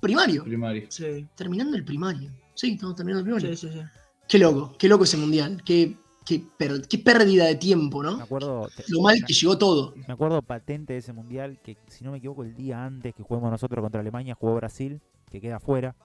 primario. 0.00 0.44
Primario. 0.44 0.86
Sí, 0.88 1.28
Terminando 1.34 1.76
el 1.76 1.84
primario. 1.84 2.32
Sí, 2.54 2.72
estamos 2.72 2.96
terminando 2.96 3.20
el 3.20 3.24
primario. 3.24 3.54
sí, 3.54 3.68
sí. 3.68 3.74
sí. 3.74 3.84
Qué 4.26 4.38
loco, 4.38 4.74
qué 4.78 4.88
loco 4.88 5.04
ese 5.04 5.18
mundial. 5.18 5.62
Qué, 5.66 5.98
qué, 6.28 6.42
per- 6.58 6.86
qué 6.86 6.98
pérdida 6.98 7.46
de 7.46 7.54
tiempo, 7.54 8.02
Me 8.02 8.10
¿no? 8.10 8.22
acuerdo. 8.22 8.68
te- 8.76 8.84
Lo 8.88 9.00
mal 9.00 9.16
me- 9.18 9.26
que 9.26 9.32
llegó 9.32 9.56
todo. 9.56 9.94
Me 10.06 10.12
acuerdo 10.12 10.42
patente 10.42 10.92
de 10.92 10.98
ese 10.98 11.12
mundial 11.14 11.58
que, 11.62 11.78
si 11.88 12.04
no 12.04 12.12
me 12.12 12.18
equivoco, 12.18 12.42
el 12.44 12.54
día 12.54 12.84
antes 12.84 13.14
que 13.14 13.22
jugamos 13.22 13.50
nosotros 13.50 13.82
contra 13.82 14.00
Alemania, 14.00 14.34
jugó 14.38 14.56
Brasil, 14.56 15.00
que 15.30 15.40
queda 15.40 15.56
afuera. 15.56 15.96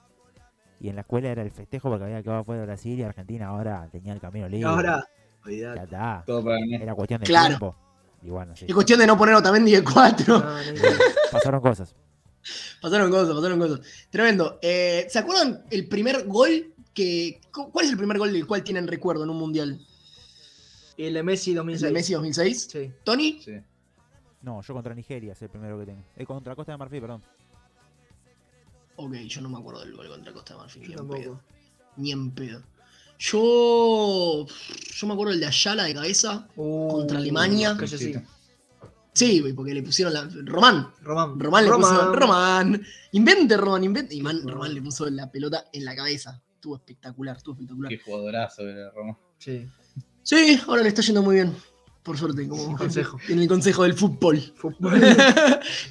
Y 0.80 0.88
en 0.88 0.94
la 0.96 1.02
escuela 1.02 1.28
era 1.30 1.42
el 1.42 1.50
festejo 1.50 1.88
porque 1.88 2.04
había 2.04 2.22
quedado 2.22 2.44
fuera 2.44 2.60
de 2.62 2.66
Brasil 2.66 2.98
y 2.98 3.02
Argentina 3.02 3.48
ahora 3.48 3.88
tenía 3.92 4.12
el 4.12 4.20
camino 4.20 4.48
libre. 4.48 4.68
ahora, 4.68 5.06
Ya 5.46 5.74
está. 5.74 6.22
Todo 6.26 6.42
para 6.42 6.58
ganar. 6.58 6.82
Era 6.82 6.94
cuestión 6.94 7.20
de 7.20 7.26
Claro. 7.26 7.46
tiempo. 7.48 7.76
Y 8.22 8.30
bueno, 8.30 8.56
sí. 8.56 8.64
Es 8.66 8.74
cuestión 8.74 8.98
de 8.98 9.06
no 9.06 9.16
poner 9.18 9.34
Otamendi 9.34 9.72
de 9.72 9.84
4. 9.84 10.38
No, 10.38 10.44
no, 10.44 10.56
no. 10.56 10.62
Pasaron 11.30 11.60
cosas. 11.60 11.94
Pasaron 12.80 13.10
cosas, 13.10 13.34
pasaron 13.34 13.58
cosas. 13.58 13.80
Tremendo. 14.10 14.58
Eh, 14.62 15.06
¿Se 15.08 15.18
acuerdan 15.18 15.64
el 15.70 15.88
primer 15.88 16.26
gol 16.26 16.72
que. 16.92 17.40
cu- 17.52 17.70
¿Cuál 17.70 17.86
es 17.86 17.90
el 17.92 17.96
primer 17.98 18.18
gol 18.18 18.32
del 18.32 18.46
cual 18.46 18.62
tienen 18.64 18.86
recuerdo 18.86 19.24
en 19.24 19.30
un 19.30 19.38
mundial? 19.38 19.80
Y 20.96 21.04
el 21.06 21.14
de 21.14 21.22
Messi 21.22 21.50
¿El 21.50 21.56
2006. 21.56 21.82
de 21.82 21.92
Messi 21.92 22.12
2006? 22.12 22.68
Sí. 22.70 22.92
¿Tony? 23.04 23.40
Sí. 23.44 23.52
No, 24.42 24.60
yo 24.62 24.74
contra 24.74 24.94
Nigeria 24.94 25.32
es 25.32 25.42
el 25.42 25.48
primero 25.48 25.78
que 25.78 25.86
tengo. 25.86 26.02
Eh, 26.16 26.24
contra 26.26 26.54
Costa 26.54 26.72
de 26.72 26.78
Marfil, 26.78 27.00
perdón. 27.00 27.22
Ok, 28.96 29.12
yo 29.26 29.40
no 29.40 29.48
me 29.48 29.58
acuerdo 29.58 29.80
del 29.80 29.94
gol 29.96 30.08
contra 30.08 30.32
Costa 30.32 30.54
de 30.54 30.60
Marfil. 30.60 30.82
Yo 30.82 30.88
Ni 30.88 30.92
en 30.92 30.98
tampoco. 30.98 31.20
pedo. 31.20 31.40
Ni 31.96 32.12
en 32.12 32.30
pedo. 32.30 32.62
Yo. 33.18 34.46
Yo 34.94 35.06
me 35.06 35.12
acuerdo 35.14 35.32
el 35.32 35.40
de 35.40 35.46
Ayala 35.46 35.84
de 35.84 35.94
cabeza. 35.94 36.46
Uh, 36.56 36.88
Contra 36.90 37.18
Alemania. 37.18 37.76
Sí. 39.12 39.42
Porque 39.54 39.74
le 39.74 39.82
pusieron 39.82 40.12
la. 40.12 40.28
Román. 40.44 40.92
Román. 41.02 41.38
Román 41.40 41.64
le 41.64 41.70
puso. 41.72 42.12
Román. 42.14 42.82
Invente, 43.12 43.56
Román, 43.56 43.84
invente. 43.84 44.14
Y 44.14 44.20
man- 44.22 44.46
Román 44.46 44.74
le 44.74 44.82
puso 44.82 45.08
la 45.10 45.30
pelota 45.30 45.64
en 45.72 45.84
la 45.84 45.94
cabeza. 45.96 46.40
estuvo 46.54 46.76
espectacular, 46.76 47.36
estuvo 47.36 47.54
espectacular. 47.54 47.90
Qué 47.90 47.98
jugadorazo 47.98 48.62
era 48.68 48.90
Roma. 48.90 49.18
Sí. 49.38 49.66
Sí, 50.24 50.58
ahora 50.66 50.82
le 50.82 50.88
está 50.88 51.02
yendo 51.02 51.22
muy 51.22 51.36
bien. 51.36 51.54
Por 52.02 52.18
suerte, 52.18 52.46
como 52.48 52.76
Consejo. 52.76 53.18
En 53.28 53.38
el 53.38 53.48
consejo 53.48 53.82
del 53.84 53.94
fútbol. 53.94 54.36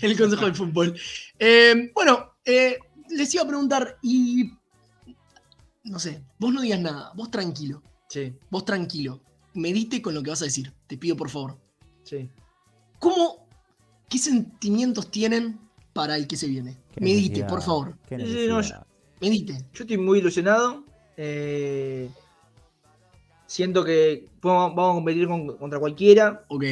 en 0.01 0.11
el 0.11 0.17
consejo 0.17 0.45
del 0.45 0.55
fútbol. 0.55 0.95
Eh, 1.39 1.91
bueno, 1.95 2.33
eh, 2.45 2.77
les 3.09 3.33
iba 3.33 3.43
a 3.43 3.47
preguntar, 3.47 3.97
y. 4.03 4.51
No 5.85 5.99
sé, 5.99 6.23
vos 6.39 6.53
no 6.53 6.61
digas 6.61 6.79
nada, 6.79 7.11
vos 7.15 7.29
tranquilo, 7.31 7.81
Sí, 8.09 8.33
vos 8.49 8.63
tranquilo. 8.65 9.21
Medite 9.55 10.01
con 10.01 10.13
lo 10.13 10.21
que 10.23 10.29
vas 10.29 10.41
a 10.41 10.45
decir, 10.45 10.73
te 10.87 10.97
pido 10.97 11.15
por 11.15 11.29
favor. 11.29 11.57
sí. 12.03 12.29
¿Cómo, 12.99 13.47
qué 14.09 14.17
sentimientos 14.17 15.11
tienen 15.11 15.59
para 15.91 16.15
el 16.15 16.25
que 16.25 16.37
se 16.37 16.47
viene? 16.47 16.77
Qué 16.93 17.01
Medite, 17.01 17.21
necesidad, 17.41 17.47
por 17.49 17.61
favor. 17.61 17.97
sí, 18.07 18.15
no, 18.47 18.57
necesidad. 18.57 18.87
Medite. 19.19 19.53
Yo 19.73 19.83
estoy 19.83 19.97
muy 19.97 20.19
ilusionado. 20.19 20.85
eh, 21.17 22.09
siento 23.53 23.83
que 23.85 24.27
vamos 24.41 24.71
a 24.73 24.93
competir 24.95 25.27
con- 25.27 25.55
contra 25.57 25.77
cualquiera. 25.79 26.43
Ok. 26.47 26.63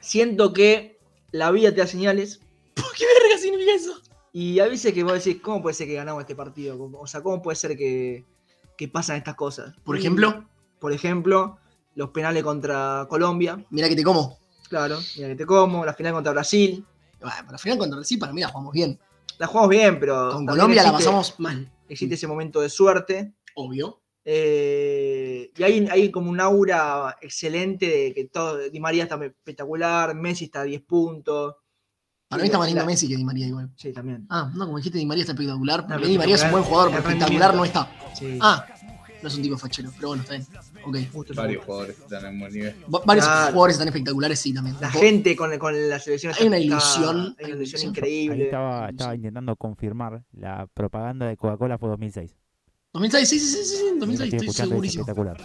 Siento 0.00 0.52
que 0.52 0.98
la 1.30 1.50
vida 1.52 1.70
te 1.70 1.80
da 1.80 1.86
señales. 1.86 2.40
¿Qué 2.74 3.04
verga 3.06 3.38
significa 3.40 3.72
eso? 3.74 3.94
Y 4.32 4.58
a 4.58 4.66
veces 4.66 4.92
que 4.92 5.04
vos 5.04 5.12
decís, 5.12 5.40
¿cómo 5.40 5.62
puede 5.62 5.74
ser 5.74 5.86
que 5.86 5.94
ganamos 5.94 6.22
este 6.22 6.34
partido? 6.34 6.76
O 6.98 7.06
sea, 7.06 7.22
¿cómo 7.22 7.40
puede 7.40 7.54
ser 7.56 7.76
que, 7.76 8.24
que 8.76 8.88
pasan 8.88 9.16
estas 9.18 9.36
cosas? 9.36 9.74
Por 9.84 9.96
ejemplo, 9.96 10.48
por 10.80 10.92
ejemplo, 10.92 11.58
los 11.94 12.10
penales 12.10 12.42
contra 12.42 13.06
Colombia. 13.08 13.64
mira 13.70 13.88
que 13.88 13.94
te 13.96 14.02
como. 14.02 14.38
Claro, 14.68 14.98
mira 15.16 15.28
que 15.28 15.36
te 15.36 15.46
como. 15.46 15.84
La 15.84 15.94
final 15.94 16.14
contra 16.14 16.32
Brasil. 16.32 16.84
Bueno, 17.20 17.36
para 17.46 17.58
final 17.58 17.78
contra 17.78 17.96
Brasil, 17.98 18.18
para 18.18 18.32
mí 18.32 18.40
la 18.40 18.48
jugamos 18.48 18.72
bien. 18.72 18.98
La 19.38 19.46
jugamos 19.46 19.70
bien, 19.70 20.00
pero. 20.00 20.30
Con 20.32 20.46
Colombia 20.46 20.82
la 20.82 20.92
pasamos 20.92 21.38
mal, 21.38 21.70
Existe 21.88 22.14
ese 22.16 22.26
momento 22.26 22.60
de 22.60 22.68
suerte. 22.70 23.34
obvio. 23.54 24.00
Eh, 24.24 24.91
y 25.56 25.62
hay, 25.62 25.88
hay 25.90 26.10
como 26.10 26.30
un 26.30 26.40
aura 26.40 27.16
excelente 27.20 27.86
de 27.86 28.14
que 28.14 28.24
todo. 28.26 28.58
Di 28.70 28.80
María 28.80 29.04
está 29.04 29.22
espectacular, 29.24 30.14
Messi 30.14 30.44
está 30.46 30.60
a 30.60 30.64
10 30.64 30.82
puntos. 30.82 31.56
Para 32.28 32.42
mí 32.42 32.46
está 32.46 32.58
más 32.58 32.68
lindo 32.68 32.86
Messi 32.86 33.08
que 33.08 33.16
Di 33.16 33.24
María 33.24 33.46
igual. 33.46 33.70
Sí, 33.76 33.92
también. 33.92 34.26
Ah, 34.30 34.50
no, 34.54 34.64
como 34.64 34.78
dijiste, 34.78 34.98
Di 34.98 35.04
María 35.06 35.22
está 35.22 35.32
espectacular. 35.32 35.86
Mí 36.00 36.06
Di 36.06 36.18
María 36.18 36.34
es 36.36 36.44
un 36.44 36.50
buen 36.52 36.64
jugador, 36.64 36.90
pero 36.90 37.02
espectacular 37.02 37.54
no 37.54 37.64
está. 37.64 37.90
Sí. 38.14 38.38
Ah, 38.40 38.64
no 39.22 39.28
es 39.28 39.36
un 39.36 39.42
tipo 39.42 39.56
fachero, 39.56 39.90
pero 39.94 40.08
bueno, 40.08 40.22
está 40.24 40.34
bien. 40.34 40.46
Ok. 40.84 40.96
Justo 41.12 41.34
Varios 41.34 41.64
jugadores 41.64 41.96
están 41.98 42.24
en 42.24 42.40
buen 42.40 42.52
nivel. 42.52 42.74
Va- 42.92 43.02
Varios 43.04 43.24
jugadores 43.26 43.74
están 43.74 43.86
espectaculares, 43.88 44.38
sí, 44.40 44.52
también. 44.52 44.76
La 44.80 44.90
gente 44.90 45.36
con, 45.36 45.56
con 45.58 45.88
la 45.90 45.98
selección. 46.00 46.32
Hay 46.40 46.46
una 46.48 46.58
ilusión, 46.58 47.36
Hay 47.38 47.44
una 47.52 47.54
ilusión. 47.56 47.80
Ahí 47.82 47.88
increíble. 47.88 48.44
estaba, 48.46 48.88
estaba 48.88 49.14
intentando 49.14 49.54
confirmar. 49.54 50.24
La 50.32 50.66
propaganda 50.74 51.26
de 51.26 51.36
Coca-Cola 51.36 51.78
fue 51.78 51.88
2006. 51.90 52.34
2006, 52.92 53.28
sí, 53.28 53.38
sí, 53.38 53.46
sí, 53.46 53.64
sí, 53.64 53.76
sí, 53.76 53.82
Ahí 53.84 53.94
lo 53.94 54.00
2006, 54.00 54.34
estoy 54.34 54.52
segurísimo. 54.52 55.02
espectacular. 55.02 55.36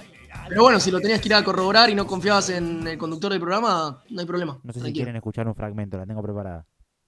Pero 0.49 0.61
bueno, 0.63 0.79
si 0.79 0.91
lo 0.91 0.99
tenías 0.99 1.21
que 1.21 1.27
ir 1.29 1.33
a 1.33 1.43
corroborar 1.43 1.89
y 1.89 1.95
no 1.95 2.05
confiabas 2.05 2.49
en 2.49 2.85
el 2.87 2.97
conductor 2.97 3.31
del 3.31 3.39
programa, 3.39 4.03
no 4.09 4.19
hay 4.19 4.25
problema. 4.27 4.59
No 4.63 4.73
sé 4.73 4.81
si 4.81 4.93
quieren 4.93 5.15
escuchar 5.15 5.47
un 5.47 5.55
fragmento, 5.55 5.97
la 5.97 6.05
tengo 6.05 6.21
preparada. 6.21 6.65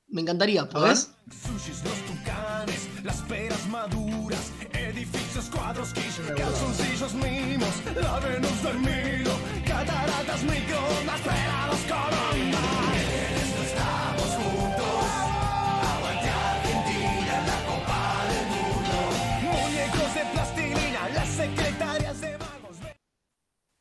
Me 0.08 0.22
encantaría, 0.22 0.68
¿podés? 0.68 1.12
Sushis, 1.30 1.84
los 1.84 1.94
tucanes, 2.02 2.90
las 3.04 3.22
peras 3.24 3.68
maduras, 3.70 4.52
edificios, 4.74 5.50
cuadros, 5.50 5.94
quiche, 5.94 6.34
calzoncillos 6.36 7.14
mimos, 7.14 7.70
la 8.02 8.20
Venus 8.20 8.64
del 8.64 8.80
Milo, 8.80 9.32
cataratas, 9.68 10.44
microondas, 10.44 11.22
pelados 11.22 11.80
con 11.88 12.99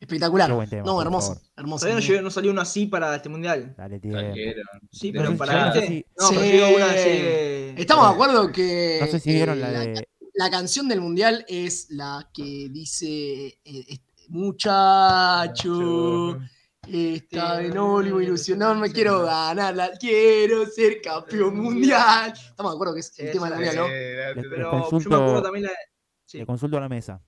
Espectacular. 0.08 0.48
Qué 0.48 0.54
buen 0.54 0.70
tema, 0.70 0.82
no, 0.84 1.02
hermoso, 1.02 1.38
hermoso. 1.54 1.86
Todavía 1.86 2.16
no, 2.16 2.22
no 2.22 2.30
salió 2.30 2.50
uno 2.50 2.62
así 2.62 2.86
para 2.86 3.14
este 3.14 3.28
mundial. 3.28 3.74
Dale. 3.76 4.00
Trajeron. 4.00 4.64
Sí, 4.90 5.12
Pero 5.12 5.36
para 5.36 5.68
este. 5.68 5.86
sí. 5.86 6.06
No, 6.18 6.28
pero 6.30 6.40
Sí. 6.40 6.50
llegó 6.52 6.76
una 6.76 6.86
de. 6.92 7.74
Estamos 7.76 8.08
de 8.08 8.14
acuerdo 8.14 8.50
que 8.50 8.98
No 9.02 9.06
sé 9.06 9.20
si 9.20 9.32
vieron 9.34 9.58
eh, 9.58 9.60
la 9.60 9.70
la, 9.70 9.80
de. 9.80 10.08
la 10.32 10.50
canción 10.50 10.88
del 10.88 11.02
mundial 11.02 11.44
es 11.46 11.90
la 11.90 12.28
que 12.32 12.68
dice 12.70 13.58
eh, 13.64 13.98
muchacho. 15.08 16.38
Está 16.90 17.58
de 17.58 17.68
nuevo 17.68 18.00
ilusionado, 18.02 18.74
me 18.76 18.90
quiero 18.90 19.22
ganar, 19.24 19.76
la- 19.76 19.90
quiero 19.98 20.64
ser 20.64 21.02
campeón 21.02 21.58
mundial. 21.58 22.32
Estamos 22.32 22.72
de 22.72 22.76
acuerdo 22.76 22.94
que 22.94 23.00
es 23.00 23.18
el 23.18 23.30
tema 23.30 23.50
del 23.50 23.62
esa 23.62 23.82
mundial, 23.82 24.34
¿no? 24.36 24.42
Pero 24.50 24.88
yo 24.90 25.10
me 25.10 25.16
acuerdo 25.16 25.42
también 25.42 25.64
la. 25.66 25.70
Sí. 26.24 26.38
Le 26.38 26.46
consulto 26.46 26.78
a 26.78 26.80
la 26.80 26.88
mesa. 26.88 27.20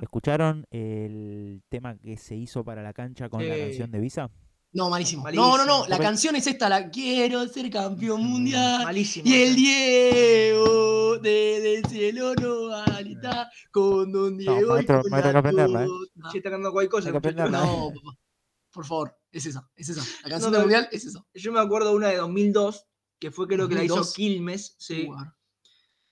¿Escucharon 0.00 0.66
el 0.70 1.62
tema 1.68 1.96
que 1.98 2.16
se 2.16 2.36
hizo 2.36 2.64
para 2.64 2.82
la 2.82 2.92
cancha 2.92 3.28
con 3.28 3.46
la 3.46 3.56
canción 3.56 3.90
de 3.90 4.00
Visa? 4.00 4.30
No, 4.72 4.88
malísimo. 4.88 5.24
Malísimo. 5.24 5.56
No, 5.56 5.58
no, 5.58 5.64
no. 5.64 5.86
La 5.88 5.98
canción 5.98 6.36
es 6.36 6.46
esta, 6.46 6.68
la 6.68 6.90
quiero 6.90 7.46
ser 7.48 7.68
campeón 7.70 8.24
mundial. 8.24 8.84
Malísimo. 8.84 9.28
Y 9.28 9.34
el 9.34 9.56
Diego 9.56 11.18
desde 11.18 11.78
el 11.78 11.86
cielo 11.86 12.34
no 12.36 12.72
alita 12.74 13.50
con 13.72 14.12
Don 14.12 14.36
Diego. 14.38 14.60
y 14.60 14.64
maestro, 14.66 15.02
con 15.02 15.10
maestro, 15.10 15.32
la 15.32 15.38
aprenderla, 15.40 15.84
¿eh? 15.84 15.88
Che, 16.30 16.38
está 16.38 16.50
cantando 16.50 16.72
cualquier 16.72 16.90
cosa. 16.90 17.10
No, 17.10 17.92
papá. 17.92 18.18
Por 18.72 18.86
favor, 18.86 19.18
es 19.32 19.46
esa, 19.46 19.68
es 19.74 19.88
esa. 19.88 20.02
La 20.22 20.30
canción 20.30 20.52
No, 20.52 20.58
del 20.58 20.68
no, 20.68 20.72
mundial 20.72 20.88
es 20.92 21.04
esa. 21.04 21.24
Yo 21.34 21.52
me 21.52 21.58
acuerdo 21.58 21.90
de 21.90 21.96
una 21.96 22.08
de 22.08 22.18
2002, 22.18 22.86
que 23.18 23.32
fue 23.32 23.48
creo 23.48 23.68
que 23.68 23.74
la 23.74 23.82
hizo 23.82 23.96
2002. 23.96 24.14
Quilmes, 24.14 24.76
sí. 24.78 25.08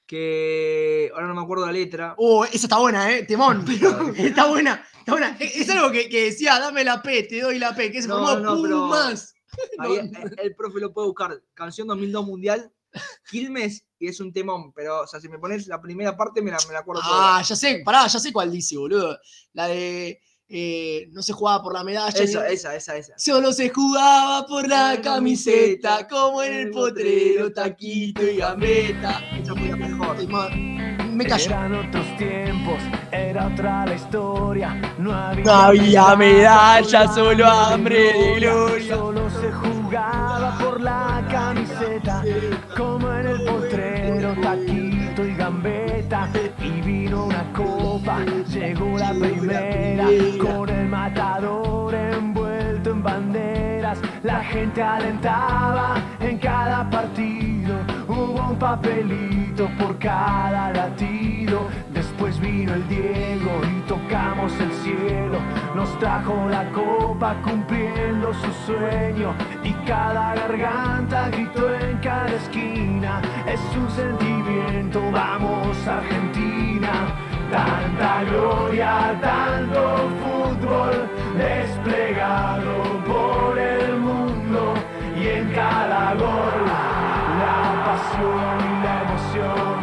Que 0.08 1.10
ahora 1.12 1.26
no 1.26 1.34
me 1.34 1.42
acuerdo 1.42 1.66
la 1.66 1.72
letra. 1.72 2.14
Oh, 2.16 2.42
esa 2.46 2.56
está 2.56 2.78
buena, 2.78 3.12
eh. 3.12 3.24
Temón. 3.24 3.62
Pero 3.66 4.08
está 4.16 4.46
buena, 4.46 4.82
está 4.98 5.12
buena. 5.12 5.36
Es 5.40 5.68
algo 5.68 5.92
que, 5.92 6.08
que 6.08 6.24
decía, 6.24 6.58
dame 6.58 6.82
la 6.82 7.02
P, 7.02 7.24
te 7.24 7.42
doy 7.42 7.58
la 7.58 7.74
P, 7.74 7.92
que 7.92 8.00
se 8.00 8.08
No, 8.08 8.26
formó 8.26 8.56
no, 8.56 8.62
pero-. 8.62 8.92
Ahí, 9.78 9.96
eh, 9.96 10.10
el 10.42 10.56
profe 10.56 10.80
lo 10.80 10.92
puede 10.92 11.08
buscar. 11.08 11.42
Canción 11.52 11.86
2002 11.88 12.26
Mundial, 12.26 12.72
Quilmes, 13.30 13.84
y 13.98 14.08
es 14.08 14.18
un 14.20 14.32
temón. 14.32 14.72
Pero, 14.72 15.02
o 15.02 15.06
sea, 15.06 15.20
si 15.20 15.28
me 15.28 15.38
pones 15.38 15.66
la 15.66 15.80
primera 15.80 16.16
parte, 16.16 16.40
me 16.40 16.50
la, 16.50 16.58
me 16.66 16.72
la 16.72 16.80
acuerdo 16.80 17.02
Ah, 17.04 17.42
ya 17.46 17.54
sé, 17.54 17.82
pará, 17.84 18.06
ya 18.06 18.18
sé 18.18 18.32
cuál 18.32 18.50
dice, 18.50 18.78
boludo. 18.78 19.18
La 19.52 19.68
de 19.68 20.20
eh, 20.48 21.08
no 21.12 21.22
se 21.22 21.32
jugaba 21.32 21.62
por 21.62 21.74
la 21.74 21.84
medalla. 21.84 22.08
Esa, 22.24 22.46
ni- 22.46 22.54
esa, 22.54 22.74
esa, 22.74 22.96
esa. 22.96 23.12
Solo 23.18 23.52
se 23.52 23.68
jugaba 23.68 24.46
por 24.46 24.66
la 24.66 24.98
camiseta, 25.02 26.06
como 26.08 26.42
en 26.42 26.54
el 26.54 26.70
potrero, 26.70 27.52
taquito 27.52 28.22
y 28.22 28.36
gambeta. 28.38 29.20
Esa 29.40 29.54
fue 29.54 29.68
la 29.68 29.76
mejor. 29.76 30.16
Me 31.12 31.26
callo. 31.26 31.46
Eran 31.46 31.74
otros 31.74 32.16
tiempos, 32.16 32.76
era 33.10 33.48
otra 33.48 33.84
la 33.86 33.94
historia. 33.94 34.74
No 34.98 35.12
había, 35.12 35.44
No 35.44 35.52
había 35.52 36.16
medalla, 36.16 37.12
solo 37.12 37.46
hambre 37.46 38.12
de 38.12 38.34
gloria. 38.38 38.94
Gente 54.68 54.82
alentaba 54.82 55.94
en 56.20 56.36
cada 56.38 56.90
partido, 56.90 57.74
hubo 58.06 58.50
un 58.50 58.58
papelito 58.58 59.66
por 59.78 59.98
cada 59.98 60.70
latido. 60.72 61.68
Después 61.90 62.38
vino 62.38 62.74
el 62.74 62.86
Diego 62.86 63.50
y 63.64 63.80
tocamos 63.88 64.52
el 64.60 64.70
cielo. 64.72 65.38
Nos 65.74 65.98
trajo 65.98 66.48
la 66.50 66.70
copa 66.72 67.34
cumpliendo 67.42 68.34
su 68.34 68.52
sueño. 68.66 69.34
Y 69.64 69.72
cada 69.86 70.34
garganta 70.34 71.30
gritó 71.30 71.74
en 71.74 71.96
cada 71.98 72.34
esquina. 72.34 73.22
Es 73.46 73.60
un 73.74 73.90
sentimiento, 73.90 75.00
vamos 75.10 75.76
Argentina. 75.86 76.90
Tanta 77.50 78.24
gloria, 78.24 79.18
tanto 79.22 80.10
fútbol 80.20 81.08
desplegado 81.38 83.02
por 83.06 83.58
el. 83.58 83.97
Y 85.20 85.26
en 85.26 85.50
cada 85.50 86.14
gol, 86.14 86.64
la 87.40 87.84
pasión 87.86 88.56
y 88.60 88.72
la 88.84 89.02
emoción. 89.02 89.78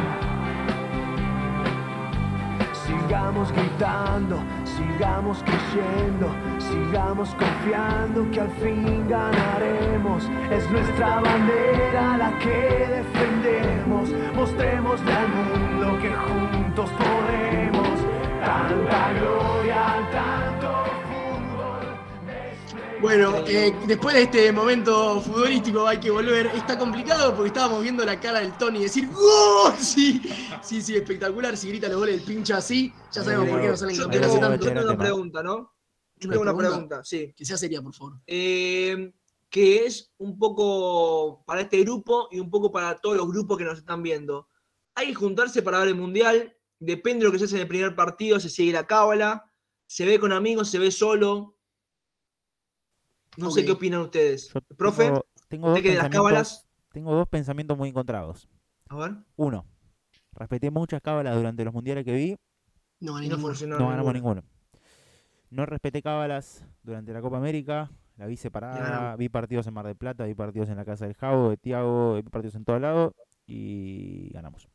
Sigamos 2.85 3.51
gritando, 3.51 4.39
sigamos 4.63 5.43
creyendo, 5.43 6.27
sigamos 6.57 7.35
confiando 7.35 8.31
que 8.31 8.39
al 8.39 8.49
fin 8.61 9.09
ganaremos. 9.09 10.29
Es 10.51 10.69
nuestra 10.71 11.19
bandera 11.19 12.17
la 12.17 12.39
que 12.39 12.87
defendemos. 12.97 14.09
Mostrémosle 14.35 15.13
al 15.13 15.27
mundo 15.27 15.99
que 16.01 16.13
juntos 16.13 16.89
podemos. 16.91 17.99
Tanta 18.41 19.11
gloria, 19.19 19.85
fútbol. 20.11 20.54
Bueno, 23.05 23.43
eh, 23.45 23.71
después 23.85 24.15
de 24.15 24.23
este 24.23 24.51
momento 24.51 25.21
futbolístico 25.21 25.85
hay 25.85 25.99
que 25.99 26.09
volver. 26.09 26.47
Está 26.47 26.75
complicado 26.75 27.35
porque 27.35 27.49
estábamos 27.49 27.83
viendo 27.83 28.03
la 28.03 28.19
cara 28.19 28.39
del 28.39 28.57
Tony 28.57 28.79
y 28.79 28.81
decir 28.81 29.07
¡Gol! 29.11 29.73
Sí, 29.79 30.23
sí, 30.63 30.81
sí, 30.81 30.95
espectacular. 30.95 31.55
Si 31.55 31.67
grita 31.69 31.87
los 31.87 31.97
goles, 31.97 32.15
el 32.15 32.21
pincha 32.21 32.57
así. 32.57 32.91
Ya 33.13 33.23
sabemos 33.23 33.47
por 33.47 33.61
qué 33.61 33.67
no 33.67 33.77
salen 33.77 33.95
Yo 33.95 34.01
campeones 34.05 34.31
tengo, 34.31 34.57
yo 34.57 34.81
una 34.81 34.97
pregunta, 34.97 35.43
¿no? 35.43 35.71
Yo 36.15 36.29
¿Una 36.29 36.33
tengo 36.33 36.41
una 36.41 36.57
pregunta? 36.57 36.69
pregunta, 36.71 37.03
sí. 37.03 37.31
Que 37.37 37.45
sea 37.45 37.57
seria, 37.57 37.79
por 37.79 37.93
favor. 37.93 38.13
Eh, 38.25 39.13
que 39.51 39.85
es 39.85 40.11
un 40.17 40.39
poco 40.39 41.43
para 41.45 41.61
este 41.61 41.81
grupo 41.81 42.27
y 42.31 42.39
un 42.39 42.49
poco 42.49 42.71
para 42.71 42.97
todos 42.97 43.17
los 43.17 43.27
grupos 43.27 43.59
que 43.59 43.65
nos 43.65 43.77
están 43.77 44.01
viendo. 44.01 44.47
Hay 44.95 45.09
que 45.09 45.13
juntarse 45.13 45.61
para 45.61 45.77
ver 45.77 45.89
el 45.89 45.95
mundial. 45.95 46.57
Depende 46.79 47.19
de 47.19 47.25
lo 47.25 47.31
que 47.31 47.37
se 47.37 47.45
hace 47.45 47.57
en 47.57 47.61
el 47.61 47.67
primer 47.67 47.95
partido, 47.95 48.39
se 48.39 48.49
sigue 48.49 48.73
la 48.73 48.87
cábala, 48.87 49.43
se 49.85 50.07
ve 50.07 50.19
con 50.19 50.33
amigos, 50.33 50.71
se 50.71 50.79
ve 50.79 50.89
solo. 50.89 51.54
No 53.37 53.51
sé 53.51 53.65
qué 53.65 53.71
opinan 53.71 54.01
ustedes. 54.01 54.51
Yo 54.53 54.61
Profe, 54.77 55.05
tengo, 55.05 55.25
tengo 55.47 55.69
dos 55.69 55.81
que 55.81 55.89
de 55.89 55.95
las 55.95 56.03
pensamientos, 56.05 56.31
cábalas. 56.31 56.67
tengo 56.91 57.15
dos 57.15 57.27
pensamientos 57.27 57.77
muy 57.77 57.89
encontrados. 57.89 58.47
A 58.89 58.95
ver. 58.97 59.15
Uno, 59.35 59.65
respeté 60.33 60.71
muchas 60.71 61.01
cábalas 61.01 61.35
durante 61.35 61.63
los 61.65 61.73
mundiales 61.73 62.05
que 62.05 62.13
vi, 62.13 62.35
No, 62.99 63.13
No 63.13 63.19
ninguno. 63.19 63.41
funcionó. 63.41 63.77
no 63.79 63.89
ganamos 63.89 64.13
ninguno. 64.13 64.43
No 65.49 65.65
respeté 65.65 66.01
cábalas 66.01 66.65
durante 66.83 67.13
la 67.13 67.21
Copa 67.21 67.37
América, 67.37 67.89
la 68.17 68.25
vi 68.25 68.35
separada, 68.37 69.15
vi 69.15 69.29
partidos 69.29 69.67
en 69.67 69.73
Mar 69.73 69.85
del 69.85 69.95
Plata, 69.95 70.25
vi 70.25 70.33
partidos 70.33 70.69
en 70.69 70.77
la 70.77 70.85
casa 70.85 71.05
del 71.05 71.15
Javo, 71.15 71.49
de 71.49 71.57
Tiago, 71.57 72.15
vi 72.15 72.23
partidos 72.23 72.55
en 72.55 72.65
todo 72.65 72.79
lado 72.79 73.13
y 73.45 74.29
ganamos. 74.33 74.67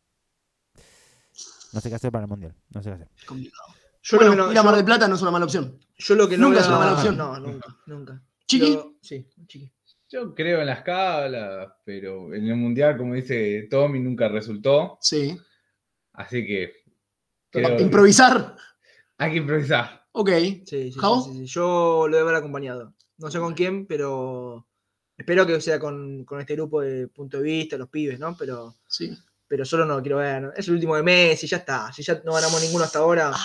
No 1.73 1.81
sé 1.81 1.89
qué 1.89 1.95
hacer 1.97 2.11
para 2.11 2.25
el 2.25 2.29
mundial, 2.29 2.55
no 2.71 2.83
sé 2.83 2.91
qué 2.91 2.95
hacer. 2.95 3.09
Complicado. 3.27 3.63
Yo, 4.03 4.17
Bueno, 4.17 4.31
lo 4.35 4.37
que 4.37 4.47
no, 4.47 4.53
ir 4.53 4.59
a 4.59 4.63
Mar 4.63 4.77
del 4.77 4.85
Plata 4.85 5.07
no 5.09 5.15
es 5.15 5.23
una 5.23 5.31
mala 5.31 5.45
opción. 5.45 5.79
yo 5.99 6.15
lo 6.15 6.29
que 6.29 6.39
no 6.39 6.49
nunca 6.49 6.61
es 6.61 6.69
una 6.69 6.79
mala 6.79 6.93
opción. 6.95 7.17
No, 7.17 7.39
nunca, 7.39 7.77
nunca. 7.87 8.23
Chiqui, 8.51 8.73
Yo- 8.75 8.95
sí, 9.01 9.25
chiqui. 9.47 9.73
Yo 10.09 10.35
creo 10.35 10.61
en 10.61 10.67
las 10.67 10.83
cábalas, 10.83 11.73
pero 11.85 12.35
en 12.35 12.49
el 12.49 12.57
mundial, 12.57 12.97
como 12.97 13.15
dice 13.15 13.69
Tommy, 13.71 14.01
nunca 14.01 14.29
resultó. 14.29 14.99
sí. 15.01 15.39
Así 16.13 16.45
que 16.45 16.73
creo 17.51 17.79
Improvisar. 17.79 18.57
hay 19.19 19.31
que 19.31 19.37
improvisar. 19.39 20.05
Ok. 20.13 20.29
Sí, 20.31 20.63
sí, 20.67 20.93
sí, 20.93 20.99
¿Jao? 20.99 21.23
sí, 21.23 21.33
sí. 21.33 21.47
Yo 21.47 22.07
lo 22.09 22.17
debo 22.17 22.29
haber 22.29 22.41
acompañado. 22.41 22.95
No 23.19 23.31
sé 23.31 23.39
con 23.39 23.55
quién, 23.55 23.87
pero 23.87 24.67
espero 25.17 25.47
que 25.47 25.61
sea 25.61 25.79
con, 25.79 26.25
con 26.25 26.41
este 26.41 26.55
grupo 26.57 26.81
de 26.81 27.07
punto 27.07 27.37
de 27.39 27.45
vista, 27.45 27.77
los 27.77 27.89
pibes, 27.89 28.19
¿no? 28.19 28.37
Pero, 28.37 28.75
Sí. 28.89 29.17
pero 29.47 29.65
solo 29.65 29.85
no 29.87 30.03
quiero 30.03 30.17
ver. 30.19 30.53
Es 30.57 30.67
el 30.67 30.75
último 30.75 30.97
de 30.97 31.05
Messi, 31.05 31.47
ya 31.47 31.59
está. 31.59 31.93
Si 31.93 32.03
ya 32.03 32.21
no 32.25 32.33
ganamos 32.33 32.61
ninguno 32.61 32.85
hasta 32.85 32.99
ahora. 32.99 33.31
Ay, 33.33 33.41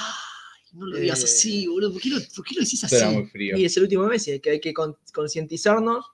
no 0.76 0.88
lo 0.88 0.98
digas 0.98 1.22
Eh, 1.22 1.24
así, 1.26 1.68
boludo. 1.68 1.94
¿Por 1.94 2.02
qué 2.02 2.10
lo, 2.10 2.18
por 2.36 2.46
qué 2.46 2.56
lo 2.56 2.62
decís 2.62 2.84
Esto 2.84 2.96
era 2.98 3.10
muy 3.12 3.24
así? 3.24 3.32
frío. 3.32 3.58
Y 3.58 3.66
es 3.66 3.76
el 3.78 3.84
último 3.84 4.04
de 4.04 4.10
Messi, 4.10 4.40
que 4.40 4.50
hay 4.52 4.60
que 4.60 4.74
con- 4.74 4.96
concientizarnos, 5.14 6.06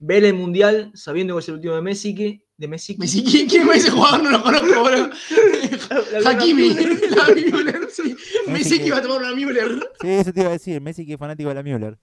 ver 0.00 0.24
el 0.24 0.34
mundial 0.34 0.90
sabiendo 0.94 1.34
que 1.34 1.40
es 1.40 1.48
el 1.48 1.54
último 1.56 1.74
de 1.74 1.82
Messi, 1.82 2.14
que, 2.14 2.42
de 2.56 2.68
Messi. 2.68 2.94
que- 2.94 3.00
Messi, 3.00 3.22
¿quién, 3.24 3.48
quién 3.48 3.68
es 3.70 3.76
ese 3.84 3.90
jugador? 3.90 4.22
No 4.22 4.30
lo 4.30 4.42
conozco, 4.42 4.80
boludo. 4.80 5.10
Hakimi. 6.24 6.70
La 6.74 7.28
Müller, 7.34 7.88
sí. 7.90 8.16
Messi 8.46 8.76
que- 8.76 8.80
que 8.82 8.86
iba 8.88 8.96
a 8.98 9.02
tomar 9.02 9.18
una 9.20 9.34
Müller. 9.34 9.78
Sí, 10.00 10.08
eso 10.08 10.32
te 10.32 10.40
iba 10.40 10.50
a 10.50 10.52
decir, 10.52 10.80
Messi 10.80 11.04
que 11.06 11.12
es 11.14 11.18
fanático 11.18 11.48
de 11.48 11.54
la 11.54 11.62
Müller. 11.62 11.98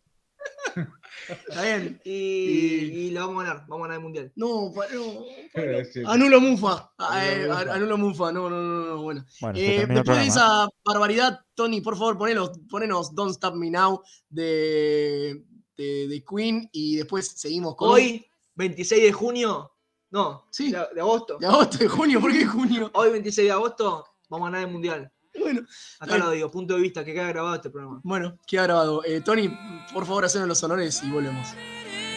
Está 1.48 1.62
bien. 1.64 2.02
Y, 2.06 2.12
Y- 2.12 3.08
y 3.08 3.12
lo 3.12 3.28
vamos 3.28 3.44
a 3.44 3.48
ganar, 3.48 3.66
vamos 3.68 3.86
a 3.86 3.88
ganar 3.88 3.98
el 3.98 4.04
mundial. 4.04 4.32
No, 4.36 4.72
pa- 4.76 4.88
no. 4.94 5.26
Sí. 5.94 6.02
Anulo 6.06 6.42
Mufa. 6.42 6.92
Ah, 6.98 7.22
Anulo 7.22 7.26
eh, 7.26 7.48
Mufa. 7.48 7.74
Anulo 7.74 7.98
Mufa. 7.98 8.32
No, 8.32 8.50
no, 8.50 8.62
no, 8.62 8.86
no. 8.96 9.02
Bueno. 9.02 9.26
Eh, 9.56 9.86
después 9.88 10.18
de 10.18 10.28
esa 10.28 10.68
barbaridad, 10.84 11.40
Tony, 11.56 11.82
por 11.82 11.98
favor, 11.98 12.18
ponenos, 12.18 12.52
ponenos 12.70 13.14
Don't 13.16 13.32
Stop 13.32 13.56
Me 13.56 13.70
Now 13.72 14.02
de, 14.30 15.44
de, 15.78 16.08
de 16.08 16.24
Queen 16.26 16.70
y 16.72 16.98
después 16.98 17.28
seguimos 17.36 17.76
con. 17.76 17.90
Hoy, 17.90 18.26
26 18.56 19.04
de 19.04 19.12
junio, 19.14 19.72
no, 20.12 20.46
Sí. 20.52 20.72
de, 20.72 20.80
de 20.94 21.02
agosto. 21.02 21.38
De 21.40 21.48
agosto, 21.48 21.78
de 21.78 21.88
junio, 21.88 22.20
¿por 22.22 22.32
qué 22.32 22.46
junio? 22.46 22.92
Hoy, 22.94 23.12
26 23.12 23.48
de 23.48 23.52
agosto, 23.52 24.06
vamos 24.30 24.48
a 24.48 24.52
ganar 24.52 24.68
el 24.68 24.74
mundial. 24.74 25.12
Bueno, 25.46 25.62
Acá 26.00 26.18
lo 26.18 26.32
digo, 26.32 26.50
punto 26.50 26.74
de 26.76 26.82
vista, 26.82 27.06
que 27.06 27.14
queda 27.14 27.28
grabado 27.28 27.56
este 27.56 27.70
programa. 27.70 28.00
bueno, 28.04 28.40
queda 28.48 28.64
grabado. 28.64 29.04
Eh, 29.06 29.22
Tony, 29.22 29.48
por 29.94 30.04
favor, 30.08 30.26
hacenos 30.26 30.48
los 30.48 30.64
honores 30.64 31.02
y 31.04 31.10
volvemos. 31.12 31.48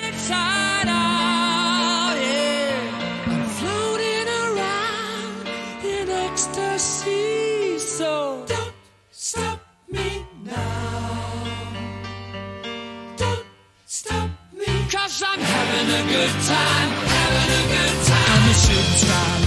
inside 0.09 0.89
out, 0.89 2.17
yeah. 2.17 3.27
I'm 3.27 3.45
floating 3.59 4.29
around 4.29 5.47
in 5.85 6.09
ecstasy. 6.09 7.79
So 7.79 8.45
don't 8.49 8.73
stop 9.11 9.61
me 9.91 10.25
now. 10.43 11.45
Don't 13.19 13.45
stop 13.87 14.31
me. 14.55 14.65
Cause 14.91 15.23
I'm 15.23 15.39
having 15.41 15.89
a 16.01 16.03
good 16.09 16.35
time, 16.47 16.91
having 17.13 17.53
a 17.53 17.63
good 17.75 18.07
time. 18.07 18.43
I'm 18.43 18.51
a 18.51 18.55
shooting 18.55 18.97
star 18.97 19.38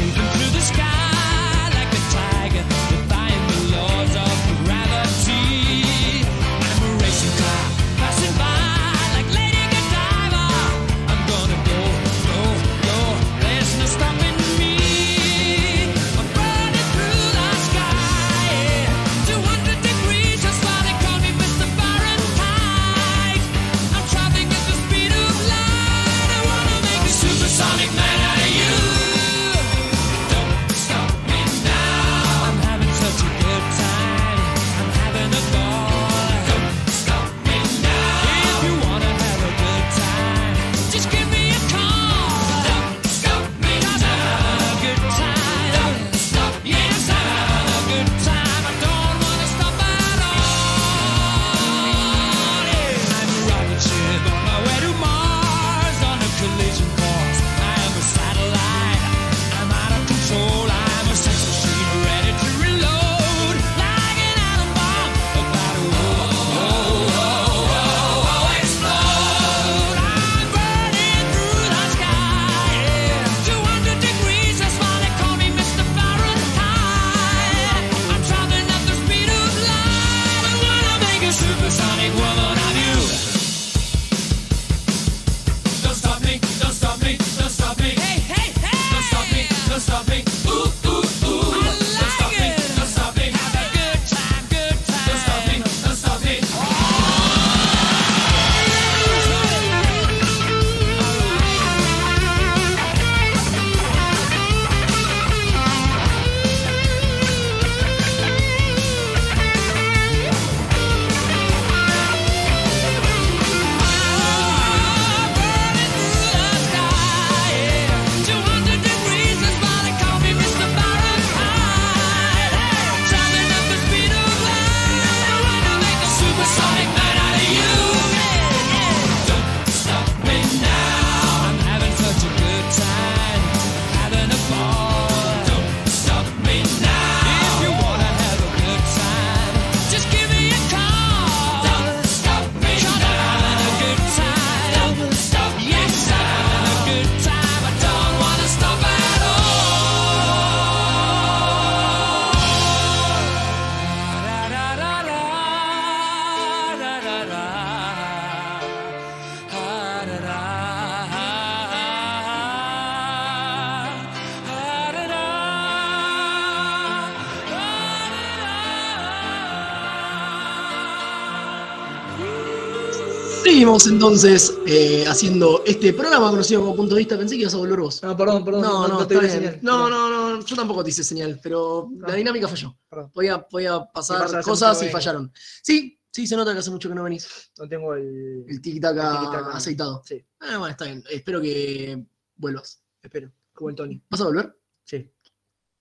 Entonces 173.88 174.54
eh, 174.66 175.06
haciendo 175.08 175.64
este 175.66 175.94
programa 175.94 176.30
conocido 176.30 176.62
como 176.62 176.76
Punto 176.76 176.96
de 176.96 177.00
Vista. 177.00 177.18
Pensé 177.18 177.36
que 177.36 177.42
ibas 177.42 177.54
a 177.54 177.58
volver 177.58 177.80
vos. 177.80 178.02
No, 178.04 178.16
perdón, 178.18 178.46
perdón. 178.46 178.62
No, 178.62 178.88
no, 178.88 179.08
te 179.08 179.16
vi 179.16 179.22
la 179.22 179.28
bien. 179.28 179.34
señal. 179.44 179.60
no, 179.62 179.90
no, 179.90 180.10
no, 180.38 180.46
yo 180.46 180.56
tampoco 180.56 180.84
te 180.84 180.90
hice 180.90 181.04
señal, 181.04 181.40
pero 181.42 181.90
la 182.00 182.14
Ah. 182.14 182.16
dinámica 182.16 182.48
falló. 182.48 182.78
Perdón. 182.90 183.12
Podía, 183.12 183.42
podía 183.48 183.84
pasar 183.92 184.22
pasa, 184.22 184.42
cosas 184.42 184.84
y 184.84 184.90
fallaron. 184.90 185.32
Sí, 185.64 186.00
sí, 186.12 186.28
se 186.28 186.36
nota 186.36 186.54
que 186.54 186.60
hace 186.60 186.72
mucho 186.72 186.90
que 186.90 186.96
no 186.96 187.04
venís. 187.04 187.28
No 187.58 187.68
tengo 187.68 187.94
el. 187.96 188.46
El 188.48 188.62
tiki-taka. 188.62 189.52
aceitado. 189.56 190.02
Sí, 190.06 190.24
Ah, 190.40 190.58
bueno, 190.58 190.68
está 190.68 190.86
bien. 190.86 191.04
Espero 191.10 191.42
que 191.42 192.06
vuelvas. 192.36 192.82
espero. 193.02 193.32
Como 193.54 193.70
el 193.70 193.76
Tony. 193.76 194.02
¿Vas 194.10 194.22
a 194.22 194.26
volver? 194.26 194.58
Sí. 194.84 195.12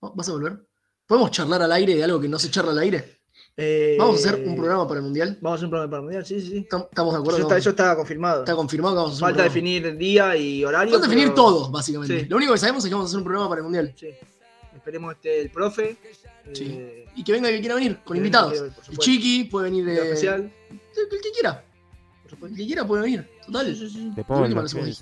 ¿Vas 0.01 0.29
a 0.29 0.31
volver? 0.33 0.67
¿Podemos 1.05 1.31
charlar 1.31 1.61
al 1.61 1.71
aire 1.71 1.95
de 1.95 2.03
algo 2.03 2.19
que 2.19 2.27
no 2.29 2.37
se 2.39 2.49
charla 2.51 2.71
al 2.71 2.79
aire? 2.79 3.20
Eh, 3.57 3.95
¿Vamos 3.99 4.15
a 4.25 4.29
hacer 4.29 4.47
un 4.47 4.55
programa 4.55 4.87
para 4.87 4.99
el 4.99 5.03
Mundial? 5.03 5.37
Vamos 5.41 5.51
a 5.51 5.55
hacer 5.57 5.65
un 5.65 5.71
programa 5.71 5.89
para 5.91 5.99
el 5.99 6.03
mundial, 6.05 6.25
sí, 6.25 6.39
sí, 6.41 6.47
sí. 6.47 6.67
¿Tam- 6.69 6.87
¿Estamos 6.89 7.13
de 7.13 7.19
acuerdo? 7.19 7.37
Eso 7.37 7.47
está, 7.47 7.57
eso 7.57 7.69
está 7.71 7.95
confirmado. 7.95 8.39
Está 8.39 8.55
confirmado 8.55 8.95
que 8.95 8.97
vamos 8.97 9.11
a 9.11 9.13
hacer 9.15 9.21
Falta 9.27 9.41
un 9.43 9.47
definir 9.49 9.97
día 9.97 10.35
y 10.37 10.63
horario. 10.63 10.93
Falta 10.93 11.07
definir 11.07 11.27
pero- 11.29 11.35
todo, 11.35 11.69
básicamente. 11.69 12.21
Sí. 12.21 12.25
Lo 12.29 12.37
único 12.37 12.53
que 12.53 12.59
sabemos 12.59 12.83
es 12.85 12.89
que 12.89 12.93
vamos 12.95 13.09
a 13.09 13.11
hacer 13.11 13.17
un 13.17 13.23
programa 13.25 13.49
para 13.49 13.59
el 13.59 13.63
Mundial. 13.63 13.93
Sí. 13.95 14.07
Esperemos 14.75 15.13
este, 15.13 15.41
el 15.41 15.51
profe. 15.51 15.97
Sí. 16.53 16.65
eh, 16.71 17.05
Y 17.15 17.23
que 17.23 17.33
venga 17.33 17.49
el 17.49 17.55
que 17.55 17.59
quiera 17.61 17.75
venir, 17.75 17.99
con 18.03 18.17
invitados. 18.17 18.53
venga, 18.53 18.73
por 18.75 18.85
El. 18.93 18.97
Chiqui 18.97 19.43
puede 19.43 19.65
venir 19.69 19.85
de. 19.85 19.95
especial. 19.95 20.51
El, 20.71 20.79
que 21.21 21.31
quiera. 21.31 21.63
El 22.41 22.55
que 22.55 22.65
quiera 22.65 22.87
puede 22.87 23.03
venir. 23.03 23.29
Total. 23.45 23.75
Sí, 23.75 23.89
sí, 23.89 24.11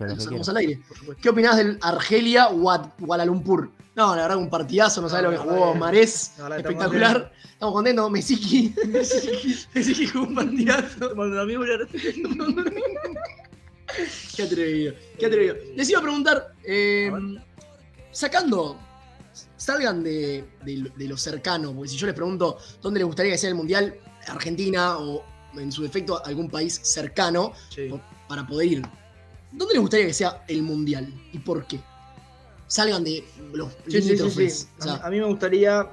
lo 0.08 0.14
hacemos, 0.14 0.50
al 0.50 0.58
aire. 0.58 0.82
¿Qué 1.22 1.30
opinás 1.30 1.58
del 1.58 1.78
Argelia 1.82 2.50
Kuala 3.00 3.26
Lumpur? 3.26 3.72
No, 3.96 4.16
la 4.16 4.22
verdad, 4.24 4.38
un 4.38 4.50
partidazo, 4.50 5.02
no 5.02 5.10
sabes 5.10 5.24
lo 5.26 5.32
que 5.32 5.38
jugó 5.38 5.76
Marés. 5.76 6.34
Espectacular. 6.58 7.32
Estamos 7.54 7.74
contentos. 7.74 8.12
Mesiki. 8.12 8.74
Mesiki 9.74 10.08
jugó 10.12 10.26
un 10.28 10.36
partidazo. 10.36 11.10
Qué 14.36 14.44
atrevido, 14.44 14.94
qué 15.18 15.26
atrevido. 15.26 15.56
Les 15.76 15.90
iba 15.90 16.00
a 16.00 16.02
preguntar, 16.04 16.54
eh, 16.64 17.12
sacando, 18.12 18.78
salgan 19.58 20.04
de, 20.04 20.46
de- 20.64 20.92
de 20.96 21.08
lo 21.08 21.18
cercano, 21.18 21.74
porque 21.74 21.90
si 21.90 21.98
yo 21.98 22.06
les 22.06 22.16
pregunto 22.16 22.58
dónde 22.82 23.00
les 23.00 23.08
gustaría 23.08 23.32
que 23.32 23.38
sea 23.40 23.50
el 23.50 23.56
Mundial, 23.56 23.96
Argentina 24.28 24.98
o 25.00 25.24
en 25.56 25.72
su 25.72 25.82
defecto 25.82 26.24
algún 26.24 26.50
país 26.50 26.80
cercano, 26.84 27.54
Sí. 27.70 27.90
Para 28.30 28.48
poder 28.48 28.68
ir, 28.68 28.82
¿dónde 29.52 29.74
les 29.74 29.82
gustaría 29.82 30.06
que 30.08 30.14
sea 30.14 30.44
el 30.48 30.62
Mundial 30.62 31.14
y 31.34 31.40
por 31.40 31.66
qué? 31.66 31.82
Salgan 32.68 33.04
de 33.04 33.26
los 33.52 33.74
Sí, 33.88 34.02
sí, 34.02 34.16
sí, 34.18 34.68
o 34.80 34.82
sea, 34.84 34.94
A, 35.04 35.10
mí, 35.10 35.18
me 35.20 35.26
gustaría 35.26 35.86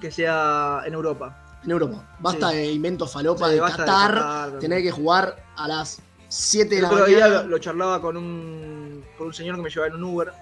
que 0.00 0.10
sea 0.10 0.82
en 0.86 0.92
Europa. 0.94 1.58
en 1.64 1.70
Europa. 1.70 2.16
Basta 2.20 2.50
de 2.50 2.70
inventos 2.70 3.10
falopa 3.12 3.48
de 3.48 3.54
de 3.54 3.60
Qatar, 3.62 4.14
Qatar. 4.14 4.58
tener 4.60 4.82
que 4.82 4.90
jugar 4.90 5.42
a 5.56 5.66
las 5.66 6.00
7 6.28 6.68
de 6.68 6.76
El 6.76 6.82
la 6.82 6.90
otro 6.90 7.06
día 7.06 7.20
mañana. 7.20 7.42
lo, 7.44 7.48
lo 7.48 7.58
charlaba 7.58 8.00
con 8.02 8.16
un, 8.18 9.02
con 9.16 9.28
un 9.28 9.32
señor 9.34 9.56
que 9.56 9.62
me 9.62 9.70
llevaba 9.70 9.88
en 9.88 9.94
un 9.94 10.04
Uber. 10.04 10.32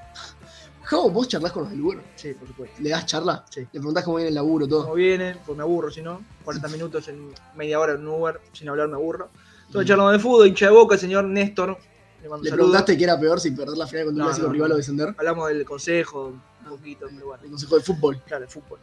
¿Cómo 0.91 1.11
vos 1.11 1.29
charlas 1.29 1.53
con 1.53 1.63
los 1.63 1.71
del 1.73 1.81
Uber? 1.81 2.03
Sí, 2.17 2.35
por 2.35 2.49
supuesto. 2.49 2.83
¿Le 2.83 2.91
das 2.91 3.07
charla? 3.07 3.45
Sí. 3.49 3.61
Le 3.61 3.67
preguntás 3.71 4.05
cómo 4.05 4.17
viene 4.17 4.29
el 4.29 4.35
laburo, 4.35 4.67
todo. 4.69 4.87
No 4.89 4.95
viene, 4.95 5.37
pues 5.47 5.57
me 5.57 5.63
aburro, 5.63 5.91
si 5.91 6.03
no. 6.03 6.21
40 6.45 6.69
minutos 6.69 7.09
en 7.09 7.33
media 7.55 7.79
hora 7.81 7.93
en 7.95 8.01
un 8.07 8.21
Uber, 8.21 8.41
sin 8.53 8.69
hablar 8.69 8.89
me 8.89 8.95
aburro. 8.97 9.31
Entonces 9.67 9.89
charlamos 9.89 10.13
de 10.13 10.19
fútbol, 10.19 10.47
hincha 10.49 10.67
de 10.67 10.73
boca, 10.73 10.95
el 10.95 11.01
señor 11.01 11.25
Néstor. 11.25 11.77
Le 12.23 12.29
mando 12.29 12.45
Le 12.45 12.51
saludos. 12.51 12.53
preguntaste 12.71 12.97
qué 12.97 13.05
era 13.05 13.19
peor 13.21 13.41
si 13.41 13.51
perder 13.51 13.77
la 13.77 13.87
final 13.87 14.07
contra 14.07 14.25
un 14.25 14.29
clásico 14.31 14.49
rival 14.53 14.73
o 14.73 14.77
descender. 14.77 15.15
Hablamos 15.19 15.49
del 15.49 15.65
consejo, 15.65 16.27
un 16.63 16.69
poquito, 16.69 17.07
pero 17.13 17.27
bueno. 17.27 17.43
El 17.45 17.51
consejo 17.51 17.77
de 17.77 17.83
fútbol. 17.83 18.23
Claro, 18.27 18.45
el 18.45 18.51
fútbol. 18.51 18.79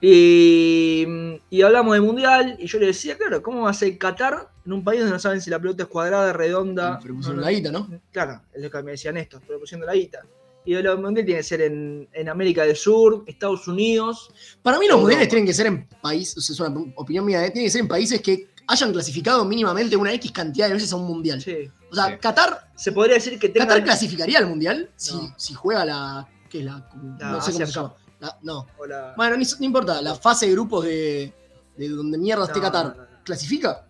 Y, 0.00 1.06
y 1.50 1.62
hablamos 1.62 1.94
de 1.94 2.00
mundial, 2.00 2.56
y 2.60 2.66
yo 2.66 2.78
le 2.78 2.86
decía, 2.86 3.16
claro, 3.16 3.42
¿cómo 3.42 3.62
va 3.62 3.70
a 3.70 3.74
ser 3.74 3.96
Qatar 3.98 4.50
en 4.64 4.72
un 4.72 4.84
país 4.84 5.00
donde 5.00 5.14
no 5.14 5.18
saben 5.18 5.40
si 5.40 5.50
la 5.50 5.58
pelota 5.58 5.84
es 5.84 5.88
cuadrada, 5.88 6.32
redonda? 6.32 6.98
Pero 7.02 7.14
pusieron 7.14 7.40
No, 7.40 7.42
la 7.46 7.50
guita, 7.50 7.72
¿no? 7.72 7.88
Claro, 8.12 8.40
es 8.52 8.62
lo 8.62 8.70
que 8.70 8.82
me 8.82 8.90
decía 8.92 9.10
Néstor, 9.10 9.40
pero 9.46 9.58
pusiendo 9.58 9.86
la 9.86 9.94
guita. 9.94 10.20
Y 10.64 10.74
el 10.74 10.98
mundial 10.98 11.24
tiene 11.24 11.38
que 11.40 11.42
ser 11.44 11.62
en, 11.62 12.08
en 12.12 12.28
América 12.28 12.64
del 12.64 12.76
Sur, 12.76 13.22
Estados 13.26 13.66
Unidos. 13.68 14.30
Para 14.62 14.78
mí 14.78 14.86
los 14.88 15.00
mundiales 15.00 15.28
tienen 15.28 15.46
que 15.46 15.54
ser 15.54 15.66
en 15.66 15.86
países, 15.86 16.36
o 16.38 16.40
sea, 16.40 16.66
es 16.66 16.72
una 16.72 16.92
opinión 16.96 17.24
mía, 17.24 17.44
¿eh? 17.46 17.50
tienen 17.50 17.66
que 17.66 17.70
ser 17.72 17.80
en 17.82 17.88
países 17.88 18.20
que 18.20 18.48
hayan 18.68 18.92
clasificado 18.92 19.44
mínimamente 19.44 19.96
una 19.96 20.12
X 20.14 20.32
cantidad 20.32 20.68
de 20.68 20.74
veces 20.74 20.92
a 20.92 20.96
un 20.96 21.06
mundial. 21.06 21.40
Sí. 21.42 21.70
O 21.90 21.94
sea, 21.94 22.06
Sí. 22.08 22.12
Qatar, 22.20 22.70
Se 22.76 22.92
podría 22.92 23.14
decir 23.14 23.38
que 23.38 23.48
tengan. 23.48 23.68
Qatar 23.68 23.84
clasificaría 23.84 24.38
al 24.38 24.46
mundial 24.46 24.90
si, 24.96 25.14
No. 25.14 25.34
si 25.36 25.54
juega 25.54 25.84
la. 25.84 26.28
¿Qué 26.50 26.58
es 26.60 26.64
la? 26.64 26.88
La 27.18 27.30
no 27.32 27.40
sé 27.40 27.52
cómo 27.52 27.66
se 27.66 27.72
llama. 27.72 27.94
La- 28.20 28.38
no. 28.42 28.66
la- 28.88 29.14
Bueno, 29.16 29.36
ni- 29.36 29.44
no 29.44 29.64
importa, 29.64 30.00
la 30.02 30.14
fase 30.14 30.46
de 30.46 30.52
grupos 30.52 30.84
de, 30.84 31.32
de 31.76 31.88
donde 31.88 32.18
mierda 32.18 32.44
esté 32.46 32.58
No, 32.58 32.62
Qatar. 32.64 32.84
no, 32.86 32.94
no, 32.94 33.02
no. 33.02 33.24
¿Clasifica? 33.24 33.86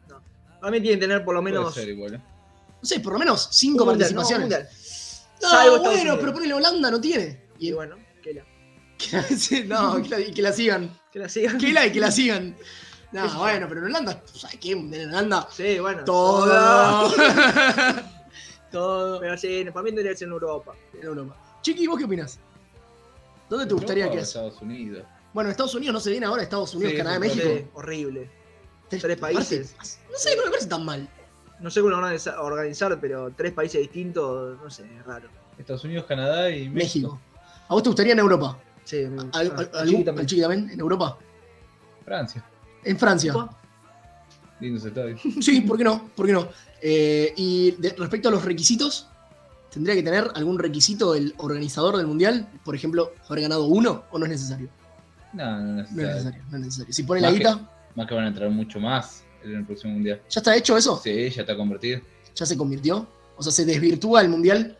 A 0.63 0.71
mí 0.71 0.81
tienen 0.81 0.99
que 0.99 1.07
tener 1.07 1.25
por 1.25 1.35
lo 1.35 1.41
Puede 1.43 1.55
menos. 1.55 1.75
ser 1.75 1.89
igual. 1.89 2.15
¿eh? 2.15 2.23
No 2.83 2.89
sé, 2.89 3.01
por 3.01 3.13
lo 3.13 3.19
menos 3.19 3.49
cinco 3.53 3.85
un 3.85 3.91
mundial, 3.91 4.15
no, 4.15 4.21
participaciones. 4.23 4.59
un 4.59 4.65
mundial. 4.65 4.69
No, 5.43 5.51
Salvo 5.51 5.79
bueno, 5.85 6.17
pero 6.19 6.33
ponele 6.33 6.55
Holanda 6.55 6.91
no 6.91 7.01
tiene. 7.01 7.47
Y 7.59 7.69
Y 7.69 7.73
bueno, 7.73 7.97
que 8.23 8.35
la, 8.35 8.45
no, 9.67 10.03
que 10.03 10.09
la, 10.09 10.21
y 10.21 10.33
que 10.33 10.43
la 10.43 10.53
sigan. 10.53 10.99
que 11.13 11.19
la 11.19 11.29
sigan. 11.29 11.59
Que 11.59 11.73
la 11.73 11.87
y 11.87 11.93
que 11.93 12.01
la 12.01 12.11
sigan. 12.11 12.57
No, 13.13 13.39
bueno, 13.39 13.67
pero 13.69 13.81
en 13.81 13.87
Holanda, 13.87 14.21
¿sabes 14.27 14.59
qué? 14.61 14.73
En 14.73 15.09
Holanda, 15.09 15.49
Sí, 15.51 15.79
bueno. 15.79 16.05
todo. 16.05 17.11
todo 18.71 19.21
Pero 19.21 19.39
sí, 19.39 19.65
para 19.73 19.83
mí 19.85 19.91
tendría 19.91 20.11
que 20.13 20.17
ser 20.19 20.27
en 20.29 20.33
Europa. 20.33 20.75
en 20.95 21.05
Europa. 21.05 21.37
Chiqui, 21.63 21.87
¿vos 21.87 21.99
qué 21.99 22.05
opinas? 22.05 22.39
¿Dónde 23.49 23.67
te 23.67 23.75
gustaría 23.75 24.11
que 24.11 24.19
o 24.19 24.21
es? 24.21 24.29
Estados 24.29 24.61
Unidos. 24.61 25.05
Bueno, 25.33 25.51
Estados 25.51 25.75
Unidos 25.75 25.95
no 25.95 26.01
se 26.01 26.11
viene 26.11 26.27
ahora, 26.27 26.43
Estados 26.43 26.75
Unidos, 26.75 26.93
Sí, 26.93 26.99
Canadá, 26.99 27.19
México. 27.19 27.47
Sí, 27.49 27.67
horrible. 27.75 28.31
Tres- 28.89 29.03
tres 29.03 29.19
países. 29.19 29.73
aparte, 29.75 29.91
no 30.13 30.19
sé, 30.19 30.37
no 30.37 30.45
me 30.45 30.51
parece 30.51 30.69
tan 30.69 30.85
mal. 30.85 31.09
No 31.61 31.71
sé 31.71 31.81
cómo 31.81 31.91
lo 31.91 31.97
van 31.97 32.05
a 32.05 32.09
organiza- 32.09 32.41
organizar, 32.41 32.99
pero 33.01 33.31
tres 33.37 33.53
países 33.53 33.81
distintos, 33.81 34.59
no 34.63 34.71
sé, 34.71 34.85
es 34.85 35.07
raro. 35.07 35.29
Estados 35.59 35.85
Unidos, 35.85 36.05
Canadá 36.07 36.51
y 36.51 36.69
México. 36.69 36.75
México. 37.15 37.21
¿A 37.69 37.75
vos 37.75 37.83
te 37.83 37.89
gustaría 37.89 38.13
en 38.13 38.19
Europa? 38.19 38.59
Sí, 38.85 39.05
¿Al, 39.05 39.13
al- 39.13 39.31
al 39.33 39.71
algún- 39.73 39.87
Chiqui 39.87 40.05
también. 40.05 40.19
al 40.21 40.27
Chiqui 40.27 40.43
también? 40.43 40.71
¿En 40.71 40.81
Europa? 40.81 41.19
Francia. 42.05 42.45
En 42.87 42.99
Francia. 42.99 43.35
Opa. 43.35 43.57
Lindos 44.61 44.85
estadios. 44.85 45.21
Sí, 45.41 45.61
¿por 45.61 45.77
qué 45.77 45.85
no? 45.85 46.09
¿Por 46.15 46.27
qué 46.27 46.33
no? 46.33 46.49
Eh, 46.81 47.33
y 47.37 47.73
de- 47.73 47.95
respecto 47.99 48.29
a 48.29 48.33
los 48.33 48.45
requisitos, 48.45 49.09
¿tendría 49.71 49.95
que 49.95 50.03
tener 50.03 50.31
algún 50.35 50.59
requisito 50.59 51.15
el 51.15 51.35
organizador 51.39 51.97
del 51.97 52.07
mundial? 52.07 52.49
Por 52.65 52.75
ejemplo, 52.75 53.13
haber 53.29 53.43
ganado 53.43 53.67
uno 53.67 54.05
o 54.11 54.19
no 54.19 54.25
es 54.25 54.31
necesario. 54.31 54.69
No, 55.33 55.45
no 55.61 55.73
No 55.75 55.83
es 55.83 55.91
necesario. 55.93 56.15
necesario, 56.15 56.43
no 56.51 56.57
es 56.57 56.65
necesario. 56.65 56.95
Si 56.95 57.03
pone 57.03 57.21
Más 57.21 57.33
la 57.33 57.39
que- 57.39 57.45
guita, 57.45 57.71
Más 57.95 58.07
que 58.07 58.15
van 58.15 58.25
a 58.25 58.29
entrar 58.29 58.51
mucho 58.51 58.79
más 58.81 59.25
en 59.45 59.57
el 59.57 59.65
próximo 59.67 59.93
mundial. 59.95 60.21
¿ya 60.29 60.41
está 60.41 60.57
hecho 60.57 60.77
eso? 60.77 61.01
Sí, 61.03 61.29
ya 61.31 61.43
está 61.43 61.57
convertido. 61.57 62.01
¿Ya 62.35 62.47
se 62.47 62.57
convirtió? 62.57 63.07
O 63.37 63.43
sea, 63.43 63.53
se 63.53 63.65
desvirtúa 63.67 64.21
el 64.23 64.29
mundial. 64.31 64.79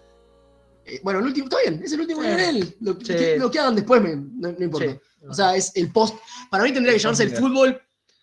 Eh, 0.87 1.01
bueno, 1.03 1.19
el 1.19 1.27
último, 1.27 1.47
está 1.49 1.59
bien, 1.63 1.83
es 1.85 1.93
el 1.93 2.01
último 2.01 2.23
Sí. 2.23 2.29
nivel. 2.29 2.77
Lo, 2.81 2.93
Sí. 2.95 3.07
que, 3.07 3.37
lo 3.39 3.51
que 3.51 3.59
hagan 3.59 3.75
después 3.75 4.01
me- 4.03 4.17
no, 4.17 4.53
no 4.53 4.65
importa. 4.65 4.93
Sí. 4.93 4.99
O 5.29 5.35
sea, 5.35 5.57
es 5.57 5.73
el 5.77 5.91
post. 5.91 6.15
Para 6.51 6.63
mí 6.65 6.73
tendría 6.73 6.95
que 6.95 7.01
llamarse 7.01 7.25
el 7.25 7.31
fútbol 7.33 7.81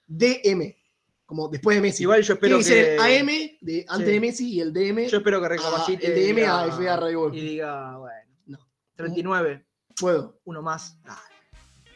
DM. 0.07 0.75
Como 1.25 1.47
después 1.47 1.75
de 1.77 1.81
Messi. 1.81 2.03
Igual 2.03 2.21
yo 2.21 2.33
espero 2.33 2.59
Tiene 2.59 2.69
que 2.69 2.81
ser 2.83 2.89
el 2.93 2.97
que. 2.97 3.19
AM 3.19 3.57
de 3.61 3.85
antes 3.87 4.07
Sí. 4.07 4.13
de 4.13 4.19
Messi 4.19 4.49
y 4.53 4.59
el 4.61 4.73
DM. 4.73 5.07
Yo 5.07 5.17
espero 5.17 5.39
que 5.39 5.45
a- 5.45 5.49
recapacite. 5.49 6.07
el 6.07 6.13
DM 6.15 6.41
diga- 6.41 6.63
a 6.63 6.67
FA 6.67 7.11
Gol. 7.13 7.37
Y 7.37 7.41
diga, 7.41 7.97
bueno, 7.97 8.29
No. 8.45 8.59
39, 8.95 9.65
Puedo. 9.99 10.39
uno 10.45 10.61
más. 10.61 10.97
Ah. 11.05 11.19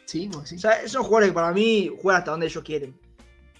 ¿Sí? 0.06 0.26
¿Vos 0.28 0.44
decís? 0.44 0.58
O 0.64 0.68
sea, 0.68 0.82
esos 0.82 1.02
jugadores 1.06 1.28
que 1.30 1.34
para 1.34 1.52
mí 1.52 1.90
juegan 2.00 2.20
hasta 2.20 2.30
donde 2.30 2.46
ellos 2.46 2.64
quieren. 2.64 2.98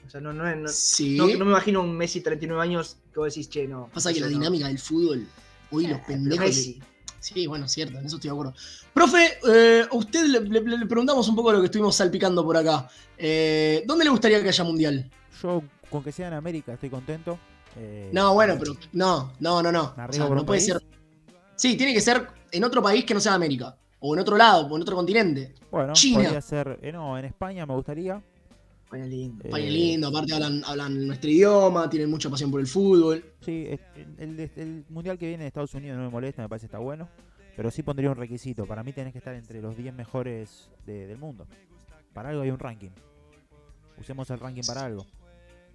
O 0.07 0.11
sea, 0.11 0.21
no, 0.23 0.33
no, 0.33 0.57
no, 0.57 0.69
sí. 0.69 1.17
no, 1.19 1.27
no 1.27 1.45
me 1.45 1.51
imagino 1.51 1.83
un 1.83 1.95
Messi 1.95 2.23
39 2.23 2.63
años 2.63 2.97
que 3.13 3.21
vos 3.21 3.29
decís, 3.33 3.51
che, 3.51 3.69
no. 3.69 3.91
Pasa 3.93 4.13
que 4.13 4.21
la 4.21 4.27
dinámica 4.29 4.67
del 4.69 4.79
fútbol. 4.79 5.27
Hoy 5.71 5.87
los 5.87 5.99
Eh, 5.99 6.03
pendejos. 6.07 6.47
Messi. 6.47 6.83
Sí, 7.21 7.47
bueno, 7.47 7.67
cierto, 7.69 7.99
en 7.99 8.07
eso 8.07 8.17
estoy 8.17 8.29
de 8.31 8.33
acuerdo. 8.33 8.55
Profe, 8.95 9.39
eh, 9.49 9.85
a 9.91 9.95
usted 9.97 10.27
le, 10.27 10.41
le- 10.41 10.79
le 10.79 10.87
preguntamos 10.87 11.29
un 11.29 11.35
poco 11.37 11.53
lo 11.53 11.59
que 11.61 11.67
estuvimos 11.67 11.95
salpicando 11.97 12.45
por 12.45 12.57
acá. 12.57 12.89
Eh, 13.17 13.83
¿Dónde 13.87 14.05
le 14.05 14.11
gustaría 14.11 14.43
que 14.43 14.49
haya 14.49 14.65
mundial? 14.65 15.11
Yo, 15.43 15.63
con 15.91 16.03
que 16.05 16.13
sea 16.13 16.29
en 16.29 16.35
América, 16.35 16.73
estoy 16.75 16.91
contento. 16.91 17.39
Eh, 17.77 18.11
No, 18.13 18.35
bueno, 18.35 18.57
pero 18.59 18.75
no, 18.93 19.33
no, 19.41 19.63
no, 19.63 19.71
no. 19.73 19.95
¿Me 19.97 20.03
O 20.03 20.05
arriesgo 20.05 20.13
sea, 20.25 20.29
por 20.29 20.37
no 20.37 20.47
puede 20.47 20.61
país? 20.61 20.73
ser. 20.73 20.83
Sí, 21.57 21.77
tiene 21.77 21.93
que 21.93 22.01
ser 22.01 22.27
en 22.53 22.65
otro 22.65 22.83
país 22.83 23.05
que 23.05 23.15
no 23.15 23.21
sea 23.21 23.35
América. 23.35 23.77
O 24.01 24.15
en 24.15 24.21
otro 24.21 24.37
lado, 24.37 24.67
o 24.69 24.77
en 24.77 24.83
otro 24.83 24.95
continente. 24.95 25.55
Bueno, 25.73 25.93
China. 25.93 26.23
podría 26.23 26.41
ser. 26.41 26.79
eh, 26.83 26.93
no, 26.93 27.19
en 27.19 27.25
España 27.25 27.67
me 27.67 27.75
gustaría. 27.75 28.23
Vaya 28.91 29.05
lindo. 29.05 29.45
Eh, 29.47 29.51
País 29.51 29.71
lindo, 29.73 30.09
aparte 30.09 30.33
hablan, 30.35 30.63
hablan 30.65 31.07
nuestro 31.07 31.29
idioma, 31.31 31.91
tienen 31.91 32.09
mucha 32.11 32.31
pasión 32.31 32.51
por 32.51 32.61
el 32.61 32.67
fútbol. 32.67 33.23
Sí, 33.45 33.67
es- 33.69 33.81
el, 34.19 34.41
el- 34.41 34.51
el 34.57 34.85
mundial 34.89 35.19
que 35.19 35.27
viene 35.29 35.45
de 35.45 35.49
Estados 35.49 35.75
Unidos 35.75 35.99
no 35.99 36.05
me 36.05 36.11
molesta, 36.11 36.41
me 36.43 36.49
parece 36.49 36.67
está 36.67 36.79
bueno. 36.79 37.09
Pero 37.57 37.71
sí 37.71 37.83
pondría 37.83 38.11
un 38.11 38.17
requisito. 38.17 38.65
Para 38.67 38.83
mí 38.83 38.93
tenés 38.93 39.13
que 39.13 39.19
estar 39.19 39.35
entre 39.35 39.61
los 39.61 39.77
10 39.77 39.93
mejores 39.93 40.69
de- 40.87 41.07
del 41.07 41.19
mundo. 41.19 41.47
Para 42.15 42.31
algo 42.31 42.43
hay 42.43 42.51
un 42.51 42.59
ranking. 42.59 42.91
Usemos 44.01 44.31
el 44.31 44.39
ranking 44.39 44.63
para 44.67 44.85
algo. 44.87 45.05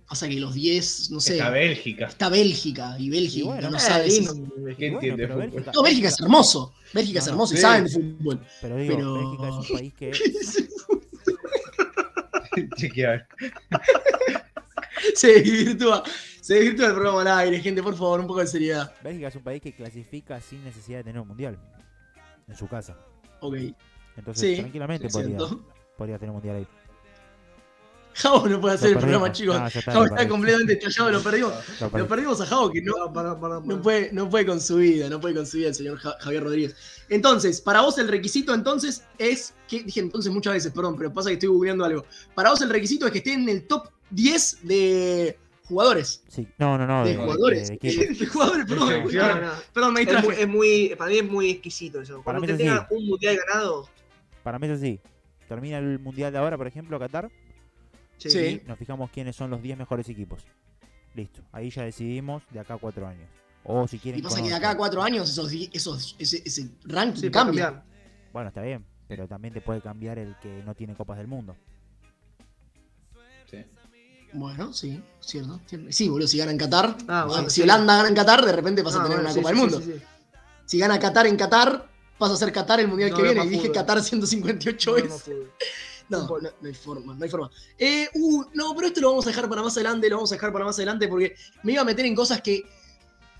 O 0.10 0.16
sea 0.16 0.28
que 0.30 0.36
los 0.40 0.54
10, 0.54 1.12
no 1.12 1.20
sé. 1.20 1.34
Está 1.34 1.50
Bélgica. 1.50 2.08
Está 2.08 2.30
Bélgica 2.30 2.96
y 3.00 3.10
Bélgica 3.10 3.40
Y 3.40 3.48
bueno, 3.48 3.70
no 3.70 3.78
eh, 3.78 3.80
sabe 3.80 4.10
si-. 4.10 4.26
¿Qué 4.26 4.30
Y 4.30 4.34
bueno, 4.34 4.76
entiende 4.96 5.28
fútbol? 5.28 5.40
Bélgica- 5.50 5.72
No, 5.76 5.84
Bélgica 5.84 6.08
es 6.08 6.20
hermoso. 6.22 6.74
Bélgica 6.94 7.20
es 7.20 7.26
No, 7.26 7.32
no, 7.32 7.36
hermoso 7.36 7.54
y 7.54 7.58
sí. 7.58 7.62
saben 7.62 7.84
de 7.86 7.90
fútbol. 7.90 8.40
Pero 8.62 8.78
digo, 8.78 8.96
pero- 8.96 9.14
Bélgica 9.14 9.50
es 9.50 9.70
un 9.70 9.78
país 9.78 9.94
que 9.94 10.12
Chequear. 12.76 13.28
Se 15.16 15.28
desvirtúa. 15.28 16.04
Se 16.42 16.56
desvirtúa 16.56 16.88
el 16.88 16.94
programa 16.94 17.22
al 17.22 17.28
aire, 17.40 17.60
gente, 17.60 17.82
por 17.82 17.96
favor, 17.96 18.20
un 18.20 18.28
poco 18.28 18.40
de 18.42 18.48
seriedad. 18.48 18.94
Bélgica 19.04 19.30
es 19.30 19.36
un 19.36 19.44
país 19.44 19.62
que 19.62 19.74
clasifica 19.74 20.40
sin 20.42 20.64
necesidad 20.64 21.00
de 21.00 21.04
tener 21.06 21.22
un 21.22 21.28
mundial 21.28 21.58
en 22.48 22.56
su 22.56 22.68
casa. 22.68 22.98
Ok. 23.40 23.56
Entonces, 24.18 24.56
Sí, 24.56 24.62
tranquilamente 24.62 25.08
podría, 25.10 25.38
podría 25.98 26.18
tener 26.18 26.30
un 26.30 26.36
mundial 26.36 26.58
ahí. 26.58 26.68
Javo 28.22 28.48
no 28.48 28.62
puede 28.62 28.76
hacer 28.76 28.90
Lo 28.92 28.96
el 28.98 29.02
programa, 29.02 29.32
chicos. 29.32 29.56
Ah, 29.60 29.70
ya 29.70 29.80
está, 29.80 29.92
Javo 29.92 30.06
está 30.06 30.28
completamente 30.28 30.74
estallado, 30.74 31.12
lo 31.12 31.24
perdimos. 31.24 31.54
Lo 31.82 31.98
Lo 31.98 32.08
perdimos. 32.08 32.42
a 32.42 32.46
Javo, 32.46 32.72
que 32.72 32.82
no, 32.82 32.94
No, 33.12 33.60
no, 33.62 33.82
puede, 33.82 34.12
no 34.14 34.30
puede 34.30 34.46
con 34.46 34.62
su 34.62 34.78
vida, 34.78 35.10
no 35.10 35.20
puede 35.20 35.36
con 35.36 35.46
su 35.46 35.58
vida 35.58 35.70
el 35.70 35.76
señor 35.76 35.98
Ja- 35.98 36.16
Javier 36.20 36.44
Rodríguez. 36.44 36.76
Entonces, 37.10 37.60
para 37.62 37.82
vos 37.82 37.98
el 37.98 38.08
requisito 38.08 38.54
entonces 38.54 39.04
es, 39.18 39.54
que 39.68 39.84
dije 39.84 40.00
entonces 40.00 40.32
muchas 40.32 40.54
veces, 40.54 40.72
perdón, 40.72 40.96
pero 40.98 41.14
pasa 41.14 41.30
que 41.30 41.34
estoy 41.34 41.50
googleando 41.50 41.84
algo. 41.86 42.06
Para 42.36 42.50
vos 42.52 42.62
el 42.62 42.70
requisito 42.70 43.06
es 43.06 43.12
que 43.12 43.18
esté 43.20 43.34
en 43.34 43.50
el 43.50 43.66
top 43.68 43.88
10 44.12 44.60
de 44.64 45.38
jugadores. 45.66 46.24
Sí. 46.28 46.48
No, 46.60 46.78
no, 46.78 46.86
no. 46.86 47.04
De 47.06 47.12
de- 47.12 47.18
jugadores. 47.18 47.70
de 47.70 48.26
jugadores, 48.32 48.66
perdón. 48.68 48.90
No, 49.12 49.42
no, 49.42 49.52
Perdón, 49.74 49.94
me 49.94 50.02
Es 50.02 50.08
muy, 50.08 50.14
distraje. 50.16 50.42
es 50.42 50.48
muy- 50.48 50.96
para 50.98 51.10
mí 51.12 51.18
es 51.18 51.26
muy 51.30 51.50
exquisito 51.50 52.02
eso. 52.02 52.22
Para 52.22 52.40
Cuando 52.40 52.42
mí 52.42 52.48
te 52.48 52.54
eso 52.54 52.58
tengan 52.64 52.88
sí. 52.90 52.96
un 52.96 53.06
mundial 53.08 53.38
ganado, 53.48 53.90
Para 54.44 54.60
mí 54.60 54.68
eso 54.68 54.78
sí. 54.80 55.00
Termina 55.48 55.78
el 55.78 56.00
mundial 56.00 56.32
de 56.32 56.38
ahora, 56.40 56.58
por 56.58 56.68
ejemplo, 56.68 56.98
Qatar. 57.00 57.30
Sí. 58.18 58.62
Nos 58.68 58.78
fijamos 58.78 59.10
quiénes 59.12 59.36
son 59.36 59.50
los 59.50 59.62
10 59.62 59.78
mejores 59.78 60.08
equipos. 60.10 60.44
Listo. 61.16 61.42
Ahí 61.52 61.70
ya 61.70 61.84
decidimos 61.84 62.44
de 62.50 62.60
acá 62.60 62.76
a 62.76 62.78
4 62.78 63.08
años. 63.08 63.30
O 63.66 63.88
si 63.88 63.98
quieren. 64.00 64.20
Y 64.20 64.24
pasa 64.24 64.42
que 64.42 64.50
de 64.50 64.56
acá 64.56 64.72
a 64.72 64.78
cuatro 64.78 65.02
años 65.02 65.30
esos, 65.30 65.52
esos, 65.72 66.16
ese, 66.20 66.42
ese 66.46 66.70
ranking 66.84 67.22
Sí, 67.22 67.32
cambia. 67.32 67.84
Bueno, 68.34 68.50
está 68.50 68.62
bien. 68.62 68.86
Pero 69.08 69.28
también 69.28 69.54
te 69.54 69.62
puede 69.62 69.80
cambiar 69.82 70.20
el 70.20 70.36
que 70.42 70.62
no 70.66 70.76
tiene 70.76 70.96
copas 70.96 71.18
del 71.18 71.28
mundo. 71.28 71.56
Sí. 73.50 73.64
Bueno, 74.34 74.74
sí, 74.74 75.02
cierto. 75.22 75.62
cierto. 75.68 75.92
Sí, 75.92 76.10
boludo, 76.10 76.28
si 76.28 76.38
gana 76.40 76.52
en 76.52 76.58
Qatar, 76.58 76.98
Ah, 77.08 77.26
bueno, 77.28 77.50
si 77.50 77.56
sí. 77.58 77.62
Holanda 77.62 77.96
gana 77.98 78.10
en 78.10 78.16
Qatar, 78.16 78.44
de 78.44 78.52
repente 78.52 78.84
pasa 78.84 78.98
Ah, 78.98 79.02
a 79.02 79.04
tener 79.04 79.18
bueno, 79.24 79.30
una 79.30 79.34
sí, 79.34 79.40
Copa 79.40 79.50
sí, 79.50 79.56
del 79.56 79.62
Mundo. 79.64 79.82
sí, 79.82 80.00
sí. 80.00 80.06
Si 80.66 80.80
gana 80.80 81.00
Qatar 81.00 81.28
en 81.28 81.38
Qatar, 81.38 81.90
pasa 82.18 82.34
a 82.34 82.38
ser 82.38 82.52
Qatar 82.52 82.80
el 82.80 82.88
mundial 82.88 83.12
No 83.12 83.16
que 83.18 83.24
viene. 83.24 83.46
Y 83.46 83.50
dije. 83.50 83.72
Qatar 83.72 84.02
158 84.02 84.90
No 84.90 84.96
veces. 84.96 85.30
No, 86.10 86.28
no, 86.28 86.40
no 86.40 86.68
hay 86.68 86.74
forma, 86.74 87.16
no 87.16 87.24
hay 87.24 87.30
forma. 87.30 87.50
Eh, 87.78 88.08
uh, 88.14 88.44
no, 88.54 88.76
pero 88.76 88.88
esto 88.88 89.02
lo 89.02 89.10
vamos 89.10 89.26
a 89.26 89.30
dejar 89.30 89.50
para 89.50 89.62
más 89.62 89.76
adelante, 89.76 90.10
lo 90.10 90.18
vamos 90.18 90.32
a 90.32 90.36
dejar 90.36 90.52
para 90.52 90.66
más 90.66 90.76
adelante 90.78 91.08
porque 91.08 91.36
me 91.64 91.74
iba 91.74 91.82
a 91.82 91.86
meter 91.86 92.06
en 92.06 92.16
cosas 92.16 92.42
que. 92.42 92.64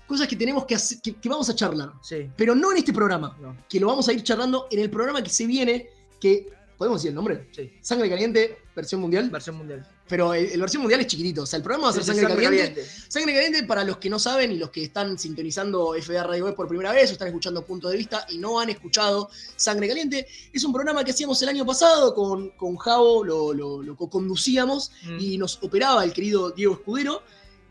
Cosas 0.06 0.28
que 0.28 0.36
tenemos 0.36 0.66
que 0.66 0.74
hacer, 0.74 1.00
que, 1.00 1.14
que 1.14 1.28
vamos 1.30 1.48
a 1.48 1.54
charlar. 1.54 1.92
Sí, 2.02 2.30
Pero 2.36 2.54
no 2.54 2.72
en 2.72 2.76
este 2.76 2.92
programa, 2.92 3.38
no, 3.40 3.56
que 3.66 3.80
lo 3.80 3.86
vamos 3.86 4.06
a 4.06 4.12
ir 4.12 4.22
charlando 4.22 4.68
en 4.70 4.80
el 4.80 4.90
programa 4.90 5.22
que 5.22 5.30
se 5.30 5.46
viene, 5.46 5.88
que. 6.20 6.46
¿Podemos 6.76 7.00
decir 7.00 7.10
el 7.10 7.14
nombre? 7.14 7.48
sí. 7.52 7.72
Sangre 7.80 8.10
Caliente, 8.10 8.58
versión 8.74 9.00
mundial. 9.00 9.30
Versión 9.30 9.56
mundial. 9.56 9.86
Pero 10.06 10.34
el, 10.34 10.46
el 10.50 10.60
versión 10.60 10.82
mundial 10.82 11.00
es 11.00 11.06
chiquitito. 11.06 11.42
O 11.42 11.46
sea, 11.46 11.56
el 11.56 11.62
programa 11.62 11.84
va 11.84 11.90
a 11.90 11.94
ser 11.94 12.04
Sangre, 12.04 12.24
Caliente. 12.26 12.44
caliente. 12.58 12.86
Sangre 13.08 13.32
Caliente, 13.34 13.62
para 13.64 13.84
los 13.84 13.96
que 13.96 14.10
no 14.10 14.18
saben 14.18 14.52
y 14.52 14.56
los 14.56 14.68
que 14.70 14.82
están 14.84 15.18
sintonizando 15.18 15.94
FDA 16.00 16.22
Radio 16.24 16.44
Web 16.44 16.54
por 16.54 16.68
primera 16.68 16.92
vez 16.92 17.08
o 17.08 17.12
están 17.14 17.28
escuchando 17.28 17.64
Punto 17.64 17.88
de 17.88 17.96
Vista 17.96 18.26
y 18.28 18.36
no 18.36 18.60
han 18.60 18.68
escuchado 18.68 19.30
Sangre 19.56 19.88
Caliente, 19.88 20.26
es 20.52 20.62
un 20.62 20.72
programa 20.74 21.04
que 21.04 21.12
hacíamos 21.12 21.40
el 21.42 21.48
año 21.48 21.64
pasado 21.64 22.14
con, 22.14 22.50
con 22.50 22.76
Javo, 22.76 23.24
lo, 23.24 23.54
lo, 23.54 23.82
lo 23.82 23.96
co-conducíamos 23.96 24.90
Mm. 25.04 25.18
y 25.20 25.38
nos 25.38 25.58
operaba 25.62 26.04
el 26.04 26.12
querido 26.12 26.50
Diego 26.50 26.74
Escudero. 26.74 27.22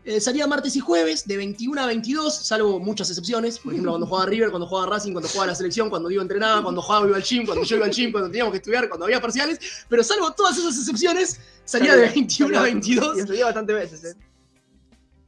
Eh, 0.06 0.20
salía 0.20 0.46
martes 0.46 0.76
y 0.76 0.80
jueves 0.80 1.26
de 1.26 1.38
21 1.38 1.80
a 1.80 1.86
22, 1.86 2.34
salvo 2.34 2.78
muchas 2.78 3.08
excepciones. 3.08 3.58
Por 3.58 3.72
ejemplo, 3.72 3.92
cuando 3.92 4.06
jugaba 4.06 4.26
River, 4.26 4.50
cuando 4.50 4.66
jugaba 4.66 4.86
Racing, 4.94 5.12
cuando 5.12 5.28
jugaba 5.30 5.46
la 5.46 5.54
selección, 5.54 5.88
cuando 5.88 6.10
Diego 6.10 6.20
entrenaba, 6.20 6.62
cuando 6.62 6.82
jugaba 6.82 7.06
iba 7.06 7.16
al 7.16 7.22
gym, 7.22 7.46
cuando 7.46 7.64
yo 7.64 7.76
iba 7.76 7.86
al 7.86 7.90
gym, 7.90 8.12
cuando 8.12 8.28
teníamos 8.28 8.52
que 8.52 8.58
estudiar, 8.58 8.88
cuando 8.88 9.06
había 9.06 9.18
parciales. 9.20 9.58
Pero 9.88 10.04
salvo 10.04 10.30
todas 10.32 10.58
esas 10.58 10.76
excepciones, 10.76 11.40
salía 11.64 11.96
de 11.96 12.08
21 12.10 12.58
a 12.58 12.62
22. 12.62 13.16
Y 13.16 13.20
estudié 13.20 13.44
bastantes 13.44 13.76
veces, 13.76 14.04
¿eh? 14.04 14.16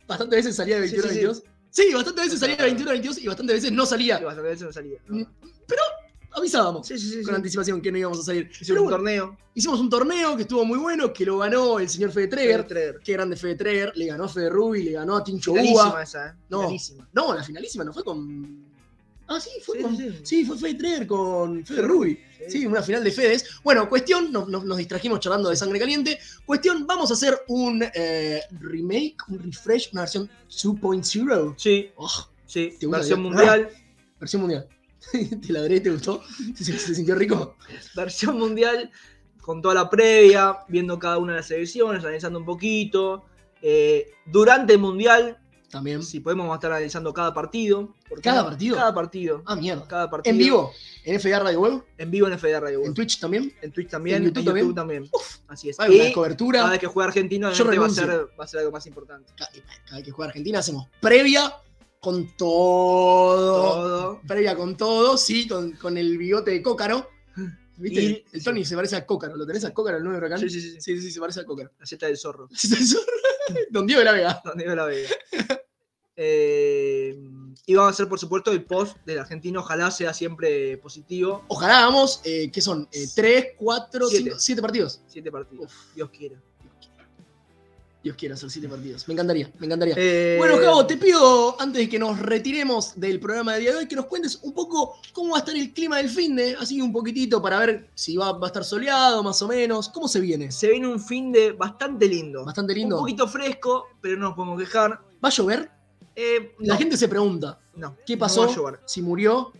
Bastantes 0.07 0.45
veces 0.45 0.57
salía 0.57 0.79
de 0.79 0.89
Sí, 0.89 0.97
21 0.97 1.09
a 1.09 1.09
sí, 1.09 1.14
sí. 1.14 1.24
22. 1.24 1.43
Sí, 1.70 1.95
bastantes 1.95 2.24
veces 2.24 2.41
salía 2.41 2.57
de 2.57 2.64
21 2.64 2.91
a 2.91 2.93
22 2.93 3.18
y 3.18 3.27
bastantes 3.29 3.57
veces 3.57 3.72
no 3.72 3.87
salía. 3.87 4.18
Sí, 4.18 4.24
bastantes 4.24 4.51
veces 4.51 4.66
no 4.66 4.72
salía. 4.72 4.99
Avisábamos 6.37 6.87
Sí, 6.87 6.99
sí, 6.99 7.09
sí. 7.09 7.16
con 7.22 7.32
sí. 7.32 7.37
anticipación 7.37 7.80
que 7.80 7.91
no 7.91 7.99
íbamos 7.99 8.18
a 8.20 8.22
salir. 8.22 8.49
Hicimos 8.51 8.66
Pero 8.68 8.80
un 8.82 8.84
bueno, 8.89 8.97
torneo. 8.99 9.39
hicimos 9.55 9.80
un 9.80 9.89
torneo 9.91 10.37
que 10.37 10.43
estuvo 10.43 10.64
muy 10.64 10.78
bueno, 10.78 11.12
que 11.12 11.24
lo 11.24 11.39
ganó 11.39 11.78
el 11.78 11.89
señor 11.89 12.12
Fede 12.12 12.28
Treger. 12.28 12.66
Traer. 12.66 13.01
Qué 13.03 13.12
grande 13.14 13.37
Fede 13.37 13.55
Treger. 13.55 13.93
Le 13.97 14.07
ganó 14.07 14.24
a 14.24 14.28
Fede 14.28 14.51
Rubi, 14.51 14.82
le 14.82 14.93
ganó 14.93 15.16
a 15.16 15.24
Tincho 15.24 15.53
Finalísima 15.53 15.89
Uva. 15.91 16.03
esa, 16.03 16.28
¿eh? 16.28 16.32
No. 16.51 16.59
Finalísima. 16.61 17.09
No, 17.12 17.34
la 17.34 17.43
finalísima 17.43 17.84
no 17.84 17.93
fue 17.93 18.05
con. 18.05 18.66
Ah, 19.28 19.41
sí, 19.41 19.51
fue 19.64 19.78
Sí, 19.78 19.82
con. 19.82 19.97
sí. 19.97 20.11
Sí, 20.22 20.45
fue 20.45 20.57
Fede 20.59 20.74
Treger 20.74 21.07
con 21.07 21.64
Fede 21.64 21.82
Rubi. 21.82 22.18
Sí, 22.49 22.64
una 22.66 22.82
final 22.82 23.03
de 23.03 23.11
Fedes. 23.11 23.45
Bueno, 23.64 23.89
cuestión, 23.89 24.30
nos, 24.30 24.47
nos- 24.49 24.64
nos 24.64 24.76
distrajimos 24.76 25.18
charlando 25.20 25.49
de 25.49 25.57
sangre 25.57 25.78
caliente. 25.80 26.18
Cuestión, 26.45 26.87
vamos 26.87 27.11
a 27.11 27.14
hacer 27.14 27.37
un 27.49 27.82
eh, 27.95 28.41
remake, 28.61 29.16
un 29.28 29.39
refresh, 29.43 29.89
una 29.95 30.03
versión 30.03 30.30
2.0. 30.49 31.55
Sí, 31.57 31.89
Oh, 31.97 32.09
sí. 32.47 32.74
¿Te 32.78 32.87
gusta 32.87 32.99
Versión 32.99 33.22
mundial. 33.22 33.68
versión 34.20 34.43
mundial. 34.43 34.68
¿Te 35.47 35.53
ladré? 35.53 35.81
¿Te 35.81 35.91
gustó? 35.91 36.23
¿Se, 36.55 36.79
sintió 36.79 37.15
rico? 37.15 37.57
Versión 37.95 38.39
mundial 38.39 38.91
con 39.41 39.63
toda 39.63 39.75
la 39.75 39.89
previa, 39.89 40.59
viendo 40.69 40.99
cada 40.99 41.19
una 41.19 41.33
de 41.33 41.39
las 41.39 41.47
selecciones, 41.47 42.03
analizando 42.03 42.39
un 42.39 42.45
poquito. 42.45 43.25
Eh, 43.63 44.11
durante 44.27 44.73
el 44.73 44.81
mundial, 44.81 45.39
También. 45.71 46.03
si 46.03 46.19
podemos 46.21 46.45
vamos 46.45 46.55
a 46.55 46.59
estar 46.59 46.73
analizando 46.73 47.15
cada 47.15 47.33
partido. 47.33 47.95
¿Por 48.09 48.19
qué 48.19 48.25
¿Cada 48.29 48.43
no? 48.43 48.49
partido? 48.49 48.77
Cada 48.77 48.95
partido. 48.95 49.43
Ah, 49.47 49.55
mierda. 49.57 49.87
Cada 49.87 50.11
partido. 50.11 50.33
¿En 50.33 50.39
vivo? 50.39 50.73
¿En 51.05 51.21
FDA 51.21 51.39
Radio 51.39 51.61
Web? 51.61 51.85
En 51.97 52.11
vivo 52.11 52.27
en 52.27 52.39
FDA 52.39 52.59
Radio 52.61 52.79
¿En 52.81 52.85
Web. 52.87 52.95
Twitch 52.95 53.21
también? 53.21 53.53
En 53.63 53.73
Twitch 53.73 53.89
también. 53.89 54.17
¿En 54.17 54.23
En 54.25 54.29
YouTube 54.31 54.45
también? 54.47 54.75
también. 54.75 55.11
Así 55.49 55.69
es. 55.71 55.79
Hay 55.79 56.01
una 56.01 56.13
cobertura. 56.13 56.59
cada 56.61 56.71
vez 56.73 56.81
que 56.81 56.87
juega 56.89 57.07
Argentina, 57.09 57.47
va 57.49 57.53
a, 57.53 57.91
ser, 57.91 58.09
va 58.39 58.45
a 58.45 58.47
ser 58.49 58.61
algo 58.61 58.73
más 58.73 58.87
importante. 58.87 59.33
Cada, 59.37 59.51
cada 59.85 59.97
vez 59.97 60.05
que 60.05 60.11
juega 60.11 60.29
Argentina 60.31 60.59
hacemos 60.59 60.89
previa 61.01 61.53
con 62.07 62.37
todo. 62.37 63.73
Todo. 63.75 64.21
Previa 64.29 64.55
con 64.55 64.77
todo, 64.77 65.17
sí, 65.17 65.49
con, 65.49 65.73
con 65.73 65.99
el 65.99 66.17
bigote 66.17 66.53
de 66.53 66.63
Cócaro. 66.63 67.11
¿Viste? 67.79 68.01
Y- 68.01 68.25
el 68.33 68.45
Tony 68.45 68.65
se 68.65 68.77
parece 68.77 68.95
a 68.95 69.05
Cócaro. 69.05 69.35
¿Lo 69.37 69.45
tenés 69.45 69.65
a 69.65 69.75
Cócaro, 69.75 69.97
el 69.99 70.05
nuevo 70.05 70.19
huracán? 70.19 70.39
Sí, 70.39 70.49
sí, 70.49 70.61
sí. 70.61 70.77
Sí, 70.81 71.01
sí, 71.01 71.11
se 71.11 71.19
parece 71.19 71.41
a 71.41 71.45
Cócaro. 71.45 71.73
La 71.81 71.85
Z 71.85 72.07
del 72.07 72.17
zorro. 72.17 72.49
Don 73.73 73.89
Diego 73.89 73.99
de 73.99 74.05
la 74.05 74.13
Vega. 74.13 74.41
Donde 74.45 74.65
iba 74.65 74.77
la 74.77 74.85
Vega. 74.85 75.09
Eh, 76.15 77.19
y 77.67 77.75
vamos 77.75 77.91
a 77.91 77.93
hacer, 77.95 78.09
por 78.09 78.21
supuesto, 78.21 78.53
el 78.53 78.65
post 78.65 78.97
del 79.05 79.19
argentino. 79.19 79.61
Ojalá 79.61 79.91
sea 79.91 80.15
siempre 80.15 80.79
positivo. 80.79 81.45
Ojalá 81.49 81.81
hagamos, 81.81 82.21
eh, 82.25 82.51
¿qué 82.53 82.61
son? 82.61 82.89
Eh, 82.93 83.07
¿Tres, 83.17 83.47
cuatro, 83.59 84.07
Siete. 84.09 84.25
cinco, 84.27 84.37
siete 84.39 84.63
partidos? 84.63 85.01
Siete 85.09 85.33
partidos. 85.33 85.73
Dios 85.97 86.09
quiera. 86.11 86.41
Dios 88.07 88.17
quiera 88.17 88.37
hacer 88.37 88.49
siete 88.53 88.69
partidos. 88.69 89.09
Me 89.09 89.15
encantaría, 89.15 89.51
me 89.59 89.67
encantaría. 89.67 89.95
Eh, 89.99 90.37
Bueno, 90.39 90.59
Javo, 90.59 90.87
te 90.87 90.97
pido, 90.97 91.61
antes 91.61 91.81
de 91.83 91.89
que 91.89 91.99
nos 91.99 92.17
retiremos 92.21 92.93
del 92.95 93.19
programa 93.19 93.55
de 93.55 93.61
día 93.63 93.73
de 93.73 93.79
hoy, 93.79 93.89
que 93.89 93.97
nos 93.97 94.07
cuentes 94.07 94.39
un 94.43 94.53
poco 94.55 94.95
cómo 95.13 95.33
va 95.33 95.39
a 95.39 95.41
estar 95.41 95.57
el 95.57 95.73
clima 95.73 95.97
del 95.97 96.09
fin 96.09 96.37
de, 96.37 96.55
así 96.55 96.81
un 96.81 96.93
poquitito 96.93 97.43
para 97.43 97.59
ver 97.59 97.89
si 97.97 98.17
va, 98.17 98.31
va 98.31 98.47
a 98.47 98.51
estar 98.51 98.65
soleado, 98.65 99.25
más 99.25 99.43
o 99.43 99.49
menos. 99.49 99.89
¿Cómo 99.89 100.07
se 100.07 100.21
viene? 100.21 100.53
Se 100.53 100.69
viene 100.71 100.87
un 100.87 101.01
fin 101.01 101.33
de 101.33 101.51
bastante 101.51 102.07
lindo. 102.07 102.45
Bastante 102.45 102.75
lindo. 102.75 102.95
Un 102.95 103.03
poquito 103.03 103.27
fresco, 103.27 103.87
pero 104.01 104.17
no 104.17 104.27
nos 104.29 104.35
podemos 104.37 104.61
quejar. 104.61 105.01
¿Va 105.25 105.29
a 105.29 105.33
llover? 105.33 105.69
Eh, 106.15 106.55
La 106.61 106.75
no, 106.75 106.79
gente 106.79 106.97
se 106.97 107.09
pregunta, 107.09 107.59
no, 107.75 107.97
¿qué 108.07 108.15
no 108.15 108.21
pasó? 108.21 108.43
va 108.47 108.53
a 108.53 108.55
llover. 108.55 108.81
si 108.87 109.03
murió, 109.03 109.53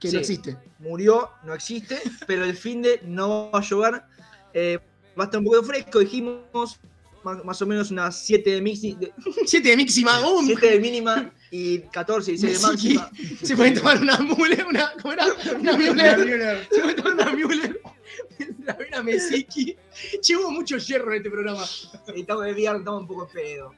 que 0.00 0.08
Sí. 0.08 0.14
no 0.14 0.20
existe. 0.20 0.56
Murió, 0.78 1.28
no 1.44 1.52
existe, 1.52 2.00
pero 2.26 2.46
el 2.46 2.56
fin 2.56 2.80
de 2.80 3.02
no 3.04 3.50
va 3.52 3.58
a 3.58 3.62
llover. 3.62 4.02
Eh, 4.54 4.78
va 5.18 5.24
a 5.24 5.26
estar 5.26 5.38
un 5.38 5.44
poco 5.44 5.62
fresco, 5.64 5.98
dijimos. 5.98 6.80
Más, 7.22 7.44
más 7.44 7.60
o 7.62 7.66
menos 7.66 7.90
unas 7.90 8.24
7 8.24 8.50
de, 8.50 8.62
mixi- 8.62 8.96
de, 8.98 9.12
Siete 9.46 9.68
de 9.70 9.76
máxima, 9.76 10.20
¡um! 10.26 10.46
7 10.46 10.70
de 10.70 10.80
mínima 10.80 11.30
y 11.50 11.80
14 11.80 12.32
y 12.32 12.36
16 12.38 12.60
de 12.62 12.66
máxima. 12.66 13.10
Se 13.42 13.56
pueden 13.56 13.74
tomar 13.74 14.00
una 14.00 14.16
mule, 14.18 14.64
una, 14.68 14.92
¿cómo 15.02 15.12
era? 15.12 15.26
Una 15.60 15.76
Müller. 15.76 16.66
Se 16.70 16.80
pueden 16.80 16.96
tomar 16.96 17.12
una 17.14 17.32
Müller. 17.32 17.80
La 18.64 18.74
vena 18.74 19.02
Mesiki. 19.02 19.76
Llevo 20.26 20.50
mucho 20.50 20.76
hierro 20.78 21.10
en 21.12 21.18
este 21.18 21.30
programa. 21.30 21.64
Estamos 22.14 22.44
de 22.44 22.52
viernes, 22.54 22.80
estamos 22.80 23.02
un 23.02 23.06
poco 23.08 23.28
pedo. 23.28 23.72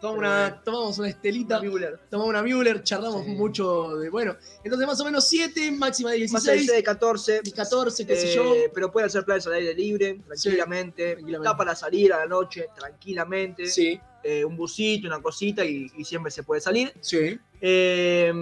Tomamos 0.00 0.18
una, 0.18 0.62
tomamos 0.64 0.98
una 0.98 1.08
estelita. 1.08 1.60
Müller. 1.60 1.98
tomamos 2.10 2.30
una 2.30 2.42
Müller, 2.42 2.82
charlamos 2.82 3.24
Sí. 3.24 3.30
mucho 3.32 3.96
de, 3.98 4.10
bueno, 4.10 4.36
entonces 4.64 4.86
más 4.86 5.00
o 5.00 5.04
menos 5.04 5.28
7, 5.28 5.70
máxima 5.72 6.10
de 6.10 6.26
Más 6.28 6.44
de 6.44 6.52
16, 6.54 6.60
16 6.60 6.76
de 6.76 6.82
14. 6.82 7.40
14, 7.54 8.06
qué 8.06 8.16
sé 8.16 8.32
eh, 8.32 8.34
yo. 8.34 8.54
Pero 8.74 8.90
pueden 8.90 9.06
hacer 9.06 9.24
planes 9.24 9.46
al 9.46 9.54
aire 9.54 9.74
libre, 9.74 10.20
tranquilamente. 10.26 11.12
tranquilamente. 11.14 11.46
Está 11.48 11.56
para 11.56 11.74
salir 11.76 12.12
a 12.12 12.18
la 12.18 12.26
noche, 12.26 12.66
tranquilamente. 12.76 13.66
Sí, 13.66 14.00
Eh, 14.24 14.44
un 14.44 14.56
busito, 14.56 15.08
una 15.08 15.20
cosita 15.20 15.64
y, 15.64 15.90
y 15.96 16.04
siempre 16.04 16.30
se 16.30 16.42
puede 16.44 16.60
salir. 16.60 16.92
sí. 17.00 17.38
Eh, 17.60 18.32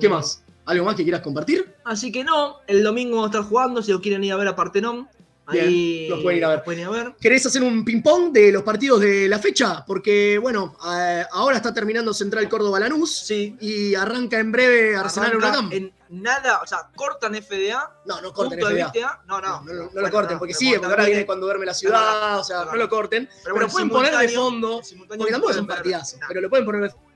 ¿Qué 0.00 0.08
más? 0.08 0.42
¿Algo 0.66 0.84
más 0.84 0.94
que 0.94 1.02
quieras 1.02 1.22
compartir? 1.22 1.74
Así 1.84 2.12
que 2.12 2.22
no, 2.22 2.58
el 2.66 2.82
domingo 2.82 3.16
vamos 3.16 3.28
a 3.28 3.38
estar 3.38 3.48
jugando. 3.48 3.82
Si 3.82 3.90
lo 3.92 4.00
quieren 4.00 4.22
ir 4.24 4.32
a 4.32 4.36
ver 4.36 4.48
a 4.48 4.56
Partenón, 4.56 5.08
Ahí 5.46 6.06
los 6.08 6.20
pueden 6.20 6.38
ir 6.38 6.44
a 6.44 6.48
ver. 6.50 6.62
pueden 6.62 6.80
ir 6.80 6.86
a 6.86 6.90
ver. 6.90 7.14
¿Querés 7.20 7.44
hacer 7.44 7.62
un 7.62 7.84
ping-pong 7.84 8.30
de 8.32 8.52
los 8.52 8.62
partidos 8.62 9.00
de 9.00 9.28
la 9.28 9.38
fecha? 9.40 9.84
Porque, 9.84 10.38
bueno, 10.38 10.76
eh, 10.96 11.24
ahora 11.32 11.56
está 11.56 11.74
terminando 11.74 12.14
Central 12.14 12.48
Córdoba 12.48 12.78
Lanús 12.78 13.10
Sí. 13.12 13.56
y 13.60 13.94
arranca 13.96 14.38
en 14.38 14.52
breve 14.52 14.94
Arsenal 14.94 15.36
Huracán. 15.36 15.68
En 15.72 15.92
nada, 16.10 16.60
o 16.62 16.66
sea, 16.66 16.88
cortan 16.94 17.34
FDA. 17.34 17.96
No, 18.06 18.20
no 18.20 18.32
corten 18.32 18.60
FDA. 18.60 19.22
No, 19.26 19.40
no. 19.40 19.62
No, 19.62 19.72
no, 19.72 19.90
no 19.92 20.00
lo 20.00 20.10
corten, 20.10 20.38
porque 20.38 20.52
pero 20.52 20.58
sigue, 20.60 20.78
porque 20.78 20.92
ahora 20.92 21.04
viene 21.06 21.26
cuando 21.26 21.46
duerme 21.46 21.66
la 21.66 21.74
ciudad, 21.74 22.38
o 22.38 22.44
sea, 22.44 22.64
no, 22.66 22.76
lo 22.76 22.88
corten. 22.88 23.28
Pero, 23.42 23.54
bueno, 23.56 23.68
pueden 23.70 23.88
poner 23.90 24.16
de 24.16 24.28
fondo, 24.28 24.80
porque 25.18 25.32
tampoco 25.32 25.50
es 25.52 25.58
un 25.58 25.66
partidazo, 25.66 26.16
pero 26.28 26.40
lo 26.42 26.48
pueden 26.48 26.64
poner 26.64 26.82
de 26.82 26.90
fondo. 26.90 27.09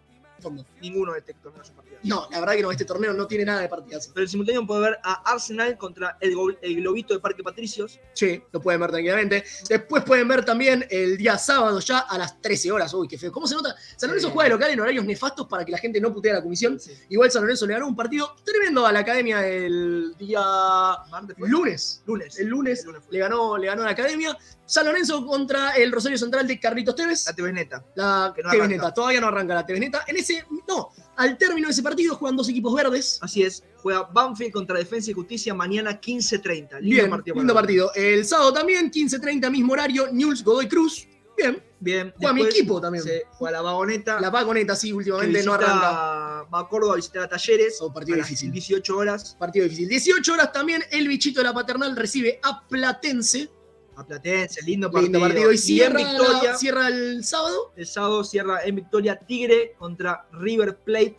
Ninguno 0.81 1.13
de 1.13 1.21
este 1.21 1.35
torneo 1.35 1.63
es 1.63 1.71
un 1.71 1.77
partidazo. 1.77 2.01
No, 2.05 2.29
la 2.31 2.41
verdad 2.41 2.55
que 2.55 2.63
no, 2.63 2.71
este 2.71 2.85
torneo 2.85 3.13
no 3.13 3.27
tiene 3.27 3.45
nada 3.45 3.61
de 3.61 3.69
partidazo. 3.69 4.11
Pero 4.15 4.25
en 4.25 4.29
simultáneo 4.31 4.67
puede 4.67 4.81
ver 4.83 4.99
a 5.03 5.33
Arsenal 5.33 5.77
contra 5.79 6.17
el, 6.21 6.35
el 6.63 6.77
Globito 6.77 7.15
de 7.15 7.21
Parque 7.21 7.43
Patricios. 7.43 7.99
Sí, 8.13 8.43
lo 8.53 8.61
pueden 8.61 8.81
ver 8.81 8.91
tranquilamente. 8.91 9.45
Después 9.69 10.05
pueden 10.05 10.29
ver 10.29 10.45
también 10.45 10.87
el 10.91 11.17
día 11.17 11.39
sábado 11.39 11.79
ya 11.81 12.01
a 12.01 12.19
las 12.19 12.41
13 12.41 12.73
horas. 12.73 12.93
Uy, 12.95 13.09
qué 13.09 13.17
feo. 13.19 13.33
¿Cómo 13.33 13.47
se 13.47 13.55
nota? 13.55 13.75
San 13.97 14.09
Lorenzo 14.11 14.29
Sí. 14.29 14.33
juega 14.35 14.49
de 14.49 14.55
local 14.55 14.71
en 14.71 14.81
horarios 14.81 15.05
nefastos 15.05 15.47
para 15.47 15.65
que 15.65 15.73
la 15.73 15.79
gente 15.79 16.01
no 16.01 16.13
putee 16.13 16.31
a 16.33 16.35
la 16.35 16.43
comisión. 16.43 16.79
Sí. 16.79 16.93
Igual 17.09 17.31
San 17.31 17.43
Lorenzo 17.43 17.67
le 17.67 17.75
ganó 17.75 17.87
un 17.87 17.97
partido 17.97 18.35
tremendo 18.45 18.87
a 18.87 18.93
la 18.93 19.01
academia 19.01 19.47
el 19.47 20.15
día 20.19 20.41
lunes. 21.39 22.03
Lunes. 22.07 22.39
El 22.39 22.49
lunes 22.49 22.81
El 22.81 22.87
lunes 22.87 23.03
le 23.11 23.19
ganó, 23.19 23.57
le 23.59 23.67
ganó 23.67 23.83
a 23.83 23.87
la 23.87 23.91
academia. 23.93 24.37
San 24.67 24.87
Lorenzo 24.87 25.27
contra 25.27 25.73
el 25.73 25.93
Rosario 25.93 26.17
Central 26.17 26.47
de 26.47 26.59
Carlitos 26.59 26.97
Tevez. 26.97 27.27
La 27.27 27.35
TV 27.35 27.53
Neta. 27.53 27.85
La 27.97 28.29
no 28.29 28.35
TV 28.35 28.49
arranca. 28.49 28.67
Neta. 28.69 28.95
Todavía 28.95 29.21
no 29.21 29.27
arranca 29.29 29.55
la 29.55 29.67
TV 29.67 29.79
Neta. 29.79 30.05
En 30.07 30.17
ese, 30.17 30.34
no, 30.69 30.91
al 31.17 31.37
término 31.39 31.69
de 31.69 31.73
ese 31.73 31.83
partido 31.83 32.15
juegan 32.17 32.37
dos 32.37 32.49
equipos 32.49 32.75
verdes. 32.75 33.19
Así 33.21 33.43
es. 33.43 33.63
Juega 33.83 34.03
Banfield 34.13 34.53
contra 34.53 34.79
Defensa 34.79 35.11
y 35.11 35.15
Justicia 35.15 35.53
mañana 35.55 36.01
15.30. 36.01 36.81
Lindo 36.81 36.81
Bien, 36.81 37.11
partido. 37.11 37.37
lindo 37.37 37.55
partido. 37.55 37.91
El 37.95 38.25
sábado 38.25 38.53
también, 38.53 38.91
15.30, 38.91 39.51
mismo 39.51 39.73
horario, 39.75 40.09
News 40.13 40.43
Godoy 40.43 40.69
Cruz. 40.69 41.07
Bien, 41.37 41.63
Bien. 41.81 42.15
Juega 42.17 42.33
mi 42.33 42.43
equipo 42.43 42.81
también. 42.81 43.03
Se 43.05 43.25
juega 43.33 43.59
la 43.59 43.63
Vagoneta. 43.63 44.21
la 44.21 44.31
vagoneta 44.31 44.77
sí, 44.77 44.93
últimamente 44.93 45.33
visita- 45.33 45.47
no 45.47 45.55
arranca. 45.55 46.49
Va 46.55 46.61
a 46.61 46.69
Córdoba 46.69 46.93
a 46.95 46.97
visitar 46.97 47.23
a 47.25 47.29
Talleres. 47.29 47.79
Oh, 47.81 47.93
partido 47.93 48.17
difícil. 48.17 48.51
18 48.53 48.97
horas. 48.97 49.37
Partido 49.39 49.65
difícil. 49.65 49.89
18 49.89 50.33
horas 50.33 50.53
también, 50.53 50.83
el 50.93 51.09
bichito 51.09 51.41
de 51.41 51.45
la 51.45 51.53
paternal 51.53 51.97
recibe 51.97 52.39
a 52.43 52.67
Platense. 52.69 53.51
A 53.97 54.07
Platense. 54.07 54.63
Lindo 54.63 54.91
partido. 54.91 55.13
Lindo 55.13 55.21
partido. 55.21 55.51
Y 55.53 55.55
en 55.55 55.59
cierra, 55.61 55.99
Victoria. 55.99 56.43
la- 56.53 56.57
cierra 56.59 56.89
el 56.89 57.25
sábado, 57.25 57.73
El 57.77 57.87
sábado 57.87 58.25
cierra 58.25 58.65
en 58.65 58.77
Victoria 58.77 59.17
Tigre 59.17 59.75
contra 59.79 60.27
River 60.33 60.77
Plate. 60.79 61.17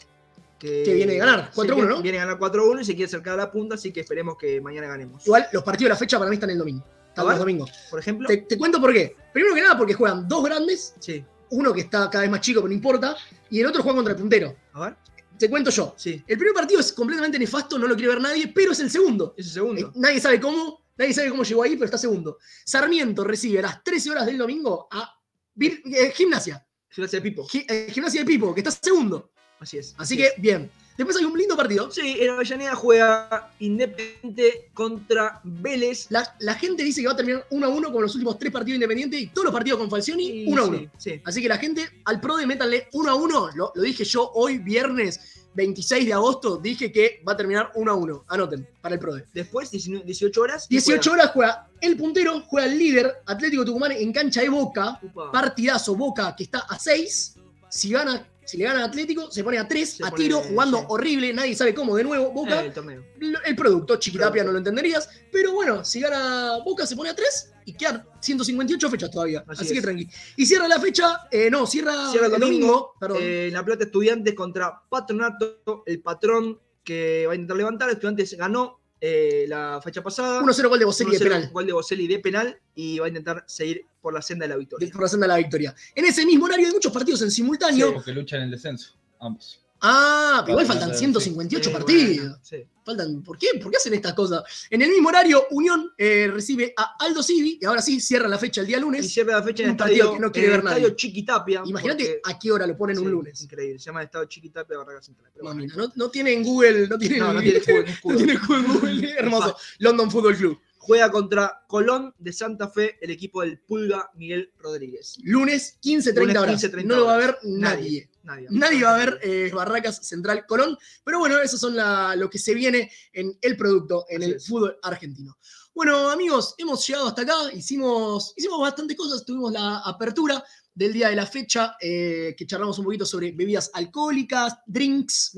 Que, 0.59 0.84
Que 0.84 0.93
viene 0.93 1.13
de 1.13 1.19
ganar, 1.19 1.49
se 1.53 1.55
4-1, 1.61 1.76
quiere- 1.76 1.89
¿no? 1.89 2.01
Viene 2.01 2.17
a 2.17 2.21
ganar 2.26 2.39
4-1 2.39 2.82
y 2.82 2.86
se 2.86 2.95
quiere 2.95 3.05
acercar 3.07 3.34
a 3.34 3.38
la 3.38 3.51
punta, 3.51 3.76
así 3.76 3.91
que 3.91 3.99
esperemos 3.99 4.38
que 4.38 4.61
mañana 4.61 4.88
ganemos. 4.88 5.26
igual 5.26 5.47
los 5.51 5.63
partidos 5.63 5.89
de 5.89 5.93
la 5.93 5.95
fecha 5.97 6.17
para 6.17 6.30
mí 6.30 6.36
están 6.36 6.49
el 6.49 6.57
domingo. 6.57 6.84
Están 7.09 7.28
A 7.28 7.30
los 7.32 7.39
domingos. 7.39 7.71
Por 7.89 7.99
ejemplo, 7.99 8.28
Te, 8.28 8.38
te 8.38 8.57
cuento 8.57 8.80
por 8.82 8.93
qué. 8.93 9.15
Primero 9.34 9.53
que 9.53 9.61
nada, 9.61 9.78
porque 9.78 9.93
juegan 9.93 10.28
dos 10.28 10.43
grandes, 10.45 10.95
sí. 10.99 11.23
uno 11.51 11.73
que 11.73 11.82
está 11.82 12.09
cada 12.09 12.21
vez 12.23 12.32
más 12.32 12.39
chico, 12.41 12.61
pero 12.61 12.69
no 12.69 12.73
importa, 12.73 13.15
y 13.49 13.59
el 13.59 13.65
otro 13.67 13.84
juega 13.84 13.97
contra 13.97 14.13
el 14.13 14.19
puntero. 14.19 14.55
A 14.73 14.80
ver, 14.86 14.95
Te 15.38 15.49
cuento 15.49 15.69
yo. 15.71 15.93
sí. 15.97 16.23
El 16.26 16.38
primer 16.38 16.53
partido 16.53 16.80
es 16.80 16.93
completamente 16.93 17.38
nefasto, 17.38 17.78
no 17.78 17.88
lo 17.88 17.95
quiere 17.95 18.13
ver 18.13 18.21
nadie, 18.21 18.47
pero 18.55 18.71
es 18.71 18.80
el 18.80 18.89
segundo. 18.89 19.34
Ese 19.38 19.49
segundo. 19.49 19.88
Eh, 19.89 19.91
Nadie 19.95 20.21
sabe 20.21 20.39
cómo, 20.39 20.82
nadie 20.98 21.14
sabe 21.14 21.30
cómo 21.30 21.43
llegó 21.43 21.64
ahí, 21.64 21.74
pero 21.76 21.86
está 21.86 21.98
segundo. 21.98 22.38
Sarmiento 22.66 23.24
recibe 23.24 23.60
a 23.60 23.64
las 23.64 23.84
13 23.84 24.12
horas 24.12 24.26
del 24.26 24.38
domingo 24.38 24.88
a 24.91 25.14
Vir- 25.56 25.82
eh, 25.86 26.12
Gimnasia. 26.16 26.66
Gimnasia 26.89 27.20
de 27.20 27.30
Pipo. 27.30 27.48
Eh, 27.54 27.88
gimnasia 27.91 28.22
de 28.22 28.26
Pipo, 28.26 28.54
que 28.54 28.62
está 28.62 28.72
segundo. 28.72 29.32
Así 29.60 29.78
es. 29.78 29.93
Así 29.98 30.16
sí. 30.16 30.22
que, 30.22 30.30
bien. 30.38 30.70
Después 30.98 31.18
hay 31.18 31.26
un 31.26 31.38
lindo 31.38 31.58
partido. 31.58 31.91
Sí, 31.91 32.18
en 32.22 32.30
Avellaneda 32.30 32.74
juega 32.74 33.52
Independiente 33.60 34.70
contra 34.74 35.41
Vélez. 35.43 36.08
La, 36.10 36.36
la 36.39 36.54
gente 36.56 36.84
dice 36.84 37.02
que 37.02 37.08
va 37.08 37.14
a 37.14 37.18
terminar 37.18 37.46
1 37.50 37.66
a 37.66 37.70
1 37.70 37.91
con 37.91 38.02
los 38.02 38.14
últimos 38.16 38.39
tres 38.39 38.52
partidos 38.52 38.76
independientes 38.76 39.20
y 39.20 39.28
todos 39.28 39.46
los 39.46 39.54
partidos 39.54 39.80
con 39.80 39.89
Falcioni 39.89 40.46
1 40.48 40.62
a 40.62 40.66
1. 40.66 40.78
Sí, 40.78 40.89
sí. 40.98 41.22
Así 41.26 41.41
que 41.41 41.50
la 41.50 41.58
gente 41.58 41.86
al 42.06 42.22
pro 42.22 42.38
de 42.38 42.48
métanle 42.48 42.88
1 42.93 43.10
a 43.10 43.16
1. 43.16 43.50
Lo, 43.56 43.72
lo 43.76 43.82
dije 43.84 44.06
yo 44.06 44.32
hoy, 44.36 44.58
viernes 44.60 45.45
26 45.56 46.06
de 46.06 46.14
agosto. 46.14 46.58
Dije 46.58 46.91
que 46.91 47.22
va 47.28 47.34
a 47.34 47.38
terminar 47.38 47.72
1 47.76 47.91
a 47.91 47.95
1. 47.95 48.26
Anoten, 48.28 48.68
para 48.82 48.95
el 48.95 48.99
pro 48.99 49.16
de. 49.16 49.26
Después, 49.34 49.72
19 49.72 50.06
18 50.06 50.41
horas. 50.41 50.70
18 50.70 51.12
horas 51.12 51.32
juega 51.34 51.68
el 51.82 51.97
puntero, 51.97 52.41
juega 52.47 52.68
el 52.68 52.78
líder 52.78 53.12
Atlético 53.26 53.66
Tucumán 53.66 53.91
en 53.93 54.12
cancha 54.14 54.41
de 54.41 54.49
Boca. 54.49 54.99
Upa. 55.01 55.32
Partidazo 55.32 55.95
Boca 55.95 56.36
que 56.36 56.43
está 56.43 56.60
a 56.60 56.78
6. 56.78 57.36
Si 57.70 57.89
gana, 57.89 58.28
si 58.45 58.58
le 58.58 58.66
gana 58.66 58.80
al 58.80 58.86
Atlético, 58.89 59.30
se 59.32 59.43
pone 59.43 59.58
a 59.58 59.68
3 59.68 59.89
Se 59.89 60.03
a 60.06 60.10
pone- 60.12 60.24
tiro, 60.24 60.41
jugando 60.41 60.80
sí. 60.80 60.86
horrible. 60.89 61.34
Nadie 61.34 61.56
sabe 61.56 61.74
cómo. 61.74 61.95
De 61.95 62.03
nuevo, 62.03 62.32
Boca. 62.32 62.64
Eh, 62.64 62.74
el 63.22 63.36
el 63.45 63.56
producto, 63.56 63.95
Chiquitapia 63.97 64.43
no 64.43 64.51
lo 64.51 64.58
entenderías, 64.60 65.10
pero 65.32 65.53
bueno, 65.53 65.84
si 65.84 65.99
gana 66.01 66.58
Boca 66.64 66.86
se 66.86 66.95
pone 66.95 67.10
a 67.10 67.16
3 67.16 67.51
y 67.66 67.74
quedan 67.74 68.05
158 68.20 68.89
fechas 68.89 69.11
todavía, 69.11 69.43
así, 69.47 69.63
Así 69.63 69.74
que 69.74 69.82
tranqui. 69.82 70.07
Y 70.38 70.45
cierra 70.45 70.68
la 70.68 70.80
fecha, 70.80 71.28
eh, 71.32 71.49
no, 71.49 71.66
cierra, 71.66 72.11
Cierra 72.11 72.28
el 72.28 72.39
domingo, 72.39 72.93
perdón. 72.99 73.18
Eh, 73.22 73.47
en 73.47 73.53
La 73.53 73.66
Plata 73.66 73.84
Estudiantes 73.86 74.34
contra 74.36 74.82
Patronato, 74.88 75.84
el 75.86 76.01
patrón 76.01 76.59
que 76.84 77.26
va 77.26 77.34
a 77.34 77.36
intentar 77.36 77.57
levantar. 77.57 77.89
Estudiantes 77.89 78.38
ganó 78.38 78.80
eh, 79.01 79.45
la 79.47 79.82
fecha 79.84 80.03
pasada. 80.03 80.41
1-0 80.41 80.70
gol 80.70 80.80
de 80.80 80.86
Boselli 80.86 81.11
de 81.11 81.18
1-0 81.18 81.24
penal, 81.24 81.49
Gol 81.51 81.66
de 81.66 81.74
Boselli 81.74 82.07
de 82.07 82.20
penal 82.20 82.59
y 82.76 82.99
va 82.99 83.05
a 83.05 83.09
intentar 83.09 83.43
seguir 83.47 83.86
por 83.99 84.13
la 84.13 84.22
senda 84.22 84.43
de 84.43 84.49
la 84.49 84.57
victoria. 84.57 84.89
por 84.91 85.01
la 85.01 85.07
senda 85.07 85.26
de 85.26 85.34
la 85.34 85.38
victoria. 85.38 85.76
En 85.95 86.05
ese 86.05 86.26
mismo 86.26 86.45
horario 86.45 86.68
hay 86.68 86.74
muchos 86.74 86.93
partidos 86.93 87.22
en 87.24 87.32
simultáneo. 87.32 87.95
Porque 87.95 88.13
luchan 88.13 88.43
el 88.43 88.51
descenso, 88.51 88.95
ambos. 89.20 89.64
Ah, 89.88 90.42
pero 90.46 90.54
igual 90.60 90.66
faltan 90.66 90.92
sí. 90.94 91.00
158 91.00 91.70
Sí, 91.70 91.74
partidos. 91.74 92.40
Faltan, 92.84 93.24
¿por 93.24 93.38
qué? 93.38 93.48
¿Por 93.62 93.72
qué 93.72 93.78
hacen 93.78 93.94
estas 93.96 94.14
cosas? 94.14 94.44
En 94.70 94.82
el 94.82 94.90
mismo 94.90 95.10
horario, 95.10 95.46
Unión 95.52 95.92
eh, 95.98 96.30
recibe 96.32 96.74
a 96.78 96.96
Aldo 97.00 97.24
Civi, 97.24 97.58
y 97.62 97.66
ahora 97.66 97.82
sí 97.82 98.00
cierra 98.00 98.28
la 98.28 98.38
fecha 98.38 98.62
el 98.62 98.68
día 98.68 98.78
Y 98.78 98.82
lunes. 98.82 99.12
cierra 99.12 99.34
la 99.34 99.44
fecha 99.44 99.64
en 99.64 99.72
el 99.72 99.76
partido 99.78 99.98
estadio, 100.04 100.14
que 100.14 100.20
no 100.26 100.32
quiere 100.32 100.50
ver 100.50 100.64
nadie. 100.64 100.78
estadio 100.78 100.96
Chiquitapia. 100.96 101.64
Imagínate 101.66 102.04
porque- 102.04 102.22
a 102.24 102.40
qué 102.40 102.52
hora 102.52 102.68
lo 102.68 102.78
ponen 102.78 103.00
un 103.00 103.10
lunes. 103.12 103.42
Increíble. 103.42 103.80
Se 103.80 103.86
llama 103.86 104.02
el 104.02 104.06
estadio 104.06 104.26
Chiquitapia 104.28 104.78
Barracas 104.78 105.06
Central. 105.06 105.32
Pero 105.34 105.46
bueno, 105.46 105.56
Mamina, 105.62 105.76
no, 105.76 105.92
no 105.96 106.10
tienen 106.10 106.44
Google, 106.44 106.88
no 106.88 106.98
tienen, 107.00 107.20
no, 107.20 107.34
no 107.34 107.42
tiene 107.42 107.60
fútbol, 107.62 107.86
no 108.06 108.16
tienen 108.18 108.40
Google, 108.48 109.16
hermoso. 109.18 109.58
London 109.80 110.12
Football 110.12 110.36
Club. 110.38 110.60
Juega 110.86 111.10
contra 111.10 111.64
Colón 111.68 112.14
de 112.20 112.32
Santa 112.32 112.70
Fe, 112.70 112.98
el 113.02 113.10
equipo 113.10 113.42
del 113.42 113.58
Pulga 113.60 114.12
Miguel 114.14 114.52
Rodríguez. 114.60 115.18
Lunes 115.24 115.80
15.30 115.82 116.14
Lunes 116.20 116.38
horas. 116.38 116.64
15:30 116.64 116.84
no 116.86 116.96
lo 116.98 117.06
va 117.06 117.16
a 117.16 117.18
ver 117.18 117.38
nadie. 117.44 118.08
Nadie. 118.22 118.48
Nadie 118.52 118.84
va 118.84 118.94
a 118.96 118.98
ver 119.00 119.20
eh, 119.24 119.52
Barracas 119.54 120.08
Central 120.08 120.46
Colón. 120.48 120.78
Pero 121.04 121.18
bueno, 121.20 121.40
eso 121.40 121.58
son 121.58 121.76
la- 121.76 122.16
lo 122.16 122.30
que 122.30 122.38
se 122.38 122.54
viene 122.54 122.92
en 123.14 123.36
el 123.42 123.58
producto, 123.58 124.06
en 124.10 124.22
Así 124.22 124.32
el 124.32 124.38
es. 124.38 124.48
fútbol 124.48 124.78
argentino. 124.84 125.38
Bueno, 125.76 126.09
amigos, 126.09 126.55
hemos 126.57 126.88
llegado 126.88 127.07
hasta 127.07 127.23
acá. 127.23 127.36
Hicimos, 127.53 128.34
hicimos 128.38 128.61
bastantes 128.61 128.95
cosas. 128.95 129.26
Tuvimos 129.26 129.51
la 129.51 129.80
apertura 129.80 130.41
del 130.73 130.93
día 130.93 131.09
de 131.09 131.17
la 131.17 131.26
fecha, 131.26 131.76
eh, 131.82 132.34
que 132.38 132.47
charlamos 132.47 132.80
un 132.80 132.86
poquito 132.86 133.05
sobre 133.05 133.34
bebidas 133.34 133.69
alcohólicas, 133.73 134.55
drinks, 134.65 135.36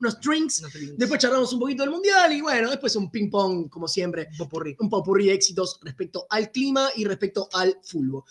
unos 0.00 0.20
drinks. 0.20 0.60
No. 0.60 0.68
Después 0.98 1.18
charlamos 1.18 1.50
un 1.54 1.60
poquito 1.60 1.82
del 1.82 1.92
mundial 1.92 2.30
y 2.34 2.42
bueno, 2.42 2.68
después 2.68 2.94
un 2.96 3.10
ping-pong, 3.10 3.70
como 3.70 3.88
siempre. 3.88 4.28
Un 4.32 4.36
popurrí. 4.36 4.76
un 4.80 4.90
popurrí 4.90 5.26
de 5.28 5.32
éxitos 5.32 5.78
respecto 5.82 6.26
al 6.28 6.52
clima 6.52 6.90
y 6.94 7.06
respecto 7.06 7.48
al 7.54 7.78
fútbol. 7.82 8.24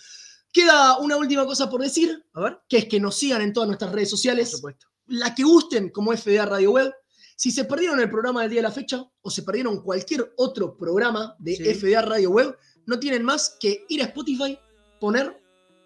Queda 0.51 0.99
una 0.99 1.17
última 1.17 1.47
cosa 1.47 1.67
por 1.67 1.81
decir, 1.81 2.23
A 2.33 2.41
ver, 2.41 2.59
que 2.69 2.77
es 2.77 2.85
que 2.85 2.99
nos 2.99 3.15
sigan 3.15 3.41
en 3.41 3.53
todas 3.53 3.67
nuestras 3.67 3.91
redes 3.91 4.09
por 4.09 4.17
sociales, 4.19 4.51
supuesto. 4.51 4.85
la 5.07 5.33
que 5.33 5.41
gusten 5.41 5.89
como 5.89 6.15
FDA 6.15 6.45
Radio 6.45 6.73
Web. 6.73 6.93
Si 7.35 7.51
se 7.51 7.65
perdieron 7.65 7.99
el 7.99 8.09
programa 8.09 8.41
del 8.41 8.51
día 8.51 8.59
de 8.59 8.67
la 8.67 8.71
fecha 8.71 9.03
o 9.21 9.29
se 9.29 9.43
perdieron 9.43 9.81
cualquier 9.81 10.33
otro 10.37 10.77
programa 10.77 11.35
de 11.39 11.55
Sí. 11.55 11.63
FDA 11.73 12.01
Radio 12.01 12.31
Web, 12.31 12.57
no 12.85 12.99
tienen 12.99 13.23
más 13.23 13.57
que 13.59 13.85
ir 13.89 14.01
a 14.01 14.05
Spotify, 14.05 14.57
poner, 14.99 15.41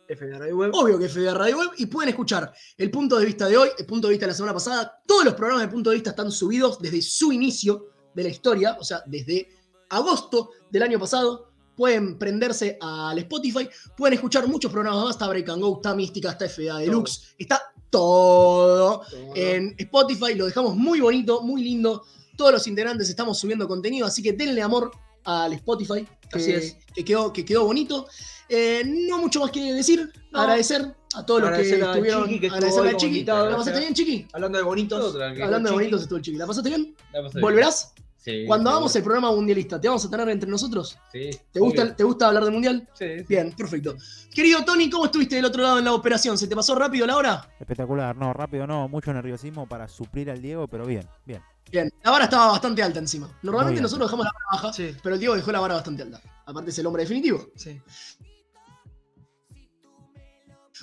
FD 0.07 0.37
Radio 0.39 0.55
Web. 0.57 0.71
obvio 0.73 0.97
que 0.97 1.09
FDA 1.09 1.33
Radio 1.33 1.59
Web, 1.59 1.69
y 1.77 1.85
pueden 1.87 2.09
escuchar 2.09 2.53
el 2.77 2.89
punto 2.91 3.17
de 3.19 3.25
vista 3.25 3.47
de 3.47 3.57
hoy, 3.57 3.69
el 3.77 3.85
punto 3.85 4.07
de 4.07 4.13
vista 4.13 4.25
de 4.25 4.31
la 4.31 4.35
semana 4.35 4.53
pasada. 4.53 5.01
Todos 5.05 5.25
los 5.25 5.33
programas 5.33 5.65
de 5.65 5.71
punto 5.71 5.89
de 5.89 5.97
vista 5.97 6.11
están 6.11 6.31
subidos 6.31 6.79
desde 6.79 7.01
su 7.01 7.31
inicio 7.33 7.89
de 8.13 8.23
la 8.23 8.29
historia, 8.29 8.77
o 8.79 8.83
sea, 8.85 9.03
desde 9.05 9.49
agosto 9.89 10.51
del 10.71 10.83
año 10.83 10.99
pasado. 10.99 11.51
Pueden 11.75 12.17
prenderse 12.17 12.77
al 12.81 13.19
Spotify, 13.19 13.69
pueden 13.95 14.13
escuchar 14.15 14.47
muchos 14.47 14.71
programas 14.71 15.03
más. 15.03 15.15
Está 15.15 15.27
Break 15.27 15.49
and 15.49 15.61
Go, 15.61 15.75
está 15.75 15.93
Mística, 15.93 16.31
está 16.31 16.49
FDA 16.49 16.77
Deluxe, 16.79 17.35
está 17.37 17.61
todo 17.89 19.03
en 19.35 19.75
Spotify. 19.77 20.33
Lo 20.35 20.45
dejamos 20.45 20.75
muy 20.75 20.99
bonito, 21.01 21.41
muy 21.41 21.63
lindo. 21.63 22.03
Todos 22.35 22.51
los 22.53 22.67
integrantes 22.67 23.09
estamos 23.09 23.39
subiendo 23.39 23.67
contenido, 23.67 24.05
así 24.05 24.21
que 24.21 24.33
denle 24.33 24.61
amor 24.61 24.91
al 25.23 25.53
Spotify, 25.53 26.07
que, 26.31 26.38
Así 26.39 26.51
es. 26.51 26.77
que 26.93 27.03
quedó, 27.03 27.33
que 27.33 27.43
quedó 27.43 27.65
bonito. 27.65 28.07
Eh, 28.49 28.83
no 29.09 29.17
mucho 29.17 29.41
más 29.41 29.51
que 29.51 29.73
decir, 29.73 30.09
No. 30.31 30.41
agradecer 30.41 30.95
a 31.15 31.25
todos 31.25 31.41
los 31.41 31.49
que 31.49 31.55
Agradecer 31.55 31.83
a 31.83 31.91
estuvieron. 31.91 32.23
Chiqui, 32.25 32.39
que 32.39 32.47
agradecer 32.47 32.88
a 32.88 32.91
Chiqui. 32.97 33.05
invitado. 33.07 33.49
¿La 33.49 33.57
pasaste 33.57 33.79
bien, 33.79 33.93
Chiqui? 33.93 34.27
Hablando 34.33 34.57
de 34.57 34.63
bonitos. 34.63 35.15
Hablando 35.15 35.57
de 35.57 35.63
Chiqui. 35.63 35.73
bonitos 35.73 36.01
estuvo 36.03 36.17
el 36.17 36.23
Chiqui. 36.23 36.38
¿La 36.38 36.47
pasaste 36.47 36.69
bien? 36.69 36.95
La 37.11 37.23
pasé 37.23 37.39
bien. 37.39 38.07
Cuando 38.45 38.69
hagamos 38.69 38.95
el 38.95 39.03
programa 39.03 39.32
mundialista, 39.32 39.80
¿te 39.80 39.88
vamos 39.88 40.05
a 40.05 40.09
tener 40.09 40.30
entre 40.30 40.49
nosotros? 40.49 40.97
Sí. 41.11 41.30
¿Te 41.51 41.59
gusta. 41.59 41.95
¿te 41.95 42.03
gusta 42.03 42.28
hablar 42.28 42.43
de 42.45 42.51
mundial? 42.51 42.88
Sí, 42.93 43.19
sí. 43.19 43.25
Bien, 43.28 43.53
perfecto. 43.53 43.95
Querido 44.34 44.63
Tony, 44.65 44.89
¿cómo 44.89 45.05
estuviste 45.05 45.36
del 45.36 45.45
otro 45.45 45.63
lado 45.63 45.80
en 45.80 45.86
la 45.86 45.93
operación? 45.93 46.38
¿Se 46.38 46.47
te 46.47 46.55
pasó 46.55 46.75
rápido 46.75 47.05
la 47.07 47.15
hora? 47.15 47.49
Espectacular, 47.59 48.15
no, 48.15 48.34
rápido 48.34 48.67
no, 48.67 48.88
mucho 48.88 49.13
nerviosismo 49.13 49.67
para 49.67 49.88
suplir 49.88 50.30
al 50.30 50.41
Diego, 50.41 50.67
pero 50.67 50.86
bien, 50.86 51.07
bien. 51.25 51.41
Bien. 51.71 51.91
La 52.03 52.11
vara 52.11 52.23
estaba 52.25 52.47
bastante 52.51 52.82
alta 52.82 52.99
encima. 52.99 53.30
Normalmente 53.43 53.82
nosotros 53.82 54.07
dejamos 54.09 54.25
la 54.25 54.32
vara 54.32 54.45
baja, 54.63 54.73
Sí. 54.73 54.95
pero 55.03 55.15
el 55.15 55.19
Diego 55.19 55.36
dejó 55.36 55.51
la 55.51 55.59
vara 55.59 55.73
bastante 55.75 56.03
alta. 56.03 56.21
Aparte 56.45 56.69
es 56.69 56.80
el 56.80 56.86
hombre 56.86 57.03
definitivo. 57.03 57.47
Sí. 57.55 57.82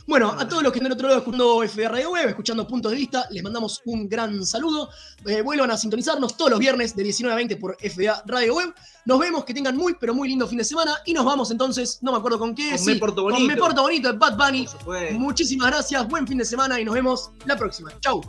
Bueno, 0.06 0.34
a 0.38 0.46
todos 0.46 0.62
los 0.62 0.70
que 0.70 0.78
están 0.78 0.90
del 0.90 0.98
otro 0.98 1.08
lado 1.08 1.20
escuchando 1.20 1.62
FDA 1.66 1.88
Radio 1.88 2.10
Web, 2.10 2.28
escuchando 2.28 2.66
puntos 2.66 2.92
de 2.92 2.98
vista, 2.98 3.26
les 3.30 3.42
mandamos 3.42 3.80
un 3.86 4.06
gran 4.06 4.44
saludo. 4.44 4.90
Eh, 5.26 5.40
vuelvan 5.40 5.70
a 5.70 5.78
sintonizarnos 5.78 6.36
todos 6.36 6.50
los 6.50 6.60
viernes 6.60 6.94
de 6.94 7.02
19 7.02 7.32
a 7.32 7.36
20 7.36 7.56
por 7.56 7.76
FDA 7.76 8.22
Radio 8.26 8.56
Web. 8.56 8.74
Nos 9.06 9.18
vemos, 9.18 9.44
que 9.44 9.54
tengan 9.54 9.76
muy, 9.76 9.94
pero 9.98 10.14
muy 10.14 10.28
lindo 10.28 10.46
fin 10.46 10.58
de 10.58 10.64
semana. 10.64 10.98
Y 11.06 11.14
nos 11.14 11.24
vamos 11.24 11.50
entonces, 11.50 11.98
no 12.02 12.12
me 12.12 12.18
acuerdo 12.18 12.38
con 12.38 12.54
qué. 12.54 12.70
Con 12.70 12.78
sí, 12.78 12.90
Me 12.90 12.96
Porto 12.96 13.22
Con 13.22 13.32
Bonito. 13.32 13.48
Me 13.48 13.56
Porto 13.56 13.82
Bonito 13.82 14.12
de 14.12 14.18
Bad 14.18 14.36
Bunny. 14.36 14.66
Muchísimas 15.12 15.68
gracias, 15.68 16.06
buen 16.06 16.26
fin 16.26 16.36
de 16.36 16.44
semana 16.44 16.78
y 16.78 16.84
nos 16.84 16.94
vemos 16.94 17.30
la 17.46 17.56
próxima. 17.56 17.90
Chau. 18.00 18.20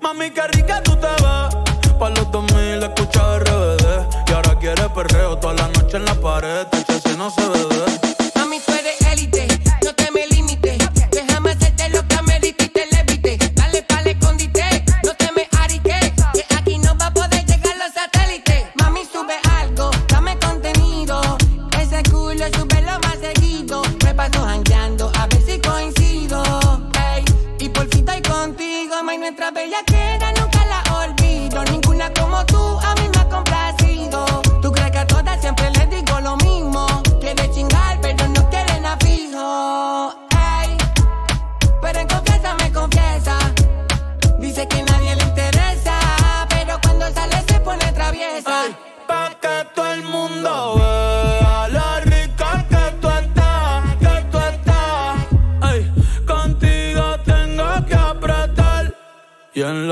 Mami, 0.00 0.30
qué 0.30 0.46
rica 0.48 0.82
tú 0.82 0.92
te 0.96 1.06
ves. 1.06 1.65
Pa' 1.98 2.10
los 2.10 2.30
2000 2.30 2.82
escucha 2.82 3.38
RBD. 3.38 3.84
Y 4.28 4.32
ahora 4.32 4.58
quieres 4.58 4.88
perreo 4.94 5.38
toda 5.38 5.54
la 5.54 5.68
noche 5.68 5.96
en 5.96 6.04
la 6.04 6.14
pared. 6.14 6.66
Si 7.02 7.16
no 7.16 7.30
se 7.30 7.40
ve. 7.48 7.58
Mami, 8.34 8.60
tú 8.60 8.72
eres 8.72 9.00
élite, 9.12 9.46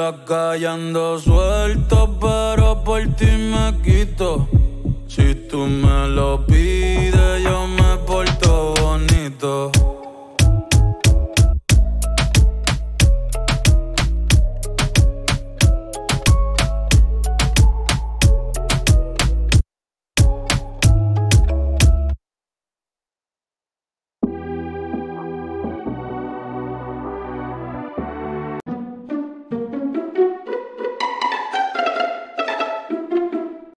acá 0.08 0.56
suelto, 1.18 2.18
pero 2.20 2.82
por 2.84 3.02
ti 3.16 3.26
me 3.26 3.74
quito. 3.82 4.48
Si 5.06 5.34
tú 5.34 5.66
me 5.66 6.08
lo 6.08 6.44
pides, 6.46 7.42
yo 7.42 7.63